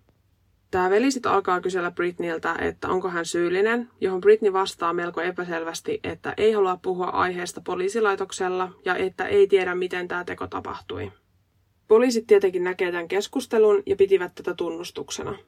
Tämä 0.72 0.90
veli 0.90 1.10
sitten 1.10 1.32
alkaa 1.32 1.60
kysellä 1.60 1.90
Britneyltä, 1.90 2.56
että 2.60 2.88
onko 2.88 3.08
hän 3.08 3.26
syyllinen, 3.26 3.88
johon 4.00 4.20
Britney 4.20 4.52
vastaa 4.52 4.92
melko 4.92 5.20
epäselvästi, 5.20 6.00
että 6.04 6.34
ei 6.36 6.52
halua 6.52 6.78
puhua 6.82 7.06
aiheesta 7.06 7.60
poliisilaitoksella 7.60 8.70
ja 8.84 8.96
että 8.96 9.26
ei 9.26 9.46
tiedä, 9.46 9.74
miten 9.74 10.08
tämä 10.08 10.24
teko 10.24 10.46
tapahtui. 10.46 11.12
Poliisit 11.88 12.26
tietenkin 12.26 12.64
näkee 12.64 12.92
tämän 12.92 13.08
keskustelun 13.08 13.82
ja 13.86 13.96
pitivät 13.96 14.34
tätä 14.34 14.54
tunnustuksena. 14.54 15.38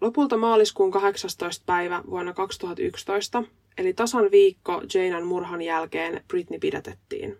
Lopulta 0.00 0.36
maaliskuun 0.36 0.90
18. 0.90 1.64
päivä 1.66 2.02
vuonna 2.10 2.32
2011, 2.32 3.42
eli 3.78 3.92
tasan 3.92 4.30
viikko 4.30 4.82
Janan 4.94 5.26
murhan 5.26 5.62
jälkeen, 5.62 6.24
Britney 6.28 6.58
pidätettiin. 6.58 7.38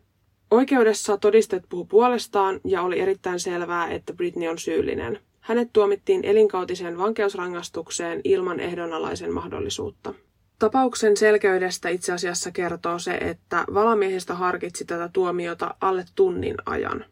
Oikeudessa 0.50 1.16
todisteet 1.16 1.64
puhu 1.68 1.84
puolestaan 1.84 2.60
ja 2.64 2.82
oli 2.82 3.00
erittäin 3.00 3.40
selvää, 3.40 3.88
että 3.88 4.12
Britney 4.12 4.48
on 4.48 4.58
syyllinen– 4.58 5.18
hänet 5.44 5.72
tuomittiin 5.72 6.24
elinkautiseen 6.24 6.98
vankeusrangaistukseen 6.98 8.20
ilman 8.24 8.60
ehdonalaisen 8.60 9.32
mahdollisuutta. 9.32 10.14
Tapauksen 10.58 11.16
selkeydestä 11.16 11.88
itse 11.88 12.12
asiassa 12.12 12.50
kertoo 12.50 12.98
se, 12.98 13.14
että 13.14 13.64
valamiehistä 13.74 14.34
harkitsi 14.34 14.84
tätä 14.84 15.10
tuomiota 15.12 15.74
alle 15.80 16.04
tunnin 16.14 16.54
ajan. 16.66 17.04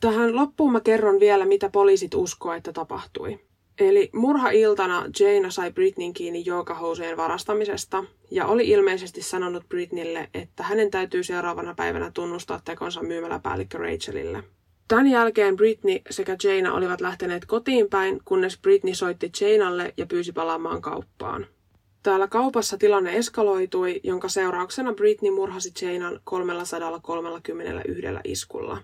Tähän 0.00 0.36
loppuun 0.36 0.72
mä 0.72 0.80
kerron 0.80 1.20
vielä, 1.20 1.46
mitä 1.46 1.70
poliisit 1.70 2.14
uskoo, 2.14 2.52
että 2.52 2.72
tapahtui. 2.72 3.38
Eli 3.78 4.10
murha-iltana 4.12 5.04
Jane 5.20 5.50
sai 5.50 5.72
Britneyn 5.72 6.12
kiinni 6.12 6.42
joukahousujen 6.46 7.16
varastamisesta 7.16 8.04
ja 8.30 8.46
oli 8.46 8.68
ilmeisesti 8.68 9.22
sanonut 9.22 9.68
Britneylle, 9.68 10.28
että 10.34 10.62
hänen 10.62 10.90
täytyy 10.90 11.22
seuraavana 11.22 11.74
päivänä 11.74 12.10
tunnustaa 12.14 12.60
tekonsa 12.64 13.02
myymäläpäällikkö 13.02 13.78
Rachelille. 13.78 14.44
Tämän 14.88 15.06
jälkeen 15.06 15.56
Britney 15.56 15.98
sekä 16.10 16.36
Jaina 16.44 16.74
olivat 16.74 17.00
lähteneet 17.00 17.44
kotiin 17.46 17.88
päin, 17.88 18.20
kunnes 18.24 18.58
Britney 18.58 18.94
soitti 18.94 19.30
Jainalle 19.40 19.94
ja 19.96 20.06
pyysi 20.06 20.32
palaamaan 20.32 20.82
kauppaan. 20.82 21.46
Täällä 22.02 22.28
kaupassa 22.28 22.78
tilanne 22.78 23.16
eskaloitui, 23.16 24.00
jonka 24.04 24.28
seurauksena 24.28 24.94
Britney 24.94 25.30
murhasi 25.30 25.72
Jainan 25.82 26.20
331 26.24 28.06
iskulla. 28.24 28.78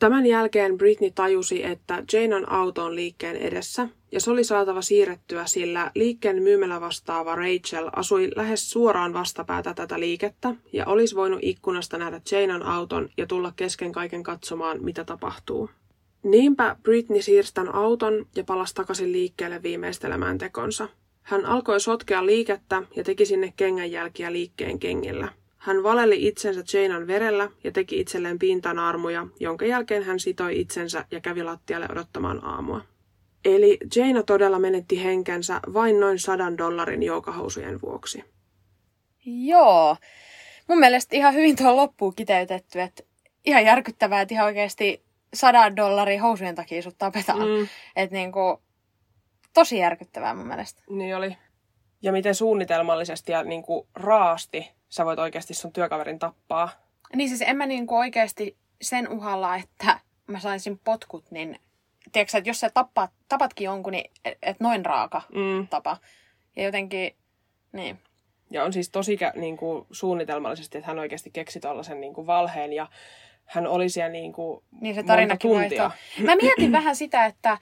Tämän 0.00 0.26
jälkeen 0.26 0.78
Britney 0.78 1.10
tajusi, 1.10 1.64
että 1.64 2.04
Jane 2.12 2.36
on 2.36 2.48
auton 2.48 2.94
liikkeen 2.94 3.36
edessä 3.36 3.88
ja 4.12 4.20
se 4.20 4.30
oli 4.30 4.44
saatava 4.44 4.82
siirrettyä, 4.82 5.46
sillä 5.46 5.90
liikkeen 5.94 6.42
myymälä 6.42 6.80
vastaava 6.80 7.34
Rachel 7.34 7.90
asui 7.96 8.30
lähes 8.36 8.70
suoraan 8.70 9.12
vastapäätä 9.12 9.74
tätä 9.74 10.00
liikettä 10.00 10.54
ja 10.72 10.86
olisi 10.86 11.14
voinut 11.16 11.38
ikkunasta 11.42 11.98
nähdä 11.98 12.20
Janean 12.32 12.62
auton 12.62 13.08
ja 13.16 13.26
tulla 13.26 13.52
kesken 13.56 13.92
kaiken 13.92 14.22
katsomaan, 14.22 14.84
mitä 14.84 15.04
tapahtuu. 15.04 15.70
Niinpä 16.22 16.76
Britney 16.82 17.22
siirsi 17.22 17.54
tämän 17.54 17.74
auton 17.74 18.26
ja 18.36 18.44
palasi 18.44 18.74
takaisin 18.74 19.12
liikkeelle 19.12 19.62
viimeistelemään 19.62 20.38
tekonsa. 20.38 20.88
Hän 21.22 21.46
alkoi 21.46 21.80
sotkea 21.80 22.26
liikettä 22.26 22.82
ja 22.96 23.04
teki 23.04 23.26
sinne 23.26 23.52
kengänjälkiä 23.56 24.32
liikkeen 24.32 24.78
kengillä. 24.78 25.28
Hän 25.60 25.82
valeli 25.82 26.26
itsensä 26.26 26.78
Janan 26.78 27.06
verellä 27.06 27.48
ja 27.64 27.72
teki 27.72 28.00
itselleen 28.00 28.38
pintanarmuja, 28.38 29.26
jonka 29.40 29.66
jälkeen 29.66 30.02
hän 30.02 30.20
sitoi 30.20 30.60
itsensä 30.60 31.04
ja 31.10 31.20
kävi 31.20 31.42
lattialle 31.42 31.86
odottamaan 31.92 32.44
aamua. 32.44 32.80
Eli 33.44 33.78
Jaina 33.96 34.22
todella 34.22 34.58
menetti 34.58 35.04
henkensä 35.04 35.60
vain 35.72 36.00
noin 36.00 36.18
sadan 36.18 36.58
dollarin 36.58 37.02
joukahousujen 37.02 37.80
vuoksi. 37.80 38.24
Joo. 39.24 39.96
Mun 40.68 40.78
mielestä 40.78 41.16
ihan 41.16 41.34
hyvin 41.34 41.56
tuo 41.56 41.76
loppuun 41.76 42.14
kiteytetty, 42.14 42.80
että 42.80 43.02
ihan 43.44 43.64
järkyttävää, 43.64 44.20
että 44.20 44.34
ihan 44.34 44.46
oikeasti 44.46 45.04
sadan 45.34 45.76
dollarin 45.76 46.20
housujen 46.20 46.54
takia 46.54 46.82
sut 46.82 46.98
tapetaan. 46.98 47.48
Mm. 47.48 47.68
Että 47.96 48.16
niinku, 48.16 48.62
tosi 49.54 49.78
järkyttävää 49.78 50.34
mun 50.34 50.46
mielestä. 50.46 50.82
Niin 50.90 51.16
oli. 51.16 51.36
Ja 52.02 52.12
miten 52.12 52.34
suunnitelmallisesti 52.34 53.32
ja 53.32 53.42
niinku 53.42 53.88
raasti 53.94 54.79
sä 54.90 55.04
voit 55.04 55.18
oikeasti 55.18 55.54
sun 55.54 55.72
työkaverin 55.72 56.18
tappaa. 56.18 56.68
Niin 57.14 57.28
siis 57.28 57.42
en 57.42 57.56
mä 57.56 57.66
niinku 57.66 57.96
oikeasti 57.96 58.56
sen 58.82 59.08
uhalla, 59.08 59.56
että 59.56 60.00
mä 60.26 60.40
saisin 60.40 60.78
potkut, 60.78 61.30
niin 61.30 61.58
tiedätkö, 62.12 62.38
että 62.38 62.50
jos 62.50 62.60
sä 62.60 62.70
tappat, 62.70 63.10
tapatkin 63.28 63.64
jonkun, 63.64 63.92
niin 63.92 64.10
et, 64.24 64.38
et 64.42 64.60
noin 64.60 64.86
raaka 64.86 65.22
mm. 65.34 65.68
tapa. 65.68 65.96
Ja 66.56 66.62
jotenkin, 66.62 67.16
niin. 67.72 67.98
Ja 68.50 68.64
on 68.64 68.72
siis 68.72 68.90
tosi 68.90 69.18
niin 69.34 69.56
kuin, 69.56 69.86
suunnitelmallisesti, 69.90 70.78
että 70.78 70.88
hän 70.88 70.98
oikeasti 70.98 71.30
keksi 71.30 71.60
tuollaisen 71.60 72.00
niin 72.00 72.14
kuin, 72.14 72.26
valheen 72.26 72.72
ja 72.72 72.88
hän 73.44 73.66
oli 73.66 73.88
siellä 73.88 74.12
niin 74.12 74.32
kuin, 74.32 74.64
niin 74.80 74.94
se 74.94 75.02
tarinakin 75.02 75.50
tuntia. 75.50 75.90
Mä 76.24 76.36
mietin 76.36 76.72
vähän 76.72 76.96
sitä, 76.96 77.24
että 77.24 77.58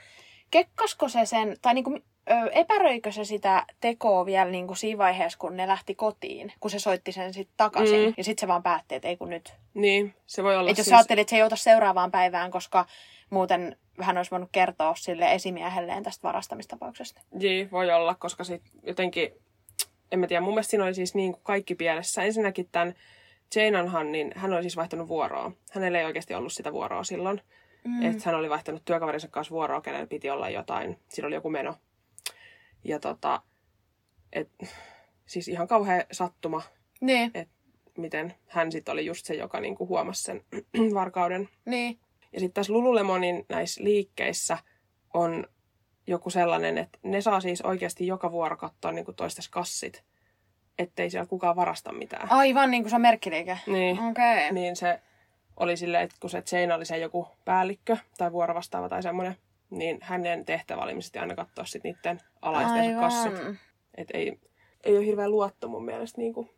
kekkasko 0.51 1.09
se 1.09 1.27
sen, 1.27 1.57
tai 1.63 1.75
niin 1.75 1.85
kuin, 1.85 2.05
ö, 2.31 2.51
epäröikö 2.53 3.13
se 3.13 3.25
sitä 3.25 3.67
tekoa 3.81 4.27
vielä 4.27 4.51
niin 4.51 4.67
kuin 4.67 4.77
siinä 4.77 4.99
vaiheessa, 4.99 5.39
kun 5.39 5.57
ne 5.57 5.67
lähti 5.67 5.95
kotiin, 5.95 6.53
kun 6.61 6.71
se 6.71 6.79
soitti 6.79 7.13
sen 7.13 7.35
sitten 7.35 7.55
takaisin. 7.57 8.09
Mm. 8.09 8.15
Ja 8.17 8.25
sitten 8.25 8.41
se 8.41 8.49
vaan 8.49 8.63
päätti, 8.63 8.95
että 8.95 9.09
ei 9.09 9.17
kun 9.17 9.31
nyt. 9.31 9.55
Niin, 9.75 10.15
se 10.27 10.43
voi 10.43 10.57
olla 10.57 10.71
Et 10.71 10.79
jos 10.79 10.85
siis... 10.85 10.91
sä 10.91 10.97
ajattelit, 10.97 11.21
että 11.21 11.31
se 11.31 11.37
ei 11.37 11.43
ota 11.43 11.57
seuraavaan 11.57 12.11
päivään, 12.11 12.51
koska 12.51 12.87
muuten 13.31 13.77
hän 14.01 14.17
olisi 14.17 14.31
voinut 14.31 14.49
kertoa 14.53 14.95
sille 14.95 15.35
esimiehelleen 15.35 16.03
tästä 16.03 16.23
varastamistapauksesta. 16.23 17.21
Niin, 17.35 17.71
voi 17.71 17.91
olla, 17.91 18.15
koska 18.15 18.45
sitten 18.45 18.73
jotenkin, 18.83 19.33
en 20.13 20.19
mä 20.19 20.27
tiedä, 20.27 20.41
mun 20.41 20.55
mielestä 20.55 20.71
siinä 20.71 20.85
oli 20.85 20.95
siis 20.95 21.15
niin 21.15 21.33
kuin 21.33 21.43
kaikki 21.45 21.75
pielessä. 21.75 22.23
Ensinnäkin 22.23 22.69
tämän 22.73 22.95
Jananhan, 23.57 24.13
niin 24.13 24.33
hän 24.37 24.53
oli 24.53 24.63
siis 24.63 24.77
vaihtanut 24.77 25.09
vuoroa. 25.09 25.53
Hänellä 25.73 25.99
ei 25.99 26.05
oikeasti 26.05 26.35
ollut 26.35 26.53
sitä 26.53 26.73
vuoroa 26.73 27.05
silloin. 27.05 27.41
Mm. 27.85 28.03
Että 28.03 28.23
hän 28.25 28.35
oli 28.35 28.51
vaihtanut 28.51 28.85
työkaverinsa 28.85 29.29
kanssa 29.29 29.55
vuoroa, 29.55 29.81
kenellä 29.81 30.07
piti 30.07 30.31
olla 30.31 30.51
jotain. 30.51 30.99
Siinä 31.09 31.27
oli 31.27 31.35
joku 31.35 31.51
meno. 31.51 31.75
Ja 32.85 32.99
tota, 33.01 33.43
et, 34.33 34.51
siis 35.27 35.49
ihan 35.49 35.69
kauhea 35.69 36.05
sattuma, 36.13 36.63
niin. 37.01 37.31
että 37.35 37.55
miten 37.99 38.35
hän 38.47 38.73
sitten 38.73 38.93
oli 38.93 39.07
just 39.07 39.27
se, 39.27 39.35
joka 39.35 39.61
niinku 39.61 39.89
huomasi 39.89 40.23
sen 40.23 40.45
varkauden. 40.95 41.49
Niin. 41.65 42.01
Ja 42.33 42.41
sitten 42.41 42.55
tässä 42.55 42.73
Lululemonin 42.73 43.47
näissä 43.49 43.85
liikkeissä 43.85 44.59
on 45.15 45.47
joku 46.07 46.31
sellainen, 46.31 46.79
että 46.79 46.99
ne 47.03 47.21
saa 47.21 47.41
siis 47.41 47.63
oikeasti 47.63 48.07
joka 48.07 48.33
vuoro 48.33 48.57
katsoa 48.57 48.93
niin 48.93 49.07
toistes 49.17 49.49
kassit, 49.49 50.05
ettei 50.79 51.11
siellä 51.11 51.27
kukaan 51.27 51.57
varasta 51.57 51.93
mitään. 51.93 52.33
Aivan, 52.33 52.71
niin 52.71 52.83
kuin 52.83 52.91
se 52.91 52.97
on 52.97 53.03
merkkiliike? 53.03 53.59
Niin. 53.67 53.99
Okay. 53.99 54.53
Niin 54.53 54.77
se 54.77 55.01
oli 55.57 55.77
silleen, 55.77 56.03
että 56.03 56.17
kun 56.21 56.31
se 56.31 56.43
Jane 56.53 56.75
oli 56.75 56.85
se 56.85 56.99
joku 56.99 57.29
päällikkö 57.45 57.97
tai 58.19 58.33
vuorovastaava 58.33 58.89
tai 58.89 59.03
semmoinen, 59.03 59.37
niin 59.71 59.99
hänen 60.03 60.45
tehtävä 60.45 60.83
oli 60.83 60.95
aina 61.21 61.35
katsoa 61.35 61.65
sit 61.65 61.85
niiden 61.85 62.21
alaistensa 62.43 63.01
kassit. 63.01 63.33
Että 63.95 64.19
ei, 64.19 64.39
ei 64.85 64.97
ole 64.97 65.07
hirveän 65.07 65.31
luotto 65.31 65.69
mun 65.69 65.85
mielestä 65.85 66.21
niin 66.21 66.35
kuin 66.35 66.51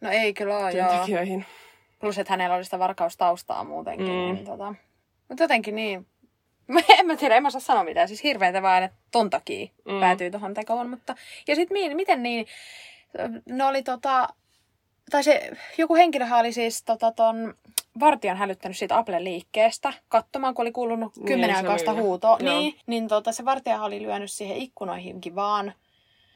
No 0.00 0.10
ei 0.10 0.34
kyllä 0.34 0.58
ole, 0.58 0.72
joo. 0.72 1.42
Plus, 1.98 2.18
että 2.18 2.32
hänellä 2.32 2.56
oli 2.56 2.64
sitä 2.64 2.78
varkaustaustaa 2.78 3.64
muutenkin. 3.64 4.06
Mm. 4.06 4.12
Niin, 4.12 4.44
tota. 4.44 4.74
Mutta 5.28 5.44
jotenkin 5.44 5.74
niin. 5.74 6.06
en 6.98 7.06
mä 7.06 7.16
tiedä, 7.16 7.36
en 7.36 7.42
mä 7.42 7.46
osaa 7.46 7.60
sanoa 7.60 7.84
mitään. 7.84 8.08
Siis 8.08 8.22
hirveätä 8.22 8.62
vaan, 8.62 8.82
että 8.82 8.96
ton 9.10 9.30
takia 9.30 9.66
mm. 9.84 10.00
päätyy 10.00 10.30
tuohon 10.30 10.54
tekoon. 10.54 10.90
Mutta... 10.90 11.14
Ja 11.48 11.54
sitten 11.54 11.96
miten 11.96 12.22
niin, 12.22 12.46
ne 13.48 13.64
oli 13.64 13.82
tota, 13.82 14.28
tai 15.10 15.24
se 15.24 15.50
joku 15.78 15.94
henkilöhän 15.94 16.40
oli 16.40 16.52
siis 16.52 16.82
tota, 16.82 17.12
ton 17.12 17.54
vartijan 18.00 18.36
hälyttänyt 18.36 18.76
siitä 18.76 18.98
Apple-liikkeestä 18.98 19.92
katsomaan, 20.08 20.54
kun 20.54 20.62
oli 20.62 20.72
kuulunut 20.72 21.16
niin, 21.16 21.26
kymmenen 21.26 21.56
niin, 21.56 21.66
aikaista 21.66 21.92
huutoa. 21.92 22.36
Niin, 22.40 22.74
niin 22.86 23.08
tota, 23.08 23.32
se 23.32 23.44
vartija 23.44 23.82
oli 23.82 24.02
lyönyt 24.02 24.30
siihen 24.30 24.56
ikkunoihinkin 24.56 25.34
vaan 25.34 25.72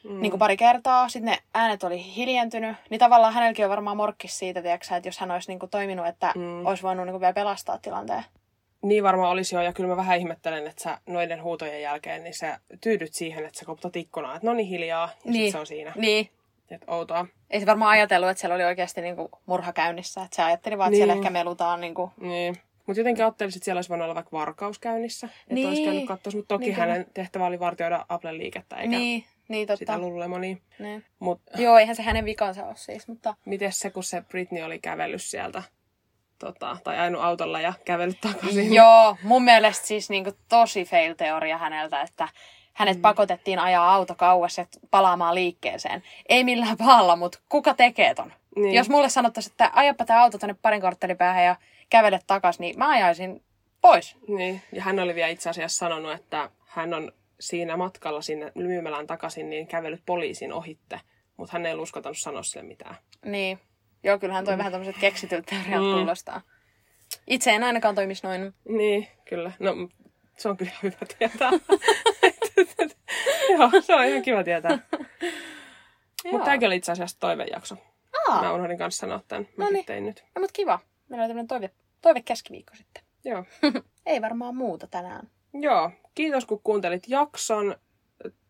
mm. 0.05 0.21
niin 0.21 0.31
kuin 0.31 0.39
pari 0.39 0.57
kertaa. 0.57 1.09
Sitten 1.09 1.31
ne 1.31 1.39
äänet 1.55 1.85
oli 1.85 2.15
hiljentynyt. 2.17 2.77
Niin 2.91 2.99
tavallaan 2.99 3.35
hänelläkin 3.35 3.65
on 3.65 3.71
varmaan 3.71 3.97
morkkis 3.97 4.39
siitä, 4.39 4.63
tiiäksä, 4.63 4.97
että 4.97 5.09
jos 5.09 5.19
hän 5.19 5.31
olisi 5.31 5.51
niin 5.51 5.59
kuin 5.59 5.71
toiminut, 5.71 6.07
että 6.07 6.33
mm. 6.37 6.67
olisi 6.67 6.83
voinut 6.83 7.07
niin 7.07 7.13
kuin 7.13 7.21
vielä 7.21 7.33
pelastaa 7.33 7.79
tilanteen. 7.79 8.25
Niin 8.83 9.03
varmaan 9.03 9.31
olisi 9.31 9.55
jo, 9.55 9.63
ja 9.63 9.73
kyllä 9.73 9.89
mä 9.89 9.97
vähän 9.97 10.19
ihmettelen, 10.19 10.67
että 10.67 10.83
sä 10.83 10.99
noiden 11.07 11.43
huutojen 11.43 11.83
jälkeen, 11.83 12.25
niin 12.25 12.35
sä 12.35 12.61
tyydyt 12.81 13.15
siihen, 13.15 13.45
että 13.45 13.59
sä 13.59 13.65
koptat 13.65 13.97
ikkunaa, 13.97 14.35
että 14.37 14.47
no 14.47 14.55
niin 14.55 14.69
hiljaa, 14.69 15.11
ja 15.25 15.33
niin. 15.33 15.53
se 15.53 15.59
on 15.59 15.67
siinä. 15.67 15.93
Niin. 15.97 16.31
Että 16.71 16.93
outoa. 16.93 17.27
Ei 17.51 17.61
se 17.61 17.67
varmaan 17.67 17.91
ajatellut, 17.91 18.31
että 18.31 18.41
siellä 18.41 18.55
oli 18.55 18.65
oikeasti 18.65 19.01
niinku 19.01 19.31
murha 19.47 19.73
käynnissä. 19.73 20.23
Että 20.23 20.37
se 20.37 20.43
ajatteli 20.43 20.79
vaan, 20.79 20.89
että 20.89 20.91
niin. 20.91 20.99
siellä 20.99 21.15
ehkä 21.15 21.31
melutaan. 21.31 21.81
Niinku... 21.81 22.13
Niin. 22.21 22.57
Mutta 22.87 23.01
jotenkin 23.01 23.25
ajattelisin, 23.25 23.59
että 23.59 23.65
siellä 23.65 23.79
olisi 23.79 23.89
voinut 23.89 24.05
olla 24.05 24.15
vaikka 24.15 24.39
varkaus 24.39 24.79
käynnissä. 24.79 25.27
Että 25.27 25.55
niin. 25.55 25.69
olisi 25.69 25.85
käynyt 25.85 26.07
katsoa. 26.07 26.33
Mutta 26.35 26.55
toki 26.55 26.65
niin. 26.65 26.77
hänen 26.77 27.07
tehtävä 27.15 27.47
oli 27.47 27.61
vartioida 27.61 28.07
Applen 28.09 28.39
liikettä, 28.39 28.77
eikä 28.77 28.99
niin. 28.99 29.25
Niin, 29.49 29.67
totta. 29.67 29.79
sitä 29.79 29.99
Lululemonia. 29.99 30.57
Niin. 30.79 31.05
Mut, 31.19 31.41
Joo, 31.57 31.79
eihän 31.79 31.97
se 31.97 32.03
hänen 32.03 32.25
vikansa 32.25 32.67
ole 32.67 32.77
siis, 32.77 33.09
mutta... 33.09 33.35
Miten 33.45 33.73
se, 33.73 33.91
kun 33.91 34.05
se 34.05 34.21
Britney 34.21 34.63
oli 34.63 34.79
kävellyt 34.79 35.23
sieltä 35.23 35.63
tota, 36.39 36.77
tai 36.85 36.99
ajanut 36.99 37.23
autolla 37.23 37.61
ja 37.61 37.73
kävellyt 37.85 38.21
takaisin. 38.21 38.75
Joo, 38.75 39.17
mun 39.23 39.45
mielestä 39.45 39.87
siis 39.87 40.11
niinku 40.11 40.33
tosi 40.49 40.85
fail-teoria 40.85 41.59
häneltä, 41.59 42.03
että 42.03 42.29
hänet 42.75 42.97
mm. 42.97 43.03
pakotettiin 43.03 43.59
ajaa 43.59 43.95
auto 43.95 44.15
kauas 44.15 44.59
ja 44.59 44.67
palaamaan 44.91 45.35
liikkeeseen. 45.35 46.03
Ei 46.29 46.45
millään 46.45 46.77
pahalla, 46.77 47.17
mutta 47.17 47.39
kuka 47.49 47.75
tekee 47.75 48.15
ton? 48.15 48.33
Niin. 48.57 48.75
Jos 48.75 48.89
mulle 48.89 49.09
sanottaisiin, 49.09 49.51
että 49.51 49.71
ajapa 49.75 50.05
tämä 50.05 50.23
auto 50.23 50.39
tänne 50.39 50.57
parin 50.63 50.81
korttelipäähän 50.81 51.45
ja 51.45 51.57
kävele 51.91 52.21
takaisin, 52.27 52.61
niin 52.61 52.79
mä 52.79 52.89
ajaisin 52.89 53.43
pois. 53.81 54.17
Niin, 54.29 54.63
ja 54.73 54.83
hän 54.83 55.01
oli 55.01 55.15
vielä 55.15 55.29
itse 55.29 55.51
asiassa 55.51 55.79
sanonut, 55.79 56.13
että 56.13 56.51
hän 56.67 56.95
on 56.95 57.13
siinä 57.41 57.77
matkalla 57.77 58.23
sinne 58.23 58.53
myymälään 58.55 59.07
takaisin 59.07 59.51
niin 59.51 59.67
kävellyt 59.67 60.03
poliisin 60.07 60.53
ohitte, 60.53 61.01
mutta 61.37 61.53
hän 61.53 61.67
ei 61.67 61.73
ollut 61.73 61.83
uskaltanut 61.83 62.19
sanoa 62.19 62.43
sille 62.43 62.67
mitään. 62.67 62.97
Niin. 63.25 63.59
Joo, 64.03 64.19
kyllähän 64.19 64.45
toi 64.45 64.55
mm. 64.55 64.59
vähän 64.59 64.73
tämmöiset 64.73 65.01
keksityt 65.01 65.47
teoriat 65.51 65.83
mm. 65.83 65.95
kuulostaa. 65.95 66.41
Itse 67.27 67.51
en 67.51 67.65
ainakaan 67.65 67.95
toimisi 67.95 68.27
noin. 68.27 68.55
Niin, 68.69 69.09
kyllä. 69.25 69.53
No, 69.59 69.75
se 70.37 70.49
on 70.49 70.57
kyllä 70.57 70.73
hyvä 70.83 70.97
tietää. 71.19 71.51
Joo, 73.51 73.71
se 73.81 73.95
on 73.95 74.05
ihan 74.05 74.23
kiva 74.23 74.45
tietää. 74.45 74.79
Mutta 76.33 76.45
tämäkin 76.45 76.67
oli 76.67 76.77
itse 76.77 76.93
asiassa 76.93 77.21
toivejakso. 77.21 77.77
Aa. 78.29 78.43
Mä 78.43 78.53
unohdin 78.53 78.79
kanssa 78.79 79.01
sanoa 79.01 79.21
tämän. 79.29 79.49
Mä 79.57 79.65
no 79.65 79.83
tein 79.87 80.05
nyt. 80.05 80.25
No, 80.35 80.41
mutta 80.41 80.53
kiva. 80.53 80.79
Meillä 81.09 81.23
on 81.25 81.29
tämmöinen 81.29 81.49
toive, 81.49 81.71
toive 82.03 82.23
keskiviikko 82.23 82.75
sitten. 82.75 83.03
Joo. 83.25 83.45
Ei 84.07 84.23
varmaan 84.23 84.57
muuta 84.57 84.87
tänään. 84.87 85.31
Joo. 85.55 85.91
Kiitos 86.15 86.45
kun 86.45 86.61
kuuntelit 86.65 87.03
jakson. 87.09 87.77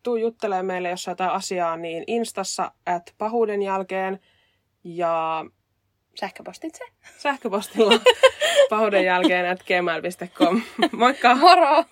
Tuu 0.03 0.15
juttelemaan 0.15 0.65
meille, 0.65 0.89
jos 0.89 1.07
jotain 1.07 1.29
asiaa, 1.29 1.77
niin 1.77 2.03
Instassa 2.07 2.71
at 2.85 3.13
pahuuden 3.17 3.61
jälkeen. 3.61 4.19
Ja 4.83 5.45
sähköpostitse. 6.19 6.85
Sähköpostilla 7.17 7.99
pahuuden 8.69 9.05
jälkeen 9.05 9.49
at 9.49 9.63
gmail.com. 9.63 10.61
Moikka! 10.91 11.35
Moro! 11.35 11.83